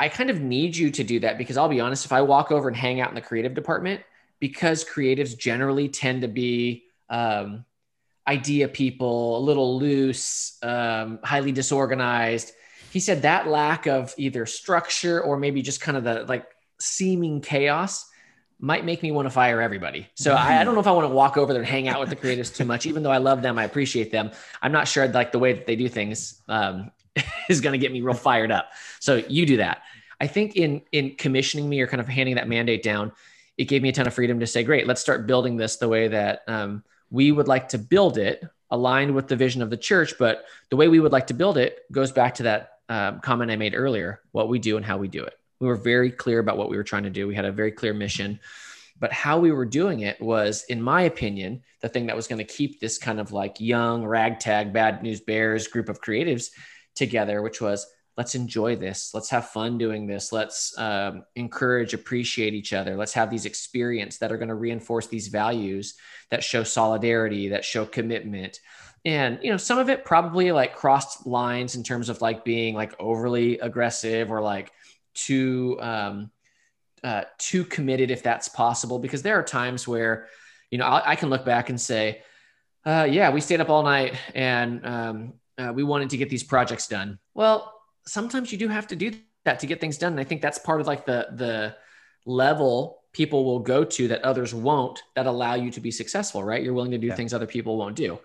I 0.00 0.08
kind 0.08 0.30
of 0.30 0.40
need 0.40 0.74
you 0.74 0.90
to 0.90 1.04
do 1.04 1.20
that 1.20 1.36
because 1.36 1.58
I'll 1.58 1.68
be 1.68 1.80
honest, 1.80 2.06
if 2.06 2.12
I 2.12 2.22
walk 2.22 2.50
over 2.50 2.68
and 2.68 2.76
hang 2.76 3.00
out 3.00 3.10
in 3.10 3.14
the 3.14 3.20
creative 3.20 3.54
department, 3.54 4.00
because 4.42 4.84
creatives 4.84 5.38
generally 5.38 5.88
tend 5.88 6.22
to 6.22 6.26
be 6.26 6.82
um, 7.08 7.64
idea 8.26 8.66
people, 8.66 9.38
a 9.38 9.42
little 9.42 9.78
loose, 9.78 10.58
um, 10.64 11.20
highly 11.22 11.52
disorganized. 11.52 12.50
He 12.90 12.98
said 12.98 13.22
that 13.22 13.46
lack 13.46 13.86
of 13.86 14.12
either 14.16 14.44
structure 14.44 15.22
or 15.22 15.36
maybe 15.36 15.62
just 15.62 15.80
kind 15.80 15.96
of 15.96 16.02
the 16.02 16.24
like 16.24 16.44
seeming 16.80 17.40
chaos 17.40 18.04
might 18.58 18.84
make 18.84 19.00
me 19.00 19.12
want 19.12 19.26
to 19.26 19.30
fire 19.30 19.60
everybody. 19.60 20.08
So 20.16 20.32
I, 20.32 20.60
I, 20.60 20.64
don't 20.64 20.74
know 20.74 20.80
if 20.80 20.88
I 20.88 20.92
want 20.92 21.08
to 21.08 21.14
walk 21.14 21.36
over 21.36 21.52
there 21.52 21.62
and 21.62 21.70
hang 21.70 21.86
out 21.86 22.00
with 22.00 22.08
the 22.08 22.16
creatives 22.16 22.52
too 22.52 22.64
much, 22.64 22.84
even 22.84 23.04
though 23.04 23.12
I 23.12 23.18
love 23.18 23.42
them, 23.42 23.60
I 23.60 23.64
appreciate 23.64 24.10
them. 24.10 24.32
I'm 24.60 24.72
not 24.72 24.88
sure 24.88 25.06
like 25.06 25.30
the 25.30 25.38
way 25.38 25.52
that 25.52 25.66
they 25.66 25.76
do 25.76 25.88
things 25.88 26.42
um, 26.48 26.90
is 27.48 27.60
going 27.60 27.74
to 27.74 27.78
get 27.78 27.92
me 27.92 28.00
real 28.00 28.14
fired 28.14 28.50
up. 28.50 28.70
So 28.98 29.22
you 29.28 29.46
do 29.46 29.58
that. 29.58 29.82
I 30.20 30.26
think 30.26 30.56
in 30.56 30.82
in 30.90 31.14
commissioning 31.14 31.68
me 31.68 31.80
or 31.80 31.86
kind 31.86 32.00
of 32.00 32.08
handing 32.08 32.34
that 32.34 32.48
mandate 32.48 32.82
down, 32.82 33.12
it 33.56 33.64
gave 33.64 33.82
me 33.82 33.90
a 33.90 33.92
ton 33.92 34.06
of 34.06 34.14
freedom 34.14 34.40
to 34.40 34.46
say, 34.46 34.64
great, 34.64 34.86
let's 34.86 35.00
start 35.00 35.26
building 35.26 35.56
this 35.56 35.76
the 35.76 35.88
way 35.88 36.08
that 36.08 36.42
um, 36.48 36.82
we 37.10 37.32
would 37.32 37.48
like 37.48 37.68
to 37.70 37.78
build 37.78 38.18
it, 38.18 38.42
aligned 38.70 39.14
with 39.14 39.28
the 39.28 39.36
vision 39.36 39.60
of 39.62 39.70
the 39.70 39.76
church. 39.76 40.14
But 40.18 40.44
the 40.70 40.76
way 40.76 40.88
we 40.88 41.00
would 41.00 41.12
like 41.12 41.26
to 41.28 41.34
build 41.34 41.58
it 41.58 41.80
goes 41.92 42.12
back 42.12 42.36
to 42.36 42.44
that 42.44 42.70
um, 42.88 43.20
comment 43.20 43.50
I 43.50 43.56
made 43.56 43.74
earlier: 43.74 44.20
what 44.32 44.48
we 44.48 44.58
do 44.58 44.76
and 44.76 44.84
how 44.86 44.98
we 44.98 45.08
do 45.08 45.22
it. 45.22 45.34
We 45.60 45.68
were 45.68 45.76
very 45.76 46.10
clear 46.10 46.38
about 46.38 46.58
what 46.58 46.70
we 46.70 46.76
were 46.76 46.82
trying 46.82 47.04
to 47.04 47.10
do. 47.10 47.28
We 47.28 47.34
had 47.34 47.44
a 47.44 47.52
very 47.52 47.72
clear 47.72 47.94
mission. 47.94 48.40
But 48.98 49.12
how 49.12 49.38
we 49.40 49.50
were 49.50 49.64
doing 49.64 50.00
it 50.00 50.20
was, 50.20 50.64
in 50.64 50.80
my 50.80 51.02
opinion, 51.02 51.62
the 51.80 51.88
thing 51.88 52.06
that 52.06 52.16
was 52.16 52.28
going 52.28 52.38
to 52.38 52.44
keep 52.44 52.78
this 52.78 52.98
kind 52.98 53.18
of 53.18 53.32
like 53.32 53.60
young, 53.60 54.04
ragtag, 54.04 54.72
bad 54.72 55.02
news 55.02 55.20
bears 55.20 55.66
group 55.66 55.88
of 55.88 56.00
creatives 56.00 56.50
together, 56.94 57.42
which 57.42 57.60
was 57.60 57.86
let's 58.16 58.34
enjoy 58.34 58.76
this. 58.76 59.10
Let's 59.14 59.30
have 59.30 59.48
fun 59.48 59.78
doing 59.78 60.06
this. 60.06 60.32
Let's 60.32 60.76
um, 60.78 61.24
encourage, 61.34 61.94
appreciate 61.94 62.54
each 62.54 62.72
other. 62.72 62.96
Let's 62.96 63.14
have 63.14 63.30
these 63.30 63.46
experiences 63.46 64.18
that 64.18 64.30
are 64.30 64.38
going 64.38 64.48
to 64.48 64.54
reinforce 64.54 65.06
these 65.06 65.28
values 65.28 65.94
that 66.30 66.44
show 66.44 66.62
solidarity, 66.62 67.48
that 67.48 67.64
show 67.64 67.86
commitment. 67.86 68.60
And, 69.04 69.38
you 69.42 69.50
know, 69.50 69.56
some 69.56 69.78
of 69.78 69.88
it 69.88 70.04
probably 70.04 70.52
like 70.52 70.76
crossed 70.76 71.26
lines 71.26 71.74
in 71.74 71.82
terms 71.82 72.08
of 72.08 72.20
like 72.20 72.44
being 72.44 72.74
like 72.74 72.94
overly 73.00 73.58
aggressive 73.58 74.30
or 74.30 74.40
like, 74.40 74.70
too 75.14 75.78
um, 75.80 76.30
uh, 77.04 77.22
too 77.38 77.64
committed 77.64 78.10
if 78.10 78.22
that's 78.22 78.48
possible 78.48 78.98
because 78.98 79.22
there 79.22 79.38
are 79.38 79.42
times 79.42 79.86
where 79.86 80.26
you 80.70 80.78
know 80.78 80.86
I, 80.86 81.12
I 81.12 81.16
can 81.16 81.30
look 81.30 81.44
back 81.44 81.68
and 81.68 81.80
say 81.80 82.22
uh, 82.84 83.06
yeah 83.10 83.30
we 83.30 83.40
stayed 83.40 83.60
up 83.60 83.68
all 83.68 83.82
night 83.82 84.14
and 84.34 84.86
um, 84.86 85.32
uh, 85.58 85.72
we 85.74 85.82
wanted 85.82 86.10
to 86.10 86.16
get 86.16 86.30
these 86.30 86.42
projects 86.42 86.88
done 86.88 87.18
well 87.34 87.72
sometimes 88.06 88.52
you 88.52 88.58
do 88.58 88.68
have 88.68 88.86
to 88.86 88.96
do 88.96 89.12
that 89.44 89.60
to 89.60 89.66
get 89.66 89.80
things 89.80 89.98
done 89.98 90.12
and 90.12 90.20
i 90.20 90.24
think 90.24 90.40
that's 90.40 90.58
part 90.58 90.80
of 90.80 90.86
like 90.86 91.04
the 91.06 91.28
the 91.32 91.74
level 92.24 93.02
people 93.12 93.44
will 93.44 93.58
go 93.58 93.84
to 93.84 94.08
that 94.08 94.22
others 94.22 94.54
won't 94.54 95.02
that 95.14 95.26
allow 95.26 95.54
you 95.54 95.70
to 95.70 95.80
be 95.80 95.90
successful, 95.90 96.42
right? 96.42 96.62
You're 96.62 96.72
willing 96.72 96.92
to 96.92 96.98
do 96.98 97.08
Yeah. 97.08 97.14
things 97.14 97.34
other 97.34 97.46
people 97.46 97.76
won't 97.76 97.96
do. 97.96 98.18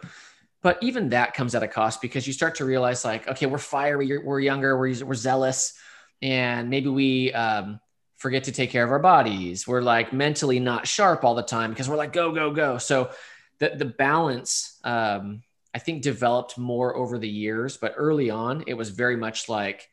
But 0.61 0.77
even 0.81 1.09
that 1.09 1.33
comes 1.33 1.55
at 1.55 1.63
a 1.63 1.67
cost 1.67 2.01
because 2.01 2.25
you 2.25 2.33
start 2.33 2.55
to 2.55 2.65
realize, 2.65 3.05
like, 3.05 3.27
okay, 3.27 3.45
we're 3.45 3.57
fiery, 3.57 4.17
we're 4.17 4.39
younger, 4.39 4.77
we're, 4.77 5.05
we're 5.05 5.13
zealous, 5.13 5.73
and 6.21 6.69
maybe 6.69 6.89
we 6.89 7.31
um, 7.33 7.79
forget 8.15 8.45
to 8.45 8.51
take 8.51 8.71
care 8.71 8.83
of 8.83 8.91
our 8.91 8.99
bodies. 8.99 9.67
We're 9.67 9.81
like 9.81 10.13
mentally 10.13 10.59
not 10.59 10.87
sharp 10.87 11.23
all 11.23 11.35
the 11.35 11.43
time 11.43 11.69
because 11.69 11.89
we're 11.89 11.95
like, 11.97 12.13
go, 12.13 12.31
go, 12.31 12.51
go. 12.51 12.77
So 12.79 13.11
the, 13.59 13.73
the 13.75 13.85
balance, 13.85 14.79
um, 14.83 15.43
I 15.77 15.79
think, 15.79 16.01
developed 16.01 16.57
more 16.57 16.95
over 16.95 17.19
the 17.19 17.29
years. 17.29 17.77
But 17.77 17.93
early 17.97 18.31
on, 18.31 18.63
it 18.65 18.73
was 18.73 18.89
very 18.89 19.15
much 19.15 19.47
like, 19.47 19.87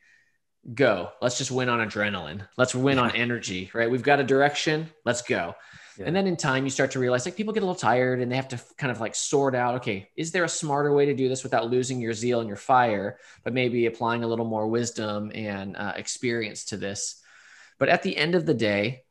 go, 0.72 1.10
let's 1.20 1.36
just 1.36 1.50
win 1.50 1.68
on 1.68 1.86
adrenaline. 1.86 2.48
Let's 2.56 2.74
win 2.74 2.98
on 2.98 3.10
energy, 3.10 3.70
right? 3.74 3.90
We've 3.90 4.02
got 4.02 4.18
a 4.18 4.24
direction, 4.24 4.88
let's 5.04 5.20
go. 5.20 5.54
Yeah. 5.98 6.06
And 6.06 6.16
then 6.16 6.26
in 6.26 6.38
time, 6.38 6.64
you 6.64 6.70
start 6.70 6.92
to 6.92 6.98
realize 6.98 7.26
like 7.26 7.36
people 7.36 7.52
get 7.52 7.62
a 7.62 7.66
little 7.66 7.78
tired 7.78 8.22
and 8.22 8.32
they 8.32 8.36
have 8.36 8.48
to 8.48 8.60
kind 8.78 8.90
of 8.90 8.98
like 8.98 9.14
sort 9.14 9.54
out 9.54 9.74
okay, 9.74 10.08
is 10.16 10.32
there 10.32 10.44
a 10.44 10.48
smarter 10.48 10.90
way 10.94 11.04
to 11.04 11.14
do 11.14 11.28
this 11.28 11.42
without 11.42 11.70
losing 11.70 12.00
your 12.00 12.14
zeal 12.14 12.40
and 12.40 12.48
your 12.48 12.56
fire, 12.56 13.18
but 13.42 13.52
maybe 13.52 13.84
applying 13.84 14.24
a 14.24 14.26
little 14.26 14.46
more 14.46 14.66
wisdom 14.66 15.32
and 15.34 15.76
uh, 15.76 15.92
experience 15.96 16.64
to 16.64 16.78
this? 16.78 17.20
But 17.78 17.90
at 17.90 18.02
the 18.02 18.16
end 18.16 18.34
of 18.34 18.46
the 18.46 18.54
day, 18.54 19.02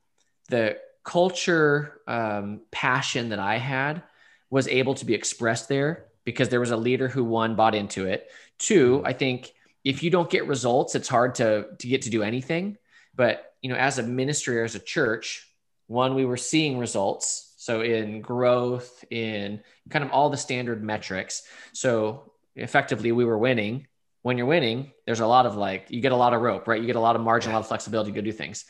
the 0.50 0.80
culture 1.04 2.02
um, 2.08 2.62
passion 2.72 3.30
that 3.30 3.38
I 3.38 3.60
had 3.60 4.02
was 4.50 4.68
able 4.68 4.96
to 4.96 5.06
be 5.06 5.14
expressed 5.14 5.70
there 5.70 6.08
because 6.26 6.50
there 6.50 6.60
was 6.60 6.72
a 6.72 6.78
leader 6.78 7.08
who 7.08 7.24
one 7.24 7.56
bought 7.56 7.76
into 7.76 8.06
it. 8.06 8.30
Two, 8.58 9.02
I 9.06 9.14
think 9.14 9.54
if 9.84 10.04
you 10.04 10.10
don't 10.10 10.30
get 10.30 10.48
results, 10.48 10.96
it's 10.96 11.10
hard 11.10 11.36
to 11.36 11.68
to 11.80 11.88
get 11.88 12.04
to 12.04 12.10
do 12.10 12.24
anything. 12.24 12.78
But 13.16 13.54
you 13.62 13.70
know, 13.70 13.76
as 13.76 14.00
a 14.00 14.04
ministry 14.04 14.60
or 14.60 14.64
as 14.64 14.76
a 14.76 14.80
church, 14.80 15.48
one 15.88 16.16
we 16.16 16.26
were 16.26 16.38
seeing 16.38 16.78
results. 16.78 17.54
So 17.58 17.82
in 17.82 18.22
growth, 18.22 19.06
in 19.10 19.62
kind 19.90 20.04
of 20.04 20.12
all 20.12 20.30
the 20.30 20.38
standard 20.38 20.84
metrics. 20.84 21.44
So 21.72 22.34
effectively, 22.56 23.12
we 23.12 23.26
were 23.26 23.38
winning. 23.38 23.88
When 24.22 24.38
you're 24.38 24.48
winning, 24.48 24.94
there's 25.06 25.20
a 25.20 25.28
lot 25.28 25.46
of 25.46 25.56
like 25.56 25.88
you 25.90 26.02
get 26.02 26.14
a 26.14 26.18
lot 26.18 26.34
of 26.34 26.42
rope, 26.42 26.68
right? 26.68 26.80
You 26.80 26.88
get 26.88 26.96
a 26.96 27.02
lot 27.02 27.16
of 27.16 27.22
margin, 27.22 27.52
a 27.52 27.54
lot 27.54 27.60
of 27.60 27.68
flexibility 27.68 28.12
to 28.12 28.16
go 28.16 28.22
do 28.22 28.32
things. 28.32 28.66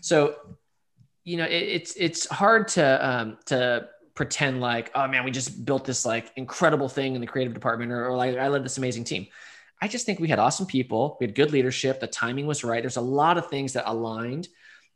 So 0.00 0.36
you 1.26 1.36
know, 1.36 1.44
it, 1.44 1.50
it's 1.50 1.94
it's 1.96 2.26
hard 2.28 2.68
to 2.68 3.08
um, 3.08 3.38
to 3.46 3.88
pretend 4.16 4.60
like, 4.60 4.90
oh 4.94 5.06
man, 5.06 5.24
we 5.24 5.30
just 5.30 5.64
built 5.64 5.84
this 5.84 6.04
like 6.04 6.32
incredible 6.34 6.88
thing 6.88 7.14
in 7.14 7.20
the 7.20 7.26
creative 7.26 7.54
department, 7.54 7.92
or, 7.92 8.08
or 8.08 8.16
like 8.16 8.36
I 8.36 8.48
led 8.48 8.64
this 8.64 8.78
amazing 8.78 9.04
team. 9.04 9.28
I 9.80 9.86
just 9.86 10.06
think 10.06 10.18
we 10.18 10.28
had 10.28 10.38
awesome 10.38 10.66
people. 10.66 11.18
We 11.20 11.26
had 11.26 11.36
good 11.36 11.52
leadership. 11.52 12.00
The 12.00 12.06
timing 12.06 12.46
was 12.46 12.64
right. 12.64 12.82
There's 12.82 12.96
a 12.96 13.02
lot 13.02 13.36
of 13.38 13.48
things 13.48 13.74
that 13.74 13.88
aligned, 13.88 14.48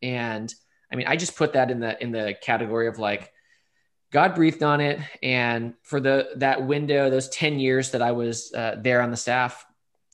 and 0.03 0.53
I 0.91 0.97
mean, 0.97 1.07
I 1.07 1.17
just 1.17 1.37
put 1.37 1.53
that 1.53 1.71
in 1.71 1.79
the 1.79 2.03
in 2.03 2.11
the 2.11 2.35
category 2.43 2.89
of 2.89 2.99
like 2.99 3.31
God 4.11 4.35
breathed 4.35 4.63
on 4.63 4.81
it, 4.81 4.99
and 5.23 5.75
for 5.83 6.01
the 6.01 6.31
that 6.37 6.67
window, 6.67 7.11
those 7.11 7.29
ten 7.29 7.61
years 7.61 7.91
that 7.91 8.03
I 8.03 8.13
was 8.13 8.53
uh, 8.55 8.77
there 8.81 9.03
on 9.03 9.11
the 9.11 9.19
staff, 9.19 9.67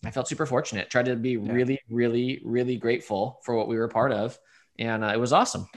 I 0.05 0.11
felt 0.11 0.27
super 0.27 0.47
fortunate. 0.47 0.91
Tried 0.91 1.07
to 1.07 1.17
be 1.17 1.37
really, 1.37 1.79
really, 1.89 2.43
really 2.45 2.77
grateful 2.77 3.41
for 3.45 3.55
what 3.55 3.69
we 3.69 3.77
were 3.77 3.85
a 3.85 3.89
part 3.89 4.11
of, 4.11 4.37
and 4.81 5.05
uh, 5.05 5.13
it 5.15 5.21
was 5.21 5.33
awesome. 5.33 5.69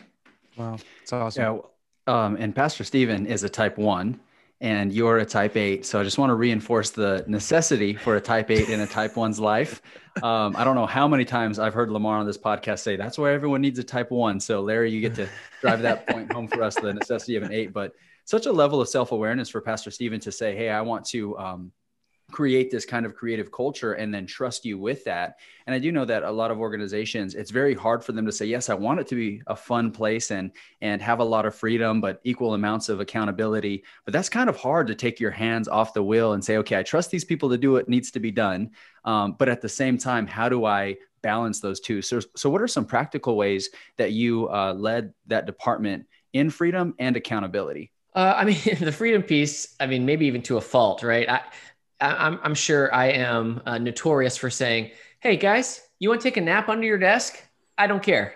Wow, 0.57 0.77
it's 1.03 1.13
awesome. 1.13 1.43
Yeah. 1.43 1.61
Um, 2.09 2.37
and 2.37 2.55
Pastor 2.55 2.83
Steven 2.83 3.27
is 3.27 3.43
a 3.43 3.49
type 3.49 3.77
one, 3.77 4.19
and 4.61 4.91
you're 4.91 5.19
a 5.19 5.25
type 5.25 5.55
eight. 5.55 5.85
So 5.85 5.99
I 5.99 6.03
just 6.03 6.17
want 6.17 6.31
to 6.31 6.33
reinforce 6.33 6.89
the 6.89 7.23
necessity 7.27 7.93
for 7.93 8.15
a 8.15 8.21
type 8.21 8.49
eight 8.49 8.67
in 8.69 8.79
a 8.79 8.87
type 8.87 9.15
one's 9.15 9.39
life. 9.39 9.79
Um, 10.23 10.55
I 10.57 10.63
don't 10.63 10.73
know 10.73 10.87
how 10.87 11.07
many 11.07 11.23
times 11.23 11.59
I've 11.59 11.75
heard 11.75 11.91
Lamar 11.91 12.17
on 12.17 12.25
this 12.25 12.37
podcast 12.37 12.79
say 12.79 12.95
that's 12.95 13.19
why 13.19 13.31
everyone 13.31 13.61
needs 13.61 13.77
a 13.77 13.83
type 13.83 14.09
one. 14.09 14.39
So 14.39 14.61
Larry, 14.61 14.91
you 14.91 15.01
get 15.01 15.13
to 15.15 15.29
drive 15.61 15.83
that 15.83 16.07
point 16.07 16.33
home 16.33 16.47
for 16.47 16.63
us, 16.63 16.73
the 16.73 16.93
necessity 16.93 17.35
of 17.35 17.43
an 17.43 17.53
eight. 17.53 17.73
But 17.73 17.93
such 18.25 18.47
a 18.47 18.51
level 18.51 18.81
of 18.81 18.89
self 18.89 19.11
awareness 19.11 19.47
for 19.47 19.61
Pastor 19.61 19.91
Steven 19.91 20.19
to 20.21 20.31
say, 20.31 20.55
"Hey, 20.55 20.69
I 20.69 20.81
want 20.81 21.05
to." 21.09 21.37
Um, 21.37 21.71
create 22.31 22.71
this 22.71 22.85
kind 22.85 23.05
of 23.05 23.15
creative 23.15 23.51
culture 23.51 23.93
and 23.93 24.13
then 24.13 24.25
trust 24.25 24.65
you 24.65 24.77
with 24.77 25.03
that. 25.05 25.39
And 25.65 25.73
I 25.73 25.79
do 25.79 25.91
know 25.91 26.05
that 26.05 26.23
a 26.23 26.31
lot 26.31 26.51
of 26.51 26.59
organizations, 26.59 27.35
it's 27.35 27.51
very 27.51 27.73
hard 27.73 28.03
for 28.03 28.11
them 28.11 28.25
to 28.25 28.31
say, 28.31 28.45
yes, 28.45 28.69
I 28.69 28.73
want 28.73 28.99
it 28.99 29.07
to 29.07 29.15
be 29.15 29.41
a 29.47 29.55
fun 29.55 29.91
place 29.91 30.31
and 30.31 30.51
and 30.81 31.01
have 31.01 31.19
a 31.19 31.23
lot 31.23 31.45
of 31.45 31.55
freedom, 31.55 32.01
but 32.01 32.19
equal 32.23 32.53
amounts 32.53 32.89
of 32.89 32.99
accountability. 32.99 33.83
But 34.05 34.13
that's 34.13 34.29
kind 34.29 34.49
of 34.49 34.57
hard 34.57 34.87
to 34.87 34.95
take 34.95 35.19
your 35.19 35.31
hands 35.31 35.67
off 35.67 35.93
the 35.93 36.03
wheel 36.03 36.33
and 36.33 36.43
say, 36.43 36.57
okay, 36.57 36.77
I 36.77 36.83
trust 36.83 37.11
these 37.11 37.25
people 37.25 37.49
to 37.49 37.57
do 37.57 37.71
what 37.71 37.89
needs 37.89 38.11
to 38.11 38.19
be 38.19 38.31
done. 38.31 38.71
Um, 39.05 39.35
but 39.37 39.49
at 39.49 39.61
the 39.61 39.69
same 39.69 39.97
time, 39.97 40.27
how 40.27 40.49
do 40.49 40.65
I 40.65 40.97
balance 41.21 41.59
those 41.59 41.79
two? 41.79 42.01
So, 42.01 42.19
so 42.35 42.49
what 42.49 42.61
are 42.61 42.67
some 42.67 42.85
practical 42.85 43.35
ways 43.35 43.69
that 43.97 44.11
you 44.11 44.49
uh, 44.49 44.73
led 44.73 45.13
that 45.27 45.45
department 45.45 46.05
in 46.33 46.49
freedom 46.49 46.95
and 46.99 47.15
accountability? 47.17 47.91
Uh, 48.13 48.33
I 48.37 48.45
mean, 48.45 48.57
the 48.79 48.91
freedom 48.91 49.23
piece. 49.23 49.75
I 49.79 49.87
mean, 49.87 50.05
maybe 50.05 50.25
even 50.27 50.41
to 50.43 50.57
a 50.57 50.61
fault, 50.61 51.03
right? 51.03 51.29
I, 51.29 51.41
I'm, 52.01 52.39
I'm 52.43 52.55
sure 52.55 52.93
I 52.93 53.07
am 53.07 53.61
uh, 53.65 53.77
notorious 53.77 54.37
for 54.37 54.49
saying, 54.49 54.91
"Hey 55.19 55.37
guys, 55.37 55.81
you 55.99 56.09
want 56.09 56.21
to 56.21 56.27
take 56.27 56.37
a 56.37 56.41
nap 56.41 56.69
under 56.69 56.85
your 56.85 56.97
desk? 56.97 57.41
I 57.77 57.87
don't 57.87 58.03
care. 58.03 58.35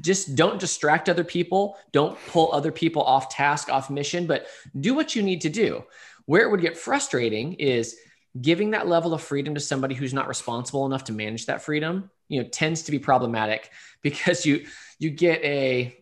Just 0.00 0.36
don't 0.36 0.60
distract 0.60 1.08
other 1.08 1.24
people. 1.24 1.76
Don't 1.92 2.18
pull 2.28 2.52
other 2.52 2.70
people 2.70 3.02
off 3.02 3.28
task, 3.28 3.68
off 3.68 3.90
mission, 3.90 4.26
but 4.26 4.46
do 4.78 4.94
what 4.94 5.14
you 5.14 5.22
need 5.22 5.40
to 5.42 5.48
do." 5.48 5.84
Where 6.26 6.42
it 6.42 6.50
would 6.50 6.60
get 6.60 6.76
frustrating 6.76 7.54
is 7.54 7.96
giving 8.40 8.70
that 8.70 8.86
level 8.86 9.14
of 9.14 9.22
freedom 9.22 9.54
to 9.54 9.60
somebody 9.60 9.94
who's 9.94 10.14
not 10.14 10.28
responsible 10.28 10.86
enough 10.86 11.04
to 11.04 11.12
manage 11.12 11.46
that 11.46 11.62
freedom. 11.62 12.10
You 12.28 12.42
know, 12.42 12.48
tends 12.48 12.82
to 12.82 12.92
be 12.92 12.98
problematic 12.98 13.70
because 14.02 14.46
you 14.46 14.66
you 14.98 15.10
get 15.10 15.42
a 15.42 15.96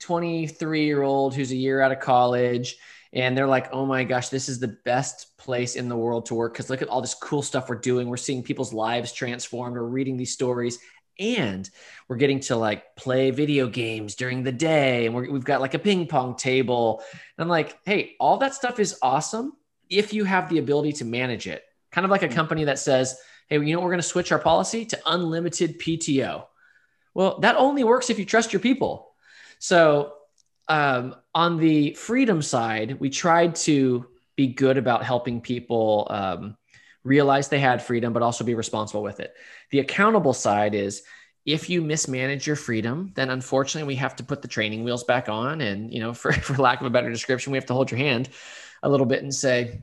23 0.00 0.84
year 0.84 1.02
old 1.02 1.34
who's 1.34 1.50
a 1.50 1.56
year 1.56 1.80
out 1.80 1.92
of 1.92 2.00
college 2.00 2.76
and 3.14 3.38
they're 3.38 3.46
like, 3.46 3.72
oh 3.72 3.86
my 3.86 4.02
gosh, 4.02 4.28
this 4.28 4.48
is 4.48 4.58
the 4.58 4.76
best 4.84 5.38
place 5.38 5.76
in 5.76 5.88
the 5.88 5.96
world 5.96 6.26
to 6.26 6.34
work 6.34 6.52
because 6.52 6.68
look 6.68 6.82
at 6.82 6.88
all 6.88 7.00
this 7.00 7.14
cool 7.14 7.42
stuff 7.42 7.68
we're 7.68 7.76
doing. 7.76 8.08
We're 8.08 8.16
seeing 8.16 8.42
people's 8.42 8.74
lives 8.74 9.12
transformed. 9.12 9.76
We're 9.76 9.84
reading 9.84 10.16
these 10.16 10.32
stories, 10.32 10.80
and 11.20 11.68
we're 12.08 12.16
getting 12.16 12.40
to 12.40 12.56
like 12.56 12.96
play 12.96 13.30
video 13.30 13.68
games 13.68 14.16
during 14.16 14.42
the 14.42 14.52
day, 14.52 15.06
and 15.06 15.14
we 15.14 15.30
have 15.30 15.44
got 15.44 15.60
like 15.60 15.74
a 15.74 15.78
ping 15.78 16.08
pong 16.08 16.34
table. 16.34 17.02
And 17.12 17.44
I'm 17.44 17.48
like, 17.48 17.78
hey, 17.84 18.16
all 18.18 18.38
that 18.38 18.54
stuff 18.54 18.80
is 18.80 18.98
awesome 19.00 19.52
if 19.88 20.12
you 20.12 20.24
have 20.24 20.48
the 20.48 20.58
ability 20.58 20.94
to 20.94 21.04
manage 21.04 21.46
it. 21.46 21.62
Kind 21.92 22.04
of 22.04 22.10
like 22.10 22.22
a 22.22 22.26
mm-hmm. 22.26 22.34
company 22.34 22.64
that 22.64 22.80
says, 22.80 23.16
hey, 23.48 23.60
you 23.60 23.74
know, 23.74 23.80
we're 23.80 23.90
going 23.90 23.98
to 23.98 24.02
switch 24.02 24.32
our 24.32 24.40
policy 24.40 24.84
to 24.86 25.00
unlimited 25.06 25.78
PTO. 25.78 26.46
Well, 27.14 27.38
that 27.40 27.54
only 27.56 27.84
works 27.84 28.10
if 28.10 28.18
you 28.18 28.24
trust 28.24 28.52
your 28.52 28.60
people. 28.60 29.14
So 29.60 30.13
um, 30.68 31.14
on 31.34 31.58
the 31.58 31.94
freedom 31.94 32.42
side, 32.42 32.98
we 33.00 33.10
tried 33.10 33.54
to 33.56 34.06
be 34.36 34.48
good 34.48 34.78
about 34.78 35.04
helping 35.04 35.40
people 35.40 36.06
um, 36.10 36.56
realize 37.04 37.48
they 37.48 37.60
had 37.60 37.82
freedom, 37.82 38.12
but 38.12 38.22
also 38.22 38.44
be 38.44 38.54
responsible 38.54 39.02
with 39.02 39.20
it. 39.20 39.34
The 39.70 39.80
accountable 39.80 40.32
side 40.32 40.74
is 40.74 41.02
if 41.44 41.68
you 41.68 41.82
mismanage 41.82 42.46
your 42.46 42.56
freedom, 42.56 43.12
then 43.14 43.30
unfortunately 43.30 43.86
we 43.86 43.96
have 43.96 44.16
to 44.16 44.24
put 44.24 44.40
the 44.40 44.48
training 44.48 44.82
wheels 44.82 45.04
back 45.04 45.28
on. 45.28 45.60
And, 45.60 45.92
you 45.92 46.00
know, 46.00 46.14
for, 46.14 46.32
for 46.32 46.60
lack 46.60 46.80
of 46.80 46.86
a 46.86 46.90
better 46.90 47.10
description, 47.10 47.52
we 47.52 47.58
have 47.58 47.66
to 47.66 47.74
hold 47.74 47.90
your 47.90 47.98
hand 47.98 48.30
a 48.82 48.88
little 48.88 49.06
bit 49.06 49.22
and 49.22 49.34
say, 49.34 49.82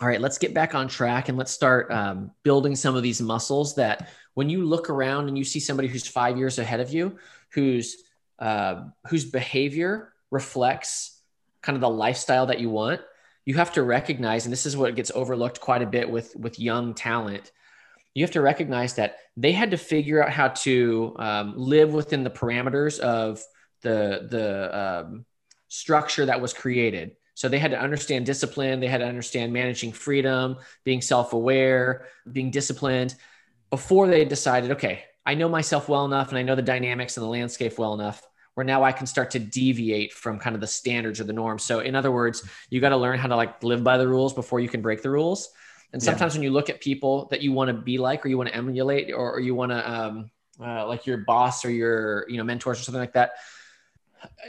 all 0.00 0.06
right, 0.06 0.20
let's 0.20 0.38
get 0.38 0.52
back 0.52 0.74
on 0.74 0.88
track 0.88 1.28
and 1.28 1.38
let's 1.38 1.50
start 1.50 1.90
um, 1.90 2.30
building 2.42 2.76
some 2.76 2.94
of 2.94 3.02
these 3.02 3.20
muscles 3.20 3.74
that 3.76 4.08
when 4.34 4.50
you 4.50 4.64
look 4.64 4.90
around 4.90 5.28
and 5.28 5.38
you 5.38 5.44
see 5.44 5.58
somebody 5.58 5.88
who's 5.88 6.06
five 6.06 6.36
years 6.36 6.58
ahead 6.58 6.80
of 6.80 6.92
you, 6.92 7.18
who's 7.50 7.96
uh, 8.38 8.84
whose 9.08 9.24
behavior 9.24 10.12
reflects 10.30 11.20
kind 11.62 11.76
of 11.76 11.80
the 11.80 11.88
lifestyle 11.88 12.46
that 12.46 12.60
you 12.60 12.70
want 12.70 13.00
you 13.44 13.54
have 13.54 13.72
to 13.72 13.82
recognize 13.82 14.44
and 14.44 14.52
this 14.52 14.66
is 14.66 14.76
what 14.76 14.94
gets 14.96 15.12
overlooked 15.14 15.60
quite 15.60 15.82
a 15.82 15.86
bit 15.86 16.10
with 16.10 16.34
with 16.36 16.58
young 16.58 16.94
talent 16.94 17.52
you 18.16 18.24
have 18.24 18.30
to 18.30 18.40
recognize 18.40 18.94
that 18.94 19.18
they 19.36 19.52
had 19.52 19.72
to 19.72 19.76
figure 19.76 20.24
out 20.24 20.30
how 20.30 20.48
to 20.48 21.14
um, 21.18 21.52
live 21.54 21.92
within 21.92 22.24
the 22.24 22.30
parameters 22.30 22.98
of 22.98 23.42
the 23.82 24.26
the 24.30 24.78
um, 24.78 25.26
structure 25.68 26.24
that 26.24 26.40
was 26.40 26.54
created. 26.54 27.16
So 27.34 27.50
they 27.50 27.58
had 27.58 27.72
to 27.72 27.78
understand 27.78 28.24
discipline 28.24 28.80
they 28.80 28.86
had 28.86 29.02
to 29.02 29.06
understand 29.06 29.52
managing 29.52 29.92
freedom 29.92 30.56
being 30.84 31.02
self-aware 31.02 32.06
being 32.32 32.50
disciplined 32.50 33.14
before 33.68 34.08
they 34.08 34.24
decided 34.24 34.70
okay 34.70 35.04
i 35.26 35.34
know 35.34 35.48
myself 35.48 35.88
well 35.88 36.04
enough 36.04 36.30
and 36.30 36.38
i 36.38 36.42
know 36.42 36.54
the 36.54 36.62
dynamics 36.62 37.16
and 37.16 37.24
the 37.24 37.30
landscape 37.30 37.78
well 37.78 37.94
enough 37.94 38.22
where 38.56 38.64
now 38.64 38.82
I 38.82 38.90
can 38.90 39.06
start 39.06 39.32
to 39.32 39.38
deviate 39.38 40.14
from 40.14 40.38
kind 40.38 40.54
of 40.54 40.62
the 40.62 40.66
standards 40.66 41.20
or 41.20 41.24
the 41.24 41.34
norms. 41.34 41.62
So 41.62 41.80
in 41.80 41.94
other 41.94 42.10
words, 42.10 42.42
you 42.70 42.80
got 42.80 42.88
to 42.88 42.96
learn 42.96 43.18
how 43.18 43.28
to 43.28 43.36
like 43.36 43.62
live 43.62 43.84
by 43.84 43.98
the 43.98 44.08
rules 44.08 44.32
before 44.32 44.60
you 44.60 44.68
can 44.68 44.80
break 44.80 45.02
the 45.02 45.10
rules. 45.10 45.50
And 45.92 46.02
sometimes 46.02 46.34
yeah. 46.34 46.38
when 46.38 46.44
you 46.44 46.50
look 46.52 46.70
at 46.70 46.80
people 46.80 47.26
that 47.30 47.42
you 47.42 47.52
want 47.52 47.68
to 47.68 47.74
be 47.74 47.98
like, 47.98 48.24
or 48.24 48.28
you 48.28 48.38
want 48.38 48.48
to 48.48 48.56
emulate, 48.56 49.12
or, 49.12 49.34
or 49.34 49.40
you 49.40 49.54
want 49.54 49.72
to 49.72 49.90
um, 49.90 50.30
uh, 50.58 50.86
like 50.86 51.06
your 51.06 51.18
boss 51.18 51.66
or 51.66 51.70
your 51.70 52.26
you 52.30 52.38
know 52.38 52.44
mentors 52.44 52.80
or 52.80 52.82
something 52.82 53.00
like 53.00 53.12
that, 53.12 53.32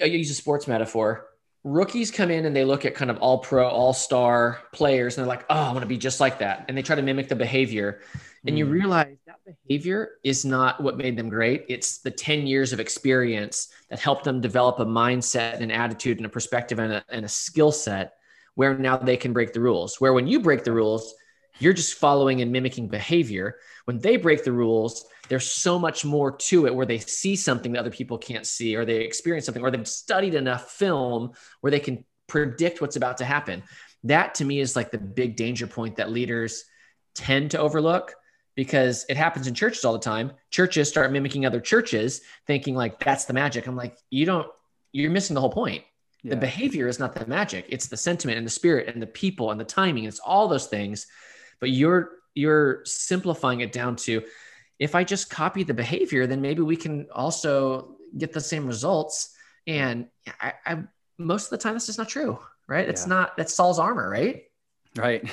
I 0.01 0.05
use 0.05 0.31
a 0.31 0.33
sports 0.33 0.67
metaphor. 0.67 1.27
rookies 1.65 2.09
come 2.09 2.31
in 2.31 2.45
and 2.45 2.55
they 2.55 2.63
look 2.63 2.85
at 2.85 2.95
kind 2.95 3.11
of 3.11 3.17
all 3.17 3.39
pro, 3.39 3.67
all 3.67 3.91
star 3.91 4.59
players 4.71 5.17
and 5.17 5.25
they're 5.25 5.29
like, 5.29 5.45
oh, 5.49 5.55
I 5.55 5.71
want 5.71 5.81
to 5.81 5.85
be 5.85 5.97
just 5.97 6.21
like 6.21 6.39
that. 6.39 6.65
And 6.69 6.77
they 6.77 6.81
try 6.81 6.95
to 6.95 7.01
mimic 7.01 7.27
the 7.27 7.35
behavior. 7.35 7.99
And 8.45 8.55
mm. 8.55 8.59
you 8.59 8.65
realize 8.65 9.17
behavior 9.47 10.11
is 10.23 10.43
not 10.43 10.81
what 10.81 10.97
made 10.97 11.17
them 11.17 11.29
great. 11.29 11.65
It's 11.69 11.99
the 11.99 12.11
10 12.11 12.47
years 12.47 12.73
of 12.73 12.79
experience 12.79 13.69
that 13.89 13.99
helped 13.99 14.23
them 14.23 14.41
develop 14.41 14.79
a 14.79 14.85
mindset 14.85 15.53
and 15.53 15.63
an 15.63 15.71
attitude 15.71 16.17
and 16.17 16.25
a 16.25 16.29
perspective 16.29 16.79
and 16.79 16.93
a, 16.93 17.05
and 17.09 17.25
a 17.25 17.29
skill 17.29 17.71
set 17.71 18.13
where 18.55 18.77
now 18.77 18.97
they 18.97 19.17
can 19.17 19.33
break 19.33 19.53
the 19.53 19.61
rules. 19.61 20.01
Where 20.01 20.13
when 20.13 20.27
you 20.27 20.39
break 20.39 20.63
the 20.63 20.71
rules, 20.71 21.13
you're 21.59 21.73
just 21.73 21.95
following 21.95 22.41
and 22.41 22.51
mimicking 22.51 22.87
behavior. 22.87 23.55
When 23.85 23.99
they 23.99 24.17
break 24.17 24.43
the 24.43 24.51
rules, 24.51 25.05
there's 25.29 25.49
so 25.49 25.79
much 25.79 26.03
more 26.03 26.31
to 26.31 26.65
it 26.67 26.75
where 26.75 26.85
they 26.85 26.99
see 26.99 27.35
something 27.35 27.73
that 27.73 27.79
other 27.79 27.91
people 27.91 28.17
can't 28.17 28.45
see, 28.45 28.75
or 28.75 28.85
they 28.85 28.97
experience 28.97 29.45
something, 29.45 29.63
or 29.63 29.71
they've 29.71 29.87
studied 29.87 30.35
enough 30.35 30.71
film 30.71 31.31
where 31.61 31.71
they 31.71 31.79
can 31.79 32.05
predict 32.27 32.81
what's 32.81 32.95
about 32.95 33.17
to 33.17 33.25
happen. 33.25 33.63
That 34.03 34.35
to 34.35 34.45
me 34.45 34.59
is 34.59 34.75
like 34.75 34.91
the 34.91 34.97
big 34.97 35.35
danger 35.35 35.67
point 35.67 35.97
that 35.97 36.11
leaders 36.11 36.65
tend 37.15 37.51
to 37.51 37.59
overlook 37.59 38.13
because 38.57 39.05
it 39.07 39.15
happens 39.15 39.47
in 39.47 39.53
churches 39.53 39.85
all 39.85 39.93
the 39.93 39.99
time. 39.99 40.33
Churches 40.51 40.89
start 40.89 41.13
mimicking 41.13 41.45
other 41.45 41.61
churches, 41.61 42.19
thinking 42.45 42.75
like 42.75 42.99
that's 42.99 43.23
the 43.23 43.33
magic. 43.33 43.67
I'm 43.67 43.77
like, 43.77 43.97
you 44.09 44.25
don't, 44.25 44.47
you're 44.91 45.11
missing 45.11 45.35
the 45.35 45.39
whole 45.39 45.49
point. 45.49 45.85
Yeah. 46.23 46.31
The 46.31 46.41
behavior 46.41 46.89
is 46.89 46.99
not 46.99 47.15
the 47.15 47.25
magic, 47.25 47.67
it's 47.69 47.87
the 47.87 47.95
sentiment 47.95 48.37
and 48.37 48.45
the 48.45 48.51
spirit 48.51 48.93
and 48.93 49.01
the 49.01 49.07
people 49.07 49.51
and 49.51 49.59
the 49.59 49.65
timing. 49.65 50.03
It's 50.03 50.19
all 50.19 50.49
those 50.49 50.67
things 50.67 51.07
but 51.59 51.69
you're 51.71 52.11
you're 52.35 52.85
simplifying 52.85 53.61
it 53.61 53.71
down 53.71 53.95
to 53.95 54.23
if 54.79 54.93
I 54.93 55.03
just 55.03 55.29
copy 55.29 55.63
the 55.63 55.73
behavior, 55.73 56.27
then 56.27 56.39
maybe 56.39 56.61
we 56.61 56.75
can 56.75 57.07
also 57.11 57.97
get 58.15 58.31
the 58.31 58.41
same 58.41 58.67
results. 58.67 59.33
And 59.65 60.07
I, 60.39 60.53
I 60.65 60.83
most 61.17 61.45
of 61.45 61.49
the 61.51 61.57
time 61.57 61.73
that's 61.73 61.87
just 61.87 61.97
not 61.97 62.09
true, 62.09 62.39
right? 62.67 62.87
It's 62.87 63.03
yeah. 63.03 63.13
not 63.13 63.37
that's 63.37 63.53
Saul's 63.53 63.79
armor, 63.79 64.07
right? 64.09 64.43
Right. 64.95 65.27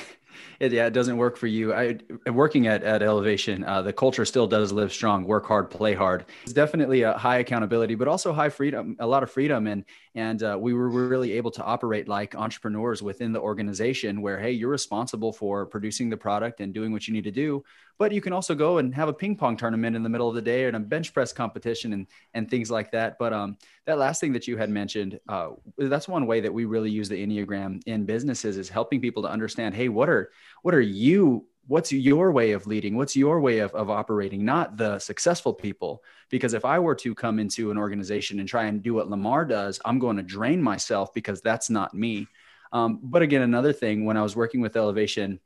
It, 0.60 0.72
yeah, 0.72 0.86
it 0.86 0.92
doesn't 0.92 1.16
work 1.16 1.36
for 1.36 1.46
you. 1.46 1.74
I 1.74 1.98
working 2.30 2.66
at 2.66 2.82
at 2.82 3.02
Elevation, 3.02 3.64
uh, 3.64 3.82
the 3.82 3.92
culture 3.92 4.24
still 4.24 4.46
does 4.46 4.72
live 4.72 4.92
strong. 4.92 5.24
Work 5.24 5.46
hard, 5.46 5.70
play 5.70 5.94
hard. 5.94 6.24
It's 6.42 6.52
definitely 6.52 7.02
a 7.02 7.12
high 7.12 7.38
accountability, 7.38 7.94
but 7.94 8.08
also 8.08 8.32
high 8.32 8.48
freedom, 8.48 8.96
a 8.98 9.06
lot 9.06 9.22
of 9.22 9.30
freedom, 9.30 9.66
and 9.66 9.84
and 10.14 10.42
uh, 10.42 10.56
we 10.60 10.74
were 10.74 10.88
really 10.88 11.32
able 11.32 11.50
to 11.52 11.62
operate 11.62 12.08
like 12.08 12.34
entrepreneurs 12.34 13.02
within 13.02 13.32
the 13.32 13.40
organization, 13.40 14.22
where 14.22 14.38
hey, 14.38 14.52
you're 14.52 14.70
responsible 14.70 15.32
for 15.32 15.66
producing 15.66 16.10
the 16.10 16.16
product 16.16 16.60
and 16.60 16.72
doing 16.72 16.92
what 16.92 17.06
you 17.08 17.14
need 17.14 17.24
to 17.24 17.30
do, 17.30 17.64
but 17.98 18.12
you 18.12 18.20
can 18.20 18.32
also 18.32 18.54
go 18.54 18.78
and 18.78 18.94
have 18.94 19.08
a 19.08 19.12
ping 19.12 19.36
pong 19.36 19.56
tournament 19.56 19.94
in 19.94 20.02
the 20.02 20.08
middle 20.08 20.28
of 20.28 20.34
the 20.34 20.42
day 20.42 20.64
and 20.64 20.76
a 20.76 20.80
bench 20.80 21.12
press 21.12 21.32
competition 21.32 21.92
and 21.92 22.06
and 22.34 22.50
things 22.50 22.70
like 22.70 22.90
that. 22.92 23.16
But 23.18 23.32
um, 23.32 23.56
that 23.86 23.98
last 23.98 24.20
thing 24.20 24.32
that 24.32 24.48
you 24.48 24.56
had 24.56 24.70
mentioned, 24.70 25.20
uh, 25.28 25.50
that's 25.78 26.08
one 26.08 26.26
way 26.26 26.40
that 26.40 26.52
we 26.52 26.64
really 26.64 26.90
use 26.90 27.08
the 27.08 27.24
enneagram 27.24 27.82
in 27.86 28.04
businesses 28.04 28.56
is 28.56 28.68
helping 28.68 29.00
people 29.00 29.22
to 29.22 29.28
understand, 29.28 29.74
hey, 29.74 29.88
what 29.88 30.08
are 30.08 30.30
what 30.62 30.74
are 30.74 30.80
you 30.80 31.46
what's 31.66 31.92
your 31.92 32.30
way 32.30 32.52
of 32.52 32.66
leading? 32.66 32.94
What's 32.94 33.16
your 33.16 33.40
way 33.40 33.60
of, 33.60 33.72
of 33.74 33.88
operating? 33.88 34.44
Not 34.44 34.76
the 34.76 34.98
successful 34.98 35.54
people. 35.54 36.02
Because 36.30 36.54
if 36.54 36.64
i 36.64 36.78
were 36.78 36.94
to 36.96 37.14
come 37.14 37.38
into 37.38 37.70
an 37.70 37.78
organization 37.78 38.40
and 38.40 38.48
try 38.48 38.64
and 38.64 38.82
do 38.82 38.94
what 38.94 39.08
lamar 39.08 39.44
does 39.44 39.80
i'm 39.84 39.98
going 39.98 40.16
to 40.16 40.22
drain 40.22 40.60
myself 40.60 41.14
because 41.14 41.40
that's 41.40 41.70
not 41.70 41.94
me. 41.94 42.26
Um, 42.72 42.98
but 43.02 43.22
again 43.22 43.42
another 43.42 43.72
thing 43.72 44.04
when 44.04 44.16
i 44.16 44.22
was 44.22 44.34
working 44.34 44.60
with 44.60 44.76
elevation 44.76 45.38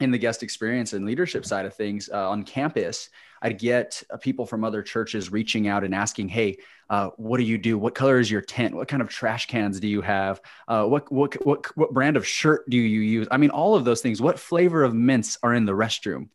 in 0.00 0.10
the 0.10 0.18
guest 0.18 0.42
experience 0.42 0.92
and 0.92 1.06
leadership 1.06 1.44
side 1.44 1.66
of 1.66 1.74
things 1.74 2.08
uh, 2.12 2.30
on 2.30 2.42
campus 2.42 3.08
i'd 3.42 3.58
get 3.58 4.02
uh, 4.10 4.16
people 4.16 4.46
from 4.46 4.64
other 4.64 4.82
churches 4.82 5.32
reaching 5.32 5.68
out 5.68 5.84
and 5.84 5.94
asking 5.94 6.28
hey 6.28 6.56
uh, 6.88 7.10
what 7.16 7.38
do 7.38 7.42
you 7.42 7.58
do? 7.58 7.76
What 7.76 7.96
color 7.96 8.20
is 8.20 8.30
your 8.30 8.40
tent? 8.40 8.72
What 8.72 8.86
kind 8.86 9.02
of 9.02 9.08
trash 9.08 9.46
cans 9.46 9.80
do 9.80 9.88
you 9.88 10.02
have? 10.02 10.40
Uh, 10.68 10.84
what, 10.84 11.10
what 11.10 11.34
what 11.44 11.76
what 11.76 11.92
brand 11.92 12.16
of 12.16 12.24
shirt 12.24 12.62
do 12.70 12.76
you 12.76 13.00
use? 13.00 13.26
I 13.28 13.38
mean 13.38 13.50
all 13.50 13.74
of 13.74 13.84
those 13.84 14.00
things. 14.00 14.22
What 14.22 14.38
flavor 14.38 14.84
of 14.84 14.94
mints 14.94 15.36
are 15.42 15.52
in 15.52 15.64
the 15.64 15.72
restroom? 15.72 16.28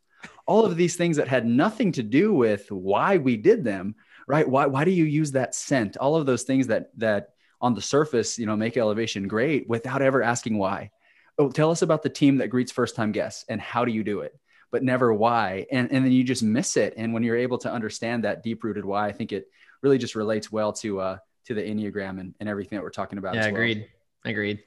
All 0.44 0.66
of 0.66 0.76
these 0.76 0.94
things 0.94 1.16
that 1.16 1.26
had 1.26 1.46
nothing 1.46 1.92
to 1.92 2.02
do 2.02 2.34
with 2.34 2.70
why 2.70 3.16
we 3.16 3.38
did 3.38 3.64
them 3.64 3.94
right? 4.26 4.48
Why, 4.48 4.66
why 4.66 4.84
do 4.84 4.90
you 4.90 5.04
use 5.04 5.32
that 5.32 5.54
scent? 5.54 5.96
All 5.96 6.16
of 6.16 6.26
those 6.26 6.44
things 6.44 6.68
that 6.68 6.90
that 6.98 7.30
on 7.60 7.74
the 7.74 7.80
surface 7.80 8.38
you 8.38 8.46
know 8.46 8.56
make 8.56 8.76
elevation 8.76 9.28
great 9.28 9.68
without 9.68 10.02
ever 10.02 10.22
asking 10.22 10.58
why 10.58 10.90
oh, 11.38 11.50
tell 11.50 11.70
us 11.70 11.82
about 11.82 12.02
the 12.02 12.08
team 12.08 12.38
that 12.38 12.48
greets 12.48 12.72
first 12.72 12.96
time 12.96 13.12
guests 13.12 13.44
and 13.48 13.60
how 13.60 13.84
do 13.84 13.92
you 13.92 14.04
do 14.04 14.20
it? 14.20 14.38
But 14.70 14.82
never 14.82 15.12
why. 15.12 15.66
And, 15.70 15.92
and 15.92 16.04
then 16.04 16.12
you 16.12 16.24
just 16.24 16.42
miss 16.42 16.76
it. 16.76 16.94
And 16.96 17.12
when 17.12 17.22
you're 17.22 17.36
able 17.36 17.58
to 17.58 17.72
understand 17.72 18.24
that 18.24 18.42
deep 18.42 18.64
rooted 18.64 18.84
why, 18.84 19.08
I 19.08 19.12
think 19.12 19.32
it 19.32 19.48
really 19.82 19.98
just 19.98 20.14
relates 20.14 20.50
well 20.50 20.72
to, 20.74 21.00
uh, 21.00 21.18
to 21.46 21.54
the 21.54 21.62
Enneagram 21.62 22.20
and, 22.20 22.34
and 22.40 22.48
everything 22.48 22.78
that 22.78 22.82
we're 22.82 22.90
talking 22.90 23.18
about. 23.18 23.34
Yeah, 23.34 23.46
agreed. 23.46 23.88
Well. 24.24 24.32
Agreed. 24.32 24.62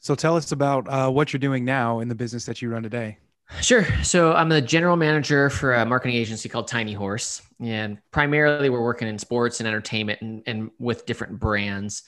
So 0.00 0.14
tell 0.14 0.36
us 0.36 0.52
about 0.52 0.86
uh, 0.88 1.10
what 1.10 1.32
you're 1.32 1.40
doing 1.40 1.64
now 1.64 2.00
in 2.00 2.08
the 2.08 2.14
business 2.14 2.44
that 2.46 2.60
you 2.60 2.68
run 2.68 2.82
today. 2.82 3.18
Sure. 3.60 3.84
So 4.02 4.32
I'm 4.32 4.48
the 4.48 4.60
general 4.60 4.96
manager 4.96 5.50
for 5.50 5.74
a 5.74 5.84
marketing 5.84 6.16
agency 6.16 6.48
called 6.48 6.68
Tiny 6.68 6.92
Horse, 6.92 7.42
and 7.60 7.98
primarily 8.10 8.70
we're 8.70 8.82
working 8.82 9.08
in 9.08 9.18
sports 9.18 9.60
and 9.60 9.66
entertainment 9.66 10.20
and, 10.22 10.42
and 10.46 10.70
with 10.78 11.06
different 11.06 11.38
brands. 11.38 12.04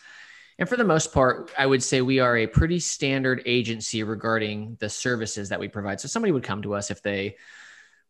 And 0.58 0.68
for 0.68 0.76
the 0.76 0.84
most 0.84 1.12
part, 1.12 1.50
I 1.58 1.66
would 1.66 1.82
say 1.82 2.00
we 2.00 2.18
are 2.18 2.38
a 2.38 2.46
pretty 2.46 2.78
standard 2.80 3.42
agency 3.44 4.02
regarding 4.02 4.76
the 4.80 4.88
services 4.88 5.50
that 5.50 5.60
we 5.60 5.68
provide. 5.68 6.00
So 6.00 6.08
somebody 6.08 6.32
would 6.32 6.44
come 6.44 6.62
to 6.62 6.74
us 6.74 6.90
if 6.90 7.02
they 7.02 7.36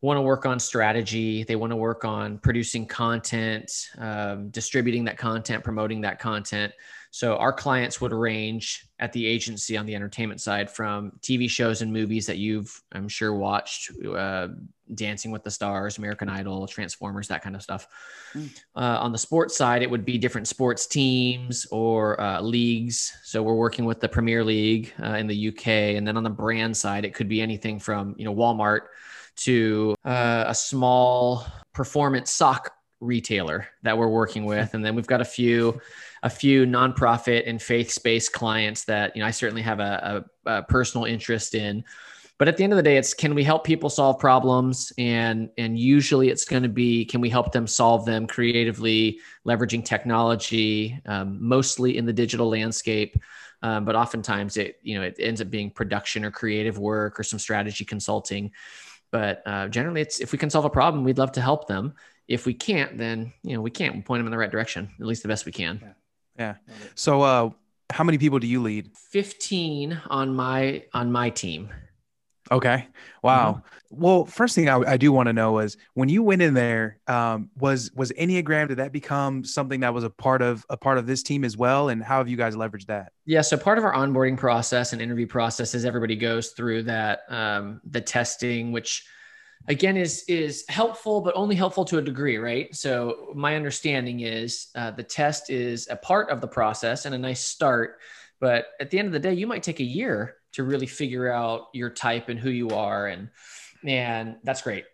want 0.01 0.19
to 0.19 0.23
work 0.23 0.47
on 0.47 0.61
strategy, 0.61 1.43
they 1.43 1.57
want 1.57 1.73
to 1.73 1.77
work 1.77 2.05
on 2.05 2.39
producing 2.39 2.87
content, 2.87 3.89
um, 3.99 4.51
distributing 4.51 5.05
that 5.05 5.19
content, 5.19 5.65
promoting 5.65 6.03
that 6.03 6.21
content. 6.21 6.73
So 7.11 7.37
our 7.37 7.53
clients 7.53 8.01
would 8.01 8.13
range 8.13 8.87
at 8.99 9.13
the 9.13 9.27
agency 9.27 9.77
on 9.77 9.87
the 9.87 9.95
entertainment 9.95 10.41
side 10.41 10.71
from 10.71 11.13
TV 11.23 11.49
shows 11.49 11.83
and 11.83 11.93
movies 11.93 12.27
that 12.27 12.37
you've, 12.37 12.81
I'm 12.93 13.09
sure, 13.09 13.35
watched, 13.35 13.91
uh, 14.07 14.49
Dancing 14.95 15.31
with 15.31 15.45
the 15.45 15.51
Stars, 15.51 15.99
American 15.99 16.29
Idol, 16.29 16.67
Transformers, 16.67 17.29
that 17.29 17.43
kind 17.43 17.57
of 17.57 17.63
stuff. 17.63 17.89
Mm. 18.35 18.51
Uh, 18.75 18.99
on 19.01 19.13
the 19.13 19.19
sports 19.19 19.57
side, 19.57 19.83
it 19.83 19.91
would 19.91 20.05
be 20.05 20.19
different 20.19 20.49
sports 20.49 20.87
teams 20.87 21.67
or 21.71 22.21
uh, 22.21 22.41
leagues. 22.41 23.13
So 23.25 23.43
we're 23.43 23.55
working 23.55 23.85
with 23.85 24.01
the 24.01 24.09
Premier 24.09 24.45
League 24.45 24.93
uh, 25.03 25.15
in 25.15 25.27
the 25.27 25.49
UK, 25.49 25.67
and 25.97 26.07
then 26.07 26.17
on 26.17 26.23
the 26.23 26.31
brand 26.31 26.77
side, 26.77 27.05
it 27.05 27.15
could 27.15 27.29
be 27.29 27.41
anything 27.41 27.79
from 27.79 28.15
you 28.19 28.25
know 28.25 28.35
Walmart 28.35 28.81
to 29.37 29.95
uh, 30.05 30.45
a 30.47 30.55
small 30.55 31.47
performance 31.73 32.31
sock 32.31 32.73
retailer 33.01 33.69
that 33.83 33.97
we're 33.97 34.09
working 34.09 34.45
with, 34.47 34.75
and 34.75 34.85
then 34.85 34.95
we've 34.95 35.07
got 35.07 35.21
a 35.21 35.25
few 35.25 35.81
a 36.23 36.31
few 36.31 36.67
nonprofit 36.67 37.45
and 37.47 37.63
faith-based 37.63 38.33
clients 38.33 38.85
that 38.85 39.15
you 39.15 39.21
know 39.21 39.27
I 39.27 39.31
certainly 39.31 39.63
have 39.63 39.81
a, 39.81 40.25
a, 40.47 40.51
a, 40.51 40.63
personal 40.63 41.05
interest 41.05 41.55
in. 41.55 41.85
But 42.39 42.49
at 42.49 42.59
the 42.59 42.65
end 42.65 42.73
of 42.73 42.77
the 42.77 42.83
day, 42.83 42.99
it's 42.99 43.15
can 43.15 43.35
we 43.35 43.43
help 43.43 43.65
people 43.65 43.89
solve 43.89 44.19
problems, 44.19 44.93
and 44.99 45.49
and 45.57 45.79
usually 45.79 46.29
it's 46.29 46.45
going 46.45 46.63
to 46.63 46.69
be 46.69 47.05
can 47.05 47.21
we 47.21 47.31
help 47.31 47.53
them 47.53 47.67
solve 47.67 48.05
them 48.05 48.27
creatively, 48.27 49.21
leveraging 49.47 49.85
technology, 49.85 51.01
um, 51.07 51.39
mostly 51.41 51.97
in 51.97 52.05
the 52.05 52.13
digital 52.13 52.49
landscape. 52.49 53.17
Um, 53.63 53.87
but 53.87 53.97
oftentimes 53.97 54.59
it 54.59 54.79
you 54.83 54.99
know 54.99 55.03
it 55.03 55.17
ends 55.19 55.41
up 55.41 55.51
being 55.51 55.71
production 55.71 56.25
or 56.25 56.31
creative 56.31 56.79
work 56.79 57.19
or 57.19 57.23
some 57.23 57.39
strategy 57.39 57.85
consulting. 57.85 58.53
But 59.11 59.43
uh, 59.47 59.69
generally, 59.69 60.03
it's 60.03 60.21
if 60.21 60.33
we 60.33 60.39
can 60.39 60.51
solve 60.51 60.67
a 60.67 60.71
problem, 60.71 61.05
we'd 61.05 61.19
love 61.19 61.33
to 61.33 61.41
help 61.41 61.69
them. 61.69 61.95
If 62.29 62.45
we 62.45 62.53
can't, 62.53 62.99
then 62.99 63.33
you 63.45 63.55
know 63.55 63.63
we 63.63 63.71
can't. 63.71 63.95
We 63.95 64.03
point 64.03 64.21
them 64.21 64.27
in 64.27 64.31
the 64.31 64.39
right 64.39 64.51
direction, 64.51 64.91
at 65.01 65.07
least 65.07 65.23
the 65.23 65.29
best 65.29 65.47
we 65.47 65.53
can. 65.53 65.81
Yeah. 65.83 65.93
Yeah. 66.39 66.55
So, 66.95 67.23
uh, 67.23 67.51
how 67.91 68.05
many 68.05 68.19
people 68.19 68.39
do 68.39 68.47
you 68.47 68.61
lead? 68.61 68.91
15 69.11 70.03
on 70.11 70.35
my 70.35 70.85
on 70.93 71.11
my 71.11 71.31
team. 71.31 71.71
Okay. 72.51 72.87
Wow. 73.23 73.53
Mm-hmm. 73.53 74.03
Well, 74.03 74.25
first 74.27 74.55
thing 74.55 74.69
I, 74.69 74.79
I 74.79 74.97
do 74.97 75.11
want 75.11 75.29
to 75.29 75.33
know 75.33 75.59
is 75.59 75.77
when 75.95 76.09
you 76.09 76.23
went 76.23 76.43
in 76.43 76.55
there, 76.55 76.99
um, 77.07 77.51
was 77.57 77.91
was 77.95 78.13
Enneagram 78.13 78.69
did 78.69 78.79
that 78.79 78.93
become 78.93 79.45
something 79.45 79.81
that 79.81 79.95
was 79.95 80.05
a 80.05 80.11
part 80.11 80.43
of 80.43 80.65
a 80.71 80.77
part 80.77 80.99
of 80.99 81.07
this 81.07 81.23
team 81.23 81.45
as 81.45 81.57
well? 81.57 81.89
And 81.89 82.03
how 82.03 82.19
have 82.19 82.29
you 82.29 82.37
guys 82.37 82.55
leveraged 82.55 82.87
that? 82.87 83.13
Yeah. 83.25 83.41
So 83.41 83.57
part 83.57 83.79
of 83.79 83.85
our 83.85 83.95
onboarding 83.95 84.37
process 84.37 84.93
and 84.93 85.03
interview 85.03 85.27
process 85.27 85.75
is 85.75 85.85
everybody 85.85 86.17
goes 86.17 86.51
through 86.51 86.85
that 86.85 87.21
um, 87.29 87.81
the 87.85 88.01
testing, 88.01 88.73
which 88.73 89.05
again 89.69 89.97
is 89.97 90.25
is 90.29 90.65
helpful 90.69 91.21
but 91.21 91.35
only 91.35 91.57
helpful 91.57 91.85
to 91.85 91.99
a 91.99 92.03
degree 92.03 92.37
right 92.37 92.75
so 92.75 93.33
my 93.35 93.57
understanding 93.57 94.21
is 94.21 94.69
uh, 94.75 94.91
the 94.91 95.03
test 95.03 95.51
is 95.51 95.89
a 95.91 95.97
part 95.97 96.31
of 96.31 96.41
the 96.41 96.47
process 96.47 97.05
and 97.05 97.15
a 97.15 97.19
nice 97.19 97.45
start 97.45 97.99
but 98.39 98.67
at 98.81 98.91
the 98.91 98.99
end 98.99 99.07
of 99.07 99.13
the 99.13 99.19
day 99.19 99.33
you 99.33 99.47
might 99.47 99.63
take 99.63 99.81
a 99.81 99.85
year 99.85 100.37
to 100.57 100.65
really 100.65 100.87
figure 100.87 101.31
out 101.31 101.69
your 101.73 101.89
type 101.89 102.29
and 102.29 102.39
who 102.39 102.51
you 102.51 102.71
are 102.71 103.07
and 103.07 103.31
and 103.87 104.37
that's 104.45 104.63
great 104.63 104.85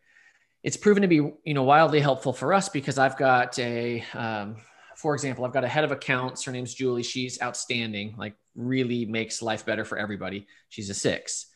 it's 0.62 0.76
proven 0.76 1.02
to 1.02 1.08
be 1.08 1.16
you 1.16 1.54
know 1.54 1.64
wildly 1.64 2.00
helpful 2.00 2.32
for 2.32 2.52
us 2.52 2.68
because 2.68 2.98
i've 2.98 3.16
got 3.16 3.58
a 3.58 4.04
um, 4.14 4.56
for 4.96 5.14
example 5.14 5.44
i've 5.44 5.52
got 5.52 5.64
a 5.64 5.68
head 5.68 5.84
of 5.84 5.90
accounts 5.90 6.44
her 6.44 6.52
name's 6.52 6.74
julie 6.74 7.02
she's 7.02 7.40
outstanding 7.42 8.14
like 8.18 8.34
really 8.54 9.06
makes 9.06 9.42
life 9.42 9.64
better 9.64 9.84
for 9.84 9.96
everybody 9.98 10.46
she's 10.68 10.90
a 10.90 10.94
six 10.94 11.46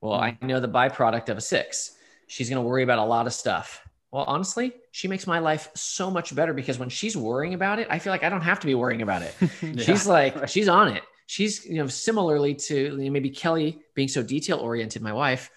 well 0.00 0.14
i 0.14 0.36
know 0.42 0.60
the 0.60 0.68
byproduct 0.68 1.28
of 1.28 1.38
a 1.38 1.40
six 1.40 1.96
she's 2.32 2.48
going 2.48 2.62
to 2.62 2.66
worry 2.66 2.82
about 2.82 2.98
a 2.98 3.04
lot 3.04 3.26
of 3.26 3.34
stuff. 3.34 3.86
Well, 4.10 4.24
honestly, 4.26 4.72
she 4.90 5.06
makes 5.06 5.26
my 5.26 5.38
life 5.38 5.68
so 5.74 6.10
much 6.10 6.34
better 6.34 6.54
because 6.54 6.78
when 6.78 6.88
she's 6.88 7.14
worrying 7.14 7.52
about 7.52 7.78
it, 7.78 7.88
I 7.90 7.98
feel 7.98 8.10
like 8.10 8.24
I 8.24 8.30
don't 8.30 8.40
have 8.40 8.60
to 8.60 8.66
be 8.66 8.74
worrying 8.74 9.02
about 9.02 9.22
it. 9.22 9.34
yeah. 9.62 9.82
She's 9.82 10.06
like, 10.06 10.48
she's 10.48 10.68
on 10.68 10.88
it. 10.88 11.02
She's 11.32 11.64
you 11.64 11.76
know 11.76 11.86
similarly 11.86 12.54
to 12.54 12.94
maybe 13.10 13.30
Kelly 13.30 13.78
being 13.94 14.08
so 14.08 14.22
detail 14.22 14.58
oriented, 14.58 15.00
my 15.00 15.14
wife. 15.14 15.50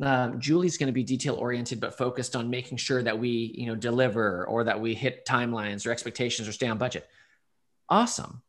Um, 0.00 0.38
Julie's 0.38 0.78
going 0.78 0.86
to 0.86 0.92
be 0.92 1.02
detail 1.02 1.34
oriented, 1.34 1.80
but 1.80 1.98
focused 1.98 2.36
on 2.36 2.48
making 2.48 2.78
sure 2.78 3.02
that 3.02 3.18
we, 3.18 3.52
you 3.56 3.66
know, 3.66 3.74
deliver 3.74 4.46
or 4.46 4.62
that 4.64 4.80
we 4.80 4.94
hit 4.94 5.26
timelines 5.26 5.84
or 5.86 5.90
expectations 5.90 6.46
or 6.46 6.52
stay 6.52 6.68
on 6.68 6.78
budget. 6.78 7.08
Awesome. 7.88 8.42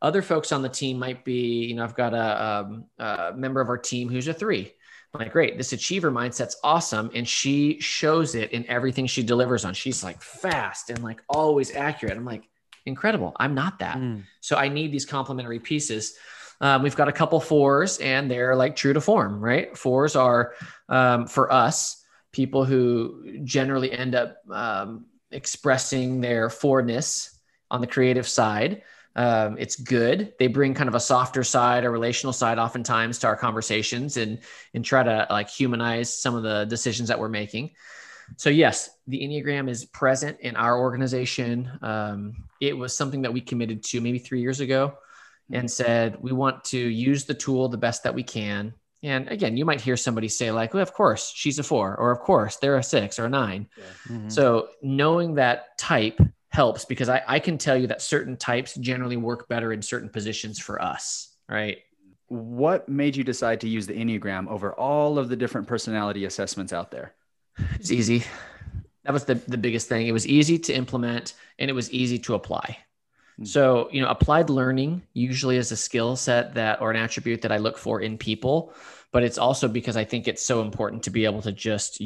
Other 0.00 0.22
folks 0.22 0.52
on 0.52 0.62
the 0.62 0.68
team 0.68 0.98
might 0.98 1.24
be, 1.24 1.66
you 1.66 1.74
know, 1.74 1.84
I've 1.84 1.96
got 1.96 2.14
a, 2.14 2.16
a, 2.16 2.60
um, 2.60 2.84
a 2.98 3.32
member 3.36 3.60
of 3.60 3.68
our 3.68 3.78
team 3.78 4.08
who's 4.08 4.28
a 4.28 4.32
three. 4.32 4.72
I'm 5.12 5.20
like, 5.20 5.32
great, 5.32 5.58
this 5.58 5.72
achiever 5.72 6.10
mindset's 6.10 6.56
awesome. 6.64 7.10
And 7.14 7.28
she 7.28 7.80
shows 7.80 8.34
it 8.36 8.52
in 8.52 8.64
everything 8.68 9.06
she 9.06 9.22
delivers 9.22 9.64
on. 9.64 9.74
She's 9.74 10.02
like 10.02 10.22
fast 10.22 10.88
and 10.88 11.02
like 11.02 11.20
always 11.28 11.74
accurate. 11.74 12.16
I'm 12.16 12.24
like, 12.24 12.48
incredible. 12.86 13.32
I'm 13.38 13.54
not 13.54 13.78
that. 13.80 13.96
Mm. 13.96 14.24
So 14.40 14.56
I 14.56 14.68
need 14.68 14.92
these 14.92 15.06
complementary 15.06 15.58
pieces. 15.58 16.14
Um, 16.60 16.82
we've 16.82 16.96
got 16.96 17.08
a 17.08 17.12
couple 17.12 17.40
fours 17.40 17.98
and 17.98 18.30
they're 18.30 18.54
like 18.54 18.76
true 18.76 18.92
to 18.92 19.00
form, 19.00 19.40
right? 19.40 19.76
Fours 19.76 20.14
are 20.14 20.54
um, 20.88 21.26
for 21.26 21.52
us, 21.52 22.04
people 22.30 22.64
who 22.64 23.40
generally 23.44 23.92
end 23.92 24.14
up 24.14 24.36
um, 24.50 25.06
expressing 25.30 26.20
their 26.20 26.48
fourness 26.48 27.38
on 27.70 27.80
the 27.80 27.86
creative 27.86 28.28
side. 28.28 28.82
Um, 29.14 29.56
it's 29.58 29.76
good. 29.76 30.32
They 30.38 30.46
bring 30.46 30.72
kind 30.72 30.88
of 30.88 30.94
a 30.94 31.00
softer 31.00 31.44
side, 31.44 31.84
a 31.84 31.90
relational 31.90 32.32
side, 32.32 32.58
oftentimes 32.58 33.18
to 33.18 33.26
our 33.26 33.36
conversations, 33.36 34.16
and 34.16 34.38
and 34.72 34.84
try 34.84 35.02
to 35.02 35.26
like 35.28 35.50
humanize 35.50 36.16
some 36.16 36.34
of 36.34 36.42
the 36.42 36.64
decisions 36.64 37.08
that 37.08 37.18
we're 37.18 37.28
making. 37.28 37.72
So 38.36 38.50
yes, 38.50 38.90
the 39.06 39.20
Enneagram 39.20 39.68
is 39.68 39.84
present 39.84 40.38
in 40.40 40.56
our 40.56 40.78
organization. 40.78 41.70
Um, 41.82 42.44
it 42.60 42.76
was 42.76 42.96
something 42.96 43.22
that 43.22 43.32
we 43.32 43.40
committed 43.40 43.82
to 43.84 44.00
maybe 44.00 44.18
three 44.18 44.40
years 44.40 44.60
ago, 44.60 44.94
and 45.50 45.70
said 45.70 46.16
we 46.20 46.32
want 46.32 46.64
to 46.64 46.78
use 46.78 47.24
the 47.24 47.34
tool 47.34 47.68
the 47.68 47.76
best 47.76 48.04
that 48.04 48.14
we 48.14 48.22
can. 48.22 48.74
And 49.02 49.28
again, 49.28 49.56
you 49.56 49.64
might 49.64 49.80
hear 49.80 49.96
somebody 49.96 50.28
say 50.28 50.50
like, 50.50 50.74
"Well, 50.74 50.82
of 50.82 50.92
course 50.92 51.32
she's 51.34 51.58
a 51.58 51.62
four, 51.62 51.96
or 51.96 52.10
of 52.10 52.20
course 52.20 52.56
they're 52.56 52.76
a 52.76 52.82
six 52.82 53.18
or 53.18 53.26
a 53.26 53.28
9 53.28 53.66
yeah. 53.76 53.84
mm-hmm. 54.08 54.28
So 54.28 54.68
knowing 54.82 55.34
that 55.34 55.76
type 55.78 56.20
helps 56.50 56.84
because 56.84 57.08
I, 57.08 57.22
I 57.26 57.38
can 57.38 57.58
tell 57.58 57.76
you 57.76 57.86
that 57.88 58.02
certain 58.02 58.36
types 58.36 58.74
generally 58.74 59.16
work 59.16 59.48
better 59.48 59.72
in 59.72 59.82
certain 59.82 60.08
positions 60.08 60.60
for 60.60 60.80
us, 60.80 61.34
right? 61.48 61.78
What 62.28 62.88
made 62.88 63.16
you 63.16 63.24
decide 63.24 63.60
to 63.62 63.68
use 63.68 63.86
the 63.86 63.94
Enneagram 63.94 64.48
over 64.48 64.72
all 64.72 65.18
of 65.18 65.28
the 65.28 65.36
different 65.36 65.66
personality 65.66 66.24
assessments 66.24 66.72
out 66.72 66.90
there? 66.90 67.14
It's 67.74 67.90
easy. 67.90 68.24
That 69.04 69.12
was 69.12 69.24
the, 69.24 69.34
the 69.34 69.58
biggest 69.58 69.88
thing. 69.88 70.06
It 70.06 70.12
was 70.12 70.26
easy 70.26 70.58
to 70.60 70.72
implement 70.72 71.34
and 71.58 71.68
it 71.70 71.74
was 71.74 71.90
easy 71.90 72.18
to 72.20 72.34
apply. 72.34 72.78
Hmm. 73.36 73.44
So, 73.44 73.88
you 73.90 74.00
know, 74.00 74.08
applied 74.08 74.50
learning 74.50 75.02
usually 75.12 75.56
is 75.56 75.72
a 75.72 75.76
skill 75.76 76.16
set 76.16 76.54
that 76.54 76.80
or 76.80 76.90
an 76.90 76.96
attribute 76.96 77.42
that 77.42 77.52
I 77.52 77.56
look 77.56 77.78
for 77.78 78.00
in 78.00 78.18
people 78.18 78.74
but 79.12 79.22
it's 79.22 79.38
also 79.38 79.68
because 79.68 79.96
I 79.96 80.04
think 80.04 80.26
it's 80.26 80.44
so 80.44 80.62
important 80.62 81.02
to 81.02 81.10
be 81.10 81.26
able 81.26 81.42
to 81.42 81.52
just 81.52 82.02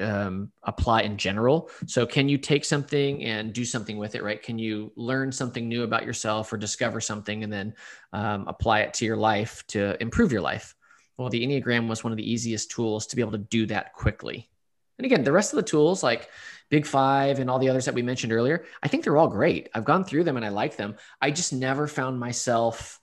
um, 0.00 0.50
apply 0.64 1.02
in 1.02 1.16
general. 1.16 1.70
So, 1.86 2.04
can 2.04 2.28
you 2.28 2.36
take 2.36 2.64
something 2.64 3.24
and 3.24 3.52
do 3.52 3.64
something 3.64 3.96
with 3.96 4.16
it, 4.16 4.24
right? 4.24 4.42
Can 4.42 4.58
you 4.58 4.92
learn 4.96 5.30
something 5.30 5.68
new 5.68 5.84
about 5.84 6.04
yourself 6.04 6.52
or 6.52 6.56
discover 6.56 7.00
something 7.00 7.44
and 7.44 7.52
then 7.52 7.74
um, 8.12 8.46
apply 8.48 8.80
it 8.80 8.94
to 8.94 9.04
your 9.04 9.16
life 9.16 9.64
to 9.68 10.00
improve 10.02 10.32
your 10.32 10.40
life? 10.40 10.74
Well, 11.16 11.30
the 11.30 11.46
Enneagram 11.46 11.88
was 11.88 12.02
one 12.02 12.12
of 12.12 12.16
the 12.16 12.30
easiest 12.30 12.70
tools 12.72 13.06
to 13.06 13.16
be 13.16 13.22
able 13.22 13.32
to 13.32 13.38
do 13.38 13.66
that 13.66 13.92
quickly. 13.92 14.50
And 14.98 15.04
again, 15.04 15.24
the 15.24 15.32
rest 15.32 15.52
of 15.52 15.56
the 15.56 15.62
tools 15.62 16.02
like 16.02 16.28
Big 16.68 16.86
Five 16.86 17.38
and 17.38 17.48
all 17.48 17.58
the 17.58 17.68
others 17.68 17.84
that 17.86 17.94
we 17.94 18.02
mentioned 18.02 18.32
earlier, 18.32 18.64
I 18.82 18.88
think 18.88 19.04
they're 19.04 19.16
all 19.16 19.28
great. 19.28 19.68
I've 19.74 19.84
gone 19.84 20.04
through 20.04 20.24
them 20.24 20.36
and 20.36 20.44
I 20.44 20.50
like 20.50 20.76
them. 20.76 20.96
I 21.20 21.30
just 21.30 21.52
never 21.52 21.86
found 21.86 22.18
myself 22.18 23.00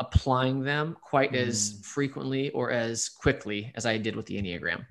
applying 0.00 0.62
them 0.62 0.96
quite 1.00 1.32
mm. 1.32 1.46
as 1.46 1.80
frequently 1.82 2.50
or 2.50 2.70
as 2.70 3.08
quickly 3.08 3.72
as 3.74 3.86
I 3.86 3.98
did 3.98 4.16
with 4.16 4.26
the 4.26 4.40
Enneagram. 4.40 4.86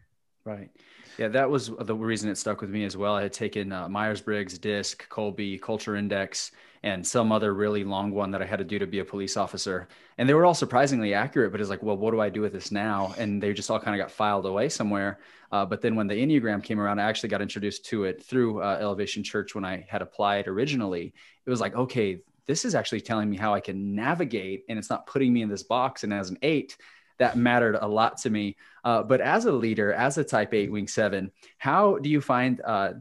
Right. 0.45 0.69
Yeah, 1.17 1.27
that 1.29 1.49
was 1.49 1.71
the 1.79 1.95
reason 1.95 2.29
it 2.29 2.37
stuck 2.37 2.61
with 2.61 2.71
me 2.71 2.85
as 2.85 2.97
well. 2.97 3.15
I 3.15 3.23
had 3.23 3.33
taken 3.33 3.71
uh, 3.71 3.87
Myers 3.87 4.21
Briggs, 4.21 4.57
DISC, 4.57 5.07
Kolbe, 5.09 5.61
Culture 5.61 5.95
Index, 5.95 6.51
and 6.83 7.05
some 7.07 7.31
other 7.31 7.53
really 7.53 7.85
long 7.85 8.11
one 8.11 8.31
that 8.31 8.41
I 8.41 8.45
had 8.45 8.59
to 8.59 8.65
do 8.65 8.77
to 8.77 8.85
be 8.85 8.99
a 8.99 9.05
police 9.05 9.37
officer. 9.37 9.87
And 10.17 10.27
they 10.27 10.33
were 10.33 10.45
all 10.45 10.53
surprisingly 10.53 11.13
accurate, 11.13 11.53
but 11.53 11.61
it's 11.61 11.69
like, 11.69 11.81
well, 11.81 11.95
what 11.95 12.11
do 12.11 12.19
I 12.19 12.29
do 12.29 12.41
with 12.41 12.51
this 12.51 12.71
now? 12.71 13.15
And 13.17 13.41
they 13.41 13.53
just 13.53 13.71
all 13.71 13.79
kind 13.79 13.99
of 13.99 14.05
got 14.05 14.11
filed 14.11 14.45
away 14.45 14.67
somewhere. 14.67 15.19
Uh, 15.51 15.65
but 15.65 15.81
then 15.81 15.95
when 15.95 16.07
the 16.07 16.15
Enneagram 16.15 16.61
came 16.61 16.81
around, 16.81 16.99
I 16.99 17.03
actually 17.03 17.29
got 17.29 17.41
introduced 17.41 17.85
to 17.85 18.03
it 18.03 18.21
through 18.21 18.61
uh, 18.61 18.77
Elevation 18.81 19.23
Church 19.23 19.55
when 19.55 19.63
I 19.63 19.85
had 19.87 20.01
applied 20.01 20.47
originally. 20.47 21.13
It 21.45 21.49
was 21.49 21.61
like, 21.61 21.73
okay, 21.73 22.19
this 22.47 22.65
is 22.65 22.75
actually 22.75 23.01
telling 23.01 23.29
me 23.29 23.37
how 23.37 23.53
I 23.53 23.61
can 23.61 23.95
navigate 23.95 24.65
and 24.67 24.77
it's 24.77 24.89
not 24.89 25.07
putting 25.07 25.31
me 25.31 25.41
in 25.41 25.49
this 25.49 25.63
box. 25.63 26.03
And 26.03 26.13
as 26.13 26.29
an 26.29 26.37
eight, 26.41 26.75
that 27.17 27.37
mattered 27.37 27.77
a 27.79 27.87
lot 27.87 28.17
to 28.17 28.29
me. 28.29 28.57
Uh, 28.83 29.03
but 29.03 29.21
as 29.21 29.45
a 29.45 29.51
leader, 29.51 29.93
as 29.93 30.17
a 30.17 30.23
type 30.23 30.53
eight 30.53 30.71
wing 30.71 30.87
seven, 30.87 31.31
how 31.57 31.97
do 31.99 32.09
you 32.09 32.19
find 32.19 32.59
uh, 32.59 32.93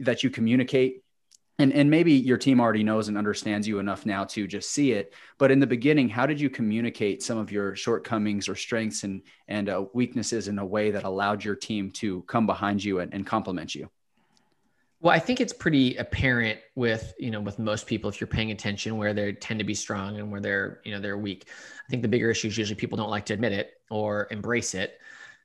that 0.00 0.24
you 0.24 0.30
communicate? 0.30 1.04
And, 1.60 1.72
and 1.72 1.90
maybe 1.90 2.12
your 2.12 2.36
team 2.36 2.60
already 2.60 2.84
knows 2.84 3.08
and 3.08 3.18
understands 3.18 3.66
you 3.66 3.80
enough 3.80 4.06
now 4.06 4.24
to 4.26 4.46
just 4.46 4.70
see 4.70 4.92
it. 4.92 5.12
But 5.38 5.50
in 5.50 5.58
the 5.58 5.66
beginning, 5.66 6.08
how 6.08 6.24
did 6.24 6.40
you 6.40 6.48
communicate 6.48 7.20
some 7.20 7.36
of 7.36 7.50
your 7.50 7.74
shortcomings 7.74 8.48
or 8.48 8.54
strengths 8.54 9.02
and, 9.02 9.22
and 9.48 9.68
uh, 9.68 9.86
weaknesses 9.92 10.46
in 10.46 10.60
a 10.60 10.64
way 10.64 10.92
that 10.92 11.02
allowed 11.02 11.44
your 11.44 11.56
team 11.56 11.90
to 11.92 12.22
come 12.22 12.46
behind 12.46 12.84
you 12.84 13.00
and, 13.00 13.12
and 13.12 13.26
compliment 13.26 13.74
you? 13.74 13.90
Well, 15.00 15.14
I 15.14 15.20
think 15.20 15.40
it's 15.40 15.52
pretty 15.52 15.94
apparent 15.96 16.58
with 16.74 17.14
you 17.20 17.30
know 17.30 17.40
with 17.40 17.60
most 17.60 17.86
people 17.86 18.10
if 18.10 18.20
you're 18.20 18.26
paying 18.26 18.50
attention 18.50 18.96
where 18.96 19.14
they 19.14 19.32
tend 19.32 19.60
to 19.60 19.64
be 19.64 19.74
strong 19.74 20.18
and 20.18 20.30
where 20.30 20.40
they're 20.40 20.80
you 20.84 20.92
know 20.92 21.00
they're 21.00 21.18
weak. 21.18 21.46
I 21.48 21.88
think 21.88 22.02
the 22.02 22.08
bigger 22.08 22.30
issue 22.30 22.48
is 22.48 22.58
usually 22.58 22.74
people 22.74 22.96
don't 22.96 23.10
like 23.10 23.26
to 23.26 23.34
admit 23.34 23.52
it 23.52 23.74
or 23.90 24.26
embrace 24.32 24.74
it. 24.74 24.98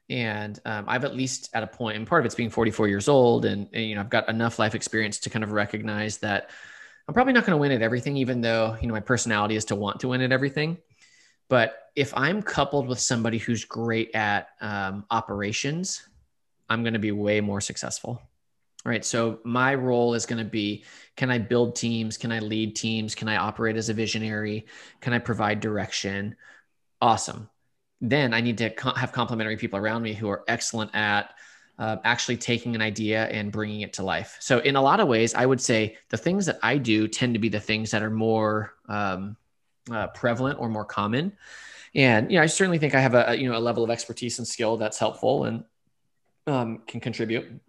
And 0.09 0.59
um, 0.65 0.85
I've 0.87 1.05
at 1.05 1.15
least 1.15 1.49
at 1.53 1.63
a 1.63 1.67
point, 1.67 1.97
and 1.97 2.05
part 2.05 2.21
of 2.21 2.25
it's 2.25 2.35
being 2.35 2.49
44 2.49 2.87
years 2.87 3.07
old, 3.07 3.45
and, 3.45 3.67
and 3.73 3.85
you 3.85 3.95
know 3.95 4.01
I've 4.01 4.09
got 4.09 4.29
enough 4.29 4.59
life 4.59 4.75
experience 4.75 5.19
to 5.19 5.29
kind 5.29 5.43
of 5.43 5.51
recognize 5.51 6.17
that 6.19 6.49
I'm 7.07 7.13
probably 7.13 7.33
not 7.33 7.45
going 7.45 7.55
to 7.55 7.61
win 7.61 7.71
at 7.71 7.81
everything, 7.81 8.17
even 8.17 8.41
though 8.41 8.77
you 8.81 8.87
know 8.87 8.93
my 8.93 8.99
personality 8.99 9.55
is 9.55 9.65
to 9.65 9.75
want 9.75 10.01
to 10.01 10.09
win 10.09 10.21
at 10.21 10.31
everything. 10.31 10.77
But 11.49 11.75
if 11.95 12.13
I'm 12.15 12.41
coupled 12.41 12.87
with 12.87 12.99
somebody 12.99 13.37
who's 13.37 13.65
great 13.65 14.13
at 14.15 14.49
um, 14.61 15.05
operations, 15.11 16.07
I'm 16.69 16.83
going 16.83 16.93
to 16.93 16.99
be 16.99 17.11
way 17.11 17.41
more 17.41 17.61
successful 17.61 18.21
right? 18.85 19.05
So 19.05 19.39
my 19.43 19.75
role 19.75 20.13
is 20.13 20.25
going 20.25 20.43
to 20.43 20.49
be 20.49 20.83
can 21.15 21.29
I 21.29 21.37
build 21.37 21.75
teams? 21.75 22.17
Can 22.17 22.31
I 22.31 22.39
lead 22.39 22.75
teams? 22.75 23.15
Can 23.15 23.27
I 23.27 23.37
operate 23.37 23.77
as 23.77 23.89
a 23.89 23.93
visionary? 23.93 24.65
Can 25.01 25.13
I 25.13 25.19
provide 25.19 25.59
direction? 25.59 26.35
Awesome. 27.01 27.49
Then 28.03 28.33
I 28.33 28.41
need 28.41 28.59
to 28.59 28.69
co- 28.69 28.93
have 28.93 29.11
complementary 29.11 29.57
people 29.57 29.79
around 29.79 30.03
me 30.03 30.13
who 30.13 30.29
are 30.29 30.43
excellent 30.47 30.93
at 30.93 31.33
uh, 31.79 31.97
actually 32.03 32.37
taking 32.37 32.75
an 32.75 32.81
idea 32.81 33.25
and 33.29 33.51
bringing 33.51 33.81
it 33.81 33.93
to 33.93 34.03
life. 34.03 34.37
So, 34.39 34.59
in 34.59 34.75
a 34.75 34.81
lot 34.81 34.99
of 34.99 35.07
ways, 35.07 35.33
I 35.33 35.45
would 35.45 35.59
say 35.59 35.97
the 36.09 36.17
things 36.17 36.45
that 36.45 36.59
I 36.61 36.77
do 36.77 37.07
tend 37.07 37.33
to 37.33 37.39
be 37.39 37.49
the 37.49 37.59
things 37.59 37.89
that 37.91 38.03
are 38.03 38.11
more 38.11 38.75
um, 38.87 39.35
uh, 39.91 40.07
prevalent 40.07 40.59
or 40.59 40.69
more 40.69 40.85
common. 40.85 41.33
And 41.95 42.31
you 42.31 42.37
know, 42.37 42.43
I 42.43 42.47
certainly 42.47 42.77
think 42.77 42.93
I 42.93 42.99
have 42.99 43.15
a 43.15 43.35
you 43.35 43.49
know 43.49 43.57
a 43.57 43.59
level 43.59 43.83
of 43.83 43.89
expertise 43.89 44.37
and 44.37 44.47
skill 44.47 44.77
that's 44.77 44.99
helpful 44.99 45.45
and 45.45 45.63
um, 46.45 46.83
can 46.85 46.99
contribute 46.99 47.61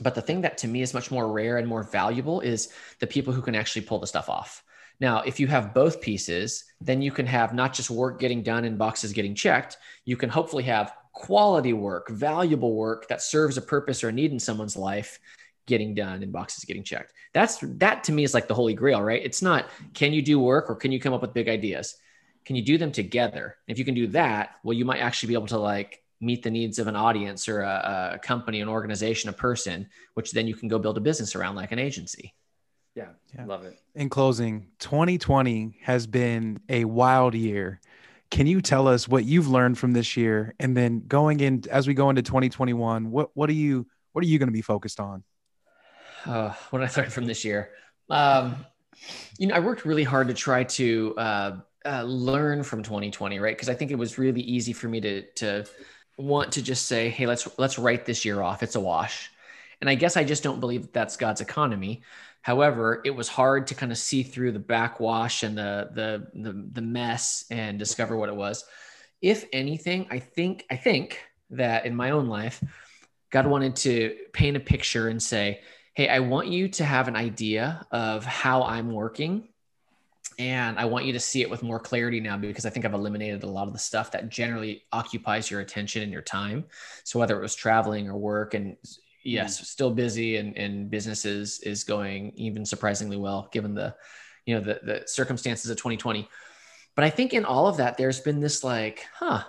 but 0.00 0.14
the 0.14 0.22
thing 0.22 0.40
that 0.42 0.58
to 0.58 0.68
me 0.68 0.82
is 0.82 0.94
much 0.94 1.10
more 1.10 1.30
rare 1.30 1.58
and 1.58 1.68
more 1.68 1.82
valuable 1.82 2.40
is 2.40 2.70
the 2.98 3.06
people 3.06 3.32
who 3.32 3.42
can 3.42 3.54
actually 3.54 3.82
pull 3.82 3.98
the 3.98 4.06
stuff 4.06 4.28
off. 4.28 4.64
Now, 5.00 5.22
if 5.22 5.40
you 5.40 5.46
have 5.46 5.74
both 5.74 6.00
pieces, 6.00 6.64
then 6.80 7.00
you 7.00 7.10
can 7.10 7.26
have 7.26 7.54
not 7.54 7.72
just 7.72 7.90
work 7.90 8.20
getting 8.20 8.42
done 8.42 8.64
and 8.64 8.78
boxes 8.78 9.12
getting 9.12 9.34
checked. 9.34 9.78
You 10.04 10.16
can 10.16 10.28
hopefully 10.28 10.64
have 10.64 10.92
quality 11.12 11.72
work, 11.72 12.10
valuable 12.10 12.74
work 12.74 13.08
that 13.08 13.22
serves 13.22 13.56
a 13.56 13.62
purpose 13.62 14.04
or 14.04 14.08
a 14.08 14.12
need 14.12 14.32
in 14.32 14.38
someone's 14.38 14.76
life 14.76 15.18
getting 15.66 15.94
done 15.94 16.22
and 16.22 16.32
boxes 16.32 16.64
getting 16.64 16.82
checked. 16.82 17.12
That's 17.32 17.58
that 17.78 18.04
to 18.04 18.12
me 18.12 18.24
is 18.24 18.34
like 18.34 18.48
the 18.48 18.54
holy 18.54 18.74
grail, 18.74 19.00
right? 19.02 19.22
It's 19.24 19.42
not 19.42 19.68
can 19.94 20.12
you 20.12 20.22
do 20.22 20.38
work 20.38 20.68
or 20.68 20.74
can 20.74 20.92
you 20.92 21.00
come 21.00 21.12
up 21.12 21.22
with 21.22 21.32
big 21.32 21.48
ideas? 21.48 21.96
Can 22.44 22.56
you 22.56 22.62
do 22.62 22.78
them 22.78 22.92
together? 22.92 23.56
If 23.68 23.78
you 23.78 23.84
can 23.84 23.94
do 23.94 24.08
that, 24.08 24.56
well, 24.64 24.72
you 24.76 24.84
might 24.84 25.00
actually 25.00 25.28
be 25.28 25.34
able 25.34 25.46
to 25.48 25.58
like 25.58 26.02
meet 26.20 26.42
the 26.42 26.50
needs 26.50 26.78
of 26.78 26.86
an 26.86 26.96
audience 26.96 27.48
or 27.48 27.60
a, 27.60 28.12
a, 28.14 28.18
company, 28.18 28.60
an 28.60 28.68
organization, 28.68 29.30
a 29.30 29.32
person, 29.32 29.88
which 30.14 30.32
then 30.32 30.46
you 30.46 30.54
can 30.54 30.68
go 30.68 30.78
build 30.78 30.98
a 30.98 31.00
business 31.00 31.34
around 31.34 31.54
like 31.54 31.72
an 31.72 31.78
agency. 31.78 32.34
Yeah, 32.94 33.08
yeah, 33.34 33.44
love 33.44 33.64
it. 33.64 33.78
In 33.94 34.08
closing, 34.08 34.68
2020 34.80 35.78
has 35.82 36.06
been 36.06 36.60
a 36.68 36.84
wild 36.84 37.34
year. 37.34 37.80
Can 38.30 38.46
you 38.46 38.60
tell 38.60 38.88
us 38.88 39.08
what 39.08 39.24
you've 39.24 39.48
learned 39.48 39.78
from 39.78 39.92
this 39.92 40.16
year, 40.16 40.54
and 40.60 40.76
then 40.76 41.04
going 41.06 41.40
in 41.40 41.64
as 41.70 41.86
we 41.86 41.94
go 41.94 42.10
into 42.10 42.22
2021, 42.22 43.10
what 43.10 43.30
what 43.34 43.48
are 43.50 43.54
you 43.54 43.86
what 44.12 44.24
are 44.24 44.28
you 44.28 44.38
going 44.38 44.48
to 44.48 44.52
be 44.52 44.62
focused 44.62 45.00
on? 45.00 45.22
Uh, 46.24 46.52
what 46.70 46.82
I 46.82 46.90
learned 46.96 47.12
from 47.12 47.26
this 47.26 47.44
year, 47.44 47.70
um, 48.08 48.64
you 49.38 49.46
know, 49.46 49.54
I 49.54 49.60
worked 49.60 49.84
really 49.84 50.04
hard 50.04 50.28
to 50.28 50.34
try 50.34 50.64
to 50.64 51.14
uh, 51.16 51.56
uh, 51.84 52.02
learn 52.02 52.62
from 52.62 52.82
2020, 52.82 53.38
right? 53.38 53.56
Because 53.56 53.68
I 53.68 53.74
think 53.74 53.90
it 53.90 53.98
was 53.98 54.18
really 54.18 54.42
easy 54.42 54.72
for 54.72 54.88
me 54.88 55.00
to 55.00 55.22
to 55.36 55.66
want 56.18 56.52
to 56.52 56.62
just 56.62 56.86
say, 56.86 57.08
"Hey, 57.08 57.26
let's 57.26 57.48
let's 57.58 57.78
write 57.78 58.04
this 58.04 58.24
year 58.24 58.42
off. 58.42 58.62
It's 58.62 58.76
a 58.76 58.80
wash." 58.80 59.30
And 59.80 59.88
I 59.88 59.94
guess 59.94 60.16
I 60.16 60.24
just 60.24 60.42
don't 60.42 60.60
believe 60.60 60.82
that 60.82 60.92
that's 60.92 61.16
God's 61.16 61.40
economy. 61.40 62.02
However, 62.42 63.02
it 63.04 63.10
was 63.10 63.28
hard 63.28 63.66
to 63.68 63.74
kind 63.74 63.92
of 63.92 63.98
see 63.98 64.22
through 64.22 64.52
the 64.52 64.58
backwash 64.58 65.42
and 65.42 65.56
the, 65.56 65.90
the 65.92 66.40
the 66.42 66.68
the 66.72 66.82
mess 66.82 67.44
and 67.50 67.78
discover 67.78 68.16
what 68.16 68.28
it 68.28 68.36
was. 68.36 68.64
If 69.20 69.44
anything, 69.52 70.06
I 70.10 70.20
think 70.20 70.64
I 70.70 70.76
think 70.76 71.20
that 71.50 71.84
in 71.84 71.94
my 71.94 72.10
own 72.10 72.28
life, 72.28 72.62
God 73.30 73.46
wanted 73.46 73.76
to 73.76 74.16
paint 74.32 74.56
a 74.56 74.60
picture 74.60 75.08
and 75.08 75.22
say, 75.22 75.60
"Hey, 75.92 76.08
I 76.08 76.20
want 76.20 76.48
you 76.48 76.68
to 76.68 76.84
have 76.84 77.08
an 77.08 77.16
idea 77.16 77.86
of 77.90 78.24
how 78.24 78.62
I'm 78.62 78.92
working." 78.92 79.48
And 80.38 80.78
I 80.78 80.86
want 80.86 81.04
you 81.04 81.12
to 81.12 81.20
see 81.20 81.42
it 81.42 81.50
with 81.50 81.62
more 81.62 81.78
clarity 81.78 82.18
now 82.18 82.38
because 82.38 82.64
I 82.64 82.70
think 82.70 82.86
I've 82.86 82.94
eliminated 82.94 83.42
a 83.42 83.46
lot 83.46 83.66
of 83.66 83.74
the 83.74 83.78
stuff 83.78 84.12
that 84.12 84.30
generally 84.30 84.84
occupies 84.90 85.50
your 85.50 85.60
attention 85.60 86.02
and 86.02 86.10
your 86.10 86.22
time. 86.22 86.64
So 87.04 87.18
whether 87.18 87.38
it 87.38 87.42
was 87.42 87.54
traveling 87.54 88.08
or 88.08 88.16
work 88.16 88.54
and 88.54 88.78
yes, 89.22 89.68
still 89.68 89.90
busy 89.90 90.36
and, 90.36 90.56
and 90.56 90.90
business 90.90 91.24
is, 91.24 91.60
is 91.60 91.84
going 91.84 92.32
even 92.36 92.64
surprisingly 92.64 93.16
well, 93.16 93.48
given 93.52 93.74
the, 93.74 93.94
you 94.46 94.54
know, 94.54 94.60
the, 94.60 94.80
the 94.82 95.02
circumstances 95.06 95.70
of 95.70 95.76
2020. 95.76 96.28
But 96.94 97.04
I 97.04 97.10
think 97.10 97.32
in 97.32 97.44
all 97.44 97.66
of 97.66 97.76
that, 97.78 97.96
there's 97.96 98.20
been 98.20 98.40
this 98.40 98.64
like, 98.64 99.06
huh, 99.14 99.44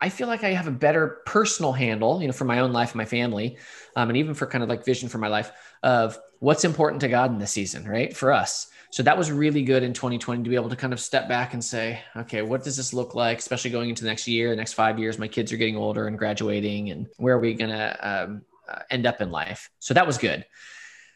I 0.00 0.08
feel 0.08 0.28
like 0.28 0.44
I 0.44 0.50
have 0.50 0.66
a 0.66 0.72
better 0.72 1.22
personal 1.24 1.72
handle, 1.72 2.20
you 2.20 2.26
know, 2.26 2.32
for 2.32 2.44
my 2.44 2.60
own 2.60 2.72
life 2.72 2.90
and 2.90 2.98
my 2.98 3.04
family, 3.04 3.56
um, 3.96 4.10
and 4.10 4.16
even 4.16 4.34
for 4.34 4.46
kind 4.46 4.62
of 4.62 4.68
like 4.68 4.84
vision 4.84 5.08
for 5.08 5.18
my 5.18 5.28
life 5.28 5.52
of 5.82 6.18
what's 6.40 6.64
important 6.64 7.00
to 7.00 7.08
God 7.08 7.30
in 7.30 7.38
this 7.38 7.52
season, 7.52 7.88
right? 7.88 8.14
For 8.14 8.32
us. 8.32 8.68
So 8.90 9.02
that 9.02 9.16
was 9.16 9.32
really 9.32 9.62
good 9.62 9.82
in 9.82 9.92
2020 9.92 10.42
to 10.44 10.50
be 10.50 10.56
able 10.56 10.68
to 10.68 10.76
kind 10.76 10.92
of 10.92 11.00
step 11.00 11.28
back 11.28 11.54
and 11.54 11.64
say, 11.64 12.00
okay, 12.16 12.42
what 12.42 12.62
does 12.62 12.76
this 12.76 12.92
look 12.92 13.14
like, 13.14 13.38
especially 13.38 13.70
going 13.70 13.88
into 13.88 14.02
the 14.02 14.08
next 14.08 14.28
year, 14.28 14.50
the 14.50 14.56
next 14.56 14.74
five 14.74 14.98
years? 14.98 15.18
My 15.18 15.26
kids 15.26 15.52
are 15.52 15.56
getting 15.56 15.76
older 15.76 16.06
and 16.06 16.18
graduating, 16.18 16.90
and 16.90 17.08
where 17.16 17.36
are 17.36 17.40
we 17.40 17.54
going 17.54 17.70
to 17.70 18.08
um, 18.08 18.42
uh, 18.68 18.80
end 18.90 19.06
up 19.06 19.20
in 19.20 19.30
life. 19.30 19.70
So 19.78 19.94
that 19.94 20.06
was 20.06 20.18
good. 20.18 20.44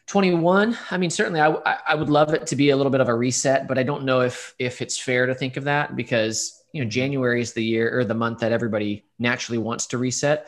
21 0.09 0.75
i 0.89 0.97
mean 0.97 1.11
certainly 1.11 1.39
I, 1.39 1.55
I 1.87 1.93
would 1.93 2.09
love 2.09 2.33
it 2.33 2.47
to 2.47 2.55
be 2.55 2.71
a 2.71 2.75
little 2.75 2.91
bit 2.91 2.99
of 2.99 3.09
a 3.09 3.13
reset 3.13 3.67
but 3.67 3.77
i 3.77 3.83
don't 3.83 4.03
know 4.05 4.21
if 4.21 4.55
if 4.57 4.81
it's 4.81 4.97
fair 4.97 5.27
to 5.27 5.35
think 5.35 5.55
of 5.55 5.65
that 5.65 5.95
because 5.95 6.63
you 6.73 6.83
know 6.83 6.89
january 6.89 7.41
is 7.41 7.53
the 7.53 7.63
year 7.63 7.95
or 7.95 8.03
the 8.03 8.15
month 8.15 8.39
that 8.39 8.51
everybody 8.51 9.05
naturally 9.19 9.59
wants 9.59 9.85
to 9.85 9.99
reset 9.99 10.47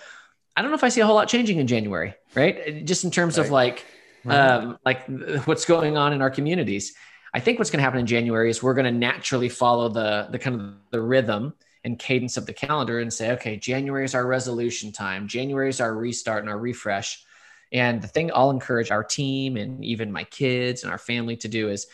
i 0.57 0.63
don't 0.63 0.71
know 0.71 0.75
if 0.75 0.83
i 0.83 0.89
see 0.89 0.99
a 0.99 1.05
whole 1.05 1.13
lot 1.13 1.27
changing 1.27 1.59
in 1.59 1.67
january 1.67 2.15
right 2.33 2.83
just 2.85 3.03
in 3.03 3.11
terms 3.11 3.37
right. 3.37 3.45
of 3.45 3.51
like 3.51 3.85
right. 4.25 4.35
um 4.35 4.79
like 4.83 5.05
what's 5.45 5.65
going 5.65 5.95
on 5.95 6.11
in 6.11 6.23
our 6.23 6.31
communities 6.31 6.95
i 7.31 7.39
think 7.39 7.59
what's 7.59 7.69
going 7.69 7.77
to 7.77 7.83
happen 7.83 7.99
in 7.99 8.07
january 8.07 8.49
is 8.49 8.63
we're 8.63 8.73
going 8.73 8.91
to 8.91 8.99
naturally 8.99 9.47
follow 9.47 9.89
the 9.89 10.27
the 10.31 10.39
kind 10.39 10.59
of 10.59 10.73
the 10.89 10.99
rhythm 10.99 11.53
and 11.83 11.97
cadence 11.97 12.37
of 12.37 12.45
the 12.45 12.53
calendar 12.53 12.99
and 12.99 13.11
say, 13.11 13.31
okay, 13.31 13.57
January 13.57 14.05
is 14.05 14.15
our 14.15 14.25
resolution 14.25 14.91
time. 14.91 15.27
January 15.27 15.69
is 15.69 15.81
our 15.81 15.93
restart 15.93 16.41
and 16.41 16.49
our 16.49 16.57
refresh. 16.57 17.23
And 17.71 18.01
the 18.01 18.07
thing 18.07 18.31
I'll 18.33 18.51
encourage 18.51 18.91
our 18.91 19.03
team 19.03 19.57
and 19.57 19.83
even 19.83 20.11
my 20.11 20.25
kids 20.25 20.83
and 20.83 20.91
our 20.91 20.97
family 20.97 21.37
to 21.37 21.47
do 21.47 21.69
is 21.69 21.87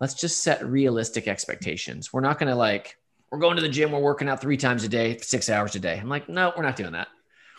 let's 0.00 0.14
just 0.14 0.42
set 0.42 0.64
realistic 0.64 1.28
expectations. 1.28 2.12
We're 2.12 2.20
not 2.20 2.38
going 2.38 2.50
to 2.50 2.56
like, 2.56 2.96
we're 3.30 3.38
going 3.38 3.56
to 3.56 3.62
the 3.62 3.68
gym, 3.68 3.92
we're 3.92 3.98
working 3.98 4.28
out 4.28 4.40
three 4.40 4.56
times 4.56 4.84
a 4.84 4.88
day, 4.88 5.18
six 5.18 5.50
hours 5.50 5.74
a 5.74 5.80
day. 5.80 5.98
I'm 5.98 6.08
like, 6.08 6.28
no, 6.28 6.52
we're 6.56 6.62
not 6.62 6.76
doing 6.76 6.92
that. 6.92 7.08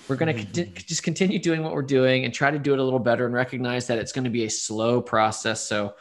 We're 0.07 0.15
going 0.15 0.35
to 0.35 0.43
mm-hmm. 0.43 0.73
just 0.75 1.03
continue 1.03 1.39
doing 1.39 1.63
what 1.63 1.73
we're 1.73 1.81
doing 1.81 2.25
and 2.25 2.33
try 2.33 2.51
to 2.51 2.59
do 2.59 2.73
it 2.73 2.79
a 2.79 2.83
little 2.83 2.99
better 2.99 3.25
and 3.25 3.33
recognize 3.33 3.87
that 3.87 3.97
it's 3.97 4.11
going 4.11 4.25
to 4.25 4.29
be 4.29 4.45
a 4.45 4.49
slow 4.49 5.01
process. 5.01 5.61
So, 5.61 5.95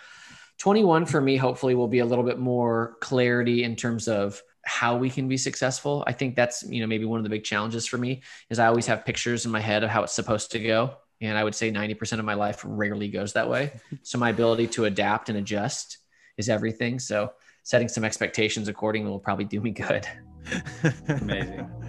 21 0.59 1.07
for 1.07 1.21
me, 1.21 1.37
hopefully, 1.37 1.75
will 1.75 1.89
be 1.89 1.99
a 1.99 2.05
little 2.05 2.25
bit 2.25 2.39
more 2.39 2.97
clarity 3.01 3.65
in 3.65 3.75
terms 3.75 4.07
of 4.07 4.41
how 4.67 4.97
we 4.97 5.11
can 5.11 5.29
be 5.29 5.37
successful. 5.37 6.05
I 6.07 6.13
think 6.13 6.37
that's, 6.37 6.63
you 6.63 6.81
know, 6.81 6.87
maybe 6.87 7.05
one 7.05 7.19
of 7.19 7.25
the 7.25 7.31
big 7.31 7.45
challenges 7.45 7.87
for 7.87 7.99
me 7.99 8.23
is 8.51 8.59
I 8.59 8.67
always 8.67 8.87
have 8.87 9.05
pictures 9.05 9.45
in 9.45 9.51
my 9.51 9.61
head 9.61 9.85
of 9.85 9.91
how 9.91 10.03
it's 10.03 10.13
supposed 10.13 10.51
to 10.53 10.59
go. 10.59 10.97
And 11.21 11.39
I 11.39 11.45
would 11.45 11.55
say 11.55 11.71
90% 11.71 12.19
of 12.19 12.25
my 12.25 12.35
life 12.35 12.63
rarely 12.65 13.09
goes 13.09 13.33
that 13.35 13.49
way. 13.49 13.73
So 14.03 14.19
my 14.19 14.31
ability 14.31 14.67
to 14.69 14.85
adapt 14.85 15.29
and 15.29 15.39
adjust 15.39 15.99
is 16.37 16.49
everything. 16.49 16.99
So 16.99 17.33
setting 17.63 17.89
some 17.89 18.05
expectations 18.05 18.69
accordingly 18.69 19.11
will 19.11 19.19
probably 19.19 19.47
do 19.47 19.61
me 19.61 19.71
good. 19.71 20.07
Amazing. 21.09 21.84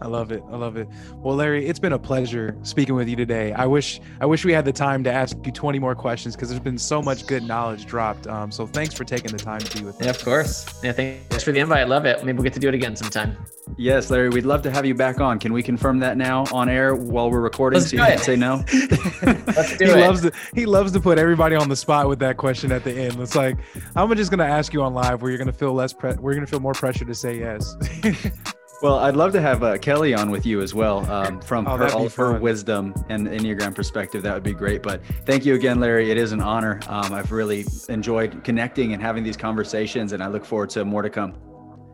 I 0.00 0.06
love 0.06 0.32
it. 0.32 0.42
I 0.50 0.56
love 0.56 0.76
it. 0.76 0.88
Well, 1.14 1.34
Larry, 1.36 1.66
it's 1.66 1.78
been 1.78 1.92
a 1.92 1.98
pleasure 1.98 2.56
speaking 2.62 2.94
with 2.94 3.08
you 3.08 3.16
today. 3.16 3.52
I 3.52 3.66
wish 3.66 4.00
I 4.20 4.26
wish 4.26 4.44
we 4.44 4.52
had 4.52 4.64
the 4.64 4.72
time 4.72 5.02
to 5.04 5.12
ask 5.12 5.36
you 5.44 5.52
20 5.52 5.78
more 5.78 5.94
questions 5.94 6.36
because 6.36 6.48
there's 6.48 6.60
been 6.60 6.78
so 6.78 7.02
much 7.02 7.26
good 7.26 7.42
knowledge 7.42 7.86
dropped. 7.86 8.26
Um, 8.26 8.50
so 8.50 8.66
thanks 8.66 8.94
for 8.94 9.04
taking 9.04 9.32
the 9.32 9.38
time 9.38 9.60
to 9.60 9.78
be 9.78 9.84
with 9.84 9.98
me. 10.00 10.06
Yeah, 10.06 10.10
of 10.10 10.24
course. 10.24 10.66
Yeah, 10.82 10.92
thanks 10.92 11.42
for 11.42 11.52
the 11.52 11.58
invite. 11.58 11.80
I 11.80 11.84
love 11.84 12.06
it. 12.06 12.24
Maybe 12.24 12.36
we'll 12.36 12.44
get 12.44 12.54
to 12.54 12.60
do 12.60 12.68
it 12.68 12.74
again 12.74 12.94
sometime. 12.96 13.36
Yes, 13.76 14.10
Larry, 14.10 14.30
we'd 14.30 14.46
love 14.46 14.62
to 14.62 14.70
have 14.70 14.86
you 14.86 14.94
back 14.94 15.20
on. 15.20 15.38
Can 15.38 15.52
we 15.52 15.62
confirm 15.62 15.98
that 15.98 16.16
now 16.16 16.44
on 16.52 16.68
air 16.68 16.94
while 16.94 17.30
we're 17.30 17.40
recording? 17.40 17.80
Let's 17.80 17.90
so 17.90 17.96
you 17.96 18.02
can 18.02 18.18
say 18.18 18.36
no. 18.36 18.64
Let's 19.22 19.76
do 19.76 19.84
he 19.84 19.90
it. 19.90 20.00
Loves 20.00 20.22
to, 20.22 20.32
he 20.54 20.66
loves 20.66 20.92
to 20.92 21.00
put 21.00 21.18
everybody 21.18 21.54
on 21.54 21.68
the 21.68 21.76
spot 21.76 22.08
with 22.08 22.18
that 22.20 22.36
question 22.36 22.72
at 22.72 22.84
the 22.84 22.92
end. 22.92 23.20
It's 23.20 23.36
like 23.36 23.58
I'm 23.94 24.14
just 24.16 24.30
gonna 24.30 24.44
ask 24.44 24.72
you 24.72 24.82
on 24.82 24.94
live 24.94 25.22
where 25.22 25.30
you're 25.30 25.38
gonna 25.38 25.52
feel 25.52 25.74
less. 25.74 25.92
Pre- 25.92 26.14
we're 26.14 26.34
gonna 26.34 26.46
feel 26.46 26.60
more 26.60 26.72
pressure 26.72 27.04
to 27.04 27.14
say 27.14 27.38
yes. 27.38 27.76
Well, 28.80 29.00
I'd 29.00 29.16
love 29.16 29.32
to 29.32 29.40
have 29.40 29.64
uh, 29.64 29.76
Kelly 29.78 30.14
on 30.14 30.30
with 30.30 30.46
you 30.46 30.60
as 30.60 30.72
well. 30.72 31.10
Um, 31.10 31.40
from 31.40 31.66
oh, 31.66 31.76
her, 31.76 31.88
all 31.88 32.08
her 32.10 32.38
wisdom 32.38 32.94
and 33.08 33.26
Enneagram 33.26 33.74
perspective, 33.74 34.22
that 34.22 34.32
would 34.32 34.44
be 34.44 34.54
great. 34.54 34.84
But 34.84 35.04
thank 35.26 35.44
you 35.44 35.54
again, 35.54 35.80
Larry. 35.80 36.12
It 36.12 36.16
is 36.16 36.30
an 36.30 36.40
honor. 36.40 36.78
Um, 36.86 37.12
I've 37.12 37.32
really 37.32 37.66
enjoyed 37.88 38.44
connecting 38.44 38.92
and 38.92 39.02
having 39.02 39.24
these 39.24 39.36
conversations, 39.36 40.12
and 40.12 40.22
I 40.22 40.28
look 40.28 40.44
forward 40.44 40.70
to 40.70 40.84
more 40.84 41.02
to 41.02 41.10
come. 41.10 41.34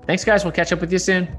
Thanks, 0.07 0.25
guys. 0.25 0.45
We'll 0.45 0.53
catch 0.53 0.73
up 0.73 0.81
with 0.83 0.93
you 0.93 0.99
soon. 0.99 1.35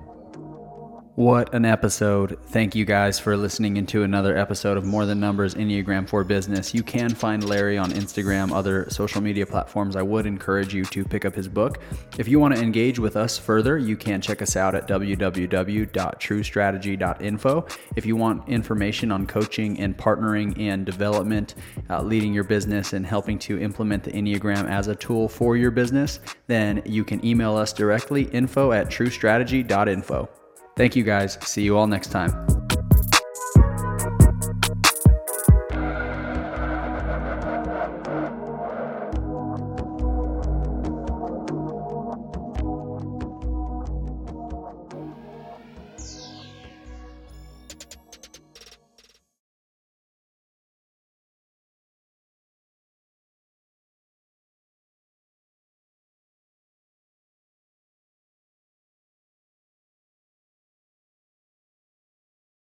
What 1.15 1.53
an 1.53 1.63
episode. 1.63 2.37
Thank 2.47 2.75
you 2.75 2.83
guys 2.83 3.19
for 3.19 3.37
listening 3.37 3.77
into 3.77 4.03
another 4.03 4.35
episode 4.35 4.75
of 4.75 4.83
More 4.83 5.05
Than 5.05 5.17
Numbers 5.17 5.55
Enneagram 5.55 6.09
for 6.09 6.25
Business. 6.25 6.73
You 6.73 6.83
can 6.83 7.15
find 7.15 7.47
Larry 7.47 7.77
on 7.77 7.93
Instagram, 7.93 8.51
other 8.51 8.89
social 8.89 9.21
media 9.21 9.45
platforms. 9.45 9.95
I 9.95 10.01
would 10.01 10.25
encourage 10.25 10.73
you 10.73 10.83
to 10.83 11.05
pick 11.05 11.23
up 11.23 11.33
his 11.33 11.47
book. 11.47 11.79
If 12.17 12.27
you 12.27 12.37
want 12.37 12.53
to 12.57 12.61
engage 12.61 12.99
with 12.99 13.15
us 13.15 13.37
further, 13.37 13.77
you 13.77 13.95
can 13.95 14.19
check 14.19 14.41
us 14.41 14.57
out 14.57 14.75
at 14.75 14.89
www.truestrategy.info. 14.89 17.65
If 17.95 18.05
you 18.05 18.17
want 18.17 18.49
information 18.49 19.09
on 19.09 19.25
coaching 19.25 19.79
and 19.79 19.97
partnering 19.97 20.59
and 20.59 20.85
development, 20.85 21.55
uh, 21.89 22.01
leading 22.01 22.33
your 22.33 22.43
business, 22.43 22.91
and 22.91 23.05
helping 23.05 23.39
to 23.39 23.57
implement 23.57 24.03
the 24.03 24.11
Enneagram 24.11 24.69
as 24.69 24.89
a 24.89 24.95
tool 24.95 25.29
for 25.29 25.55
your 25.55 25.71
business, 25.71 26.19
then 26.47 26.81
you 26.85 27.05
can 27.05 27.25
email 27.25 27.55
us 27.55 27.71
directly 27.71 28.23
info 28.23 28.73
at 28.73 28.87
truestrategy.info. 28.87 30.27
Thank 30.75 30.95
you 30.95 31.03
guys. 31.03 31.37
See 31.41 31.63
you 31.63 31.77
all 31.77 31.87
next 31.87 32.09
time. 32.09 32.45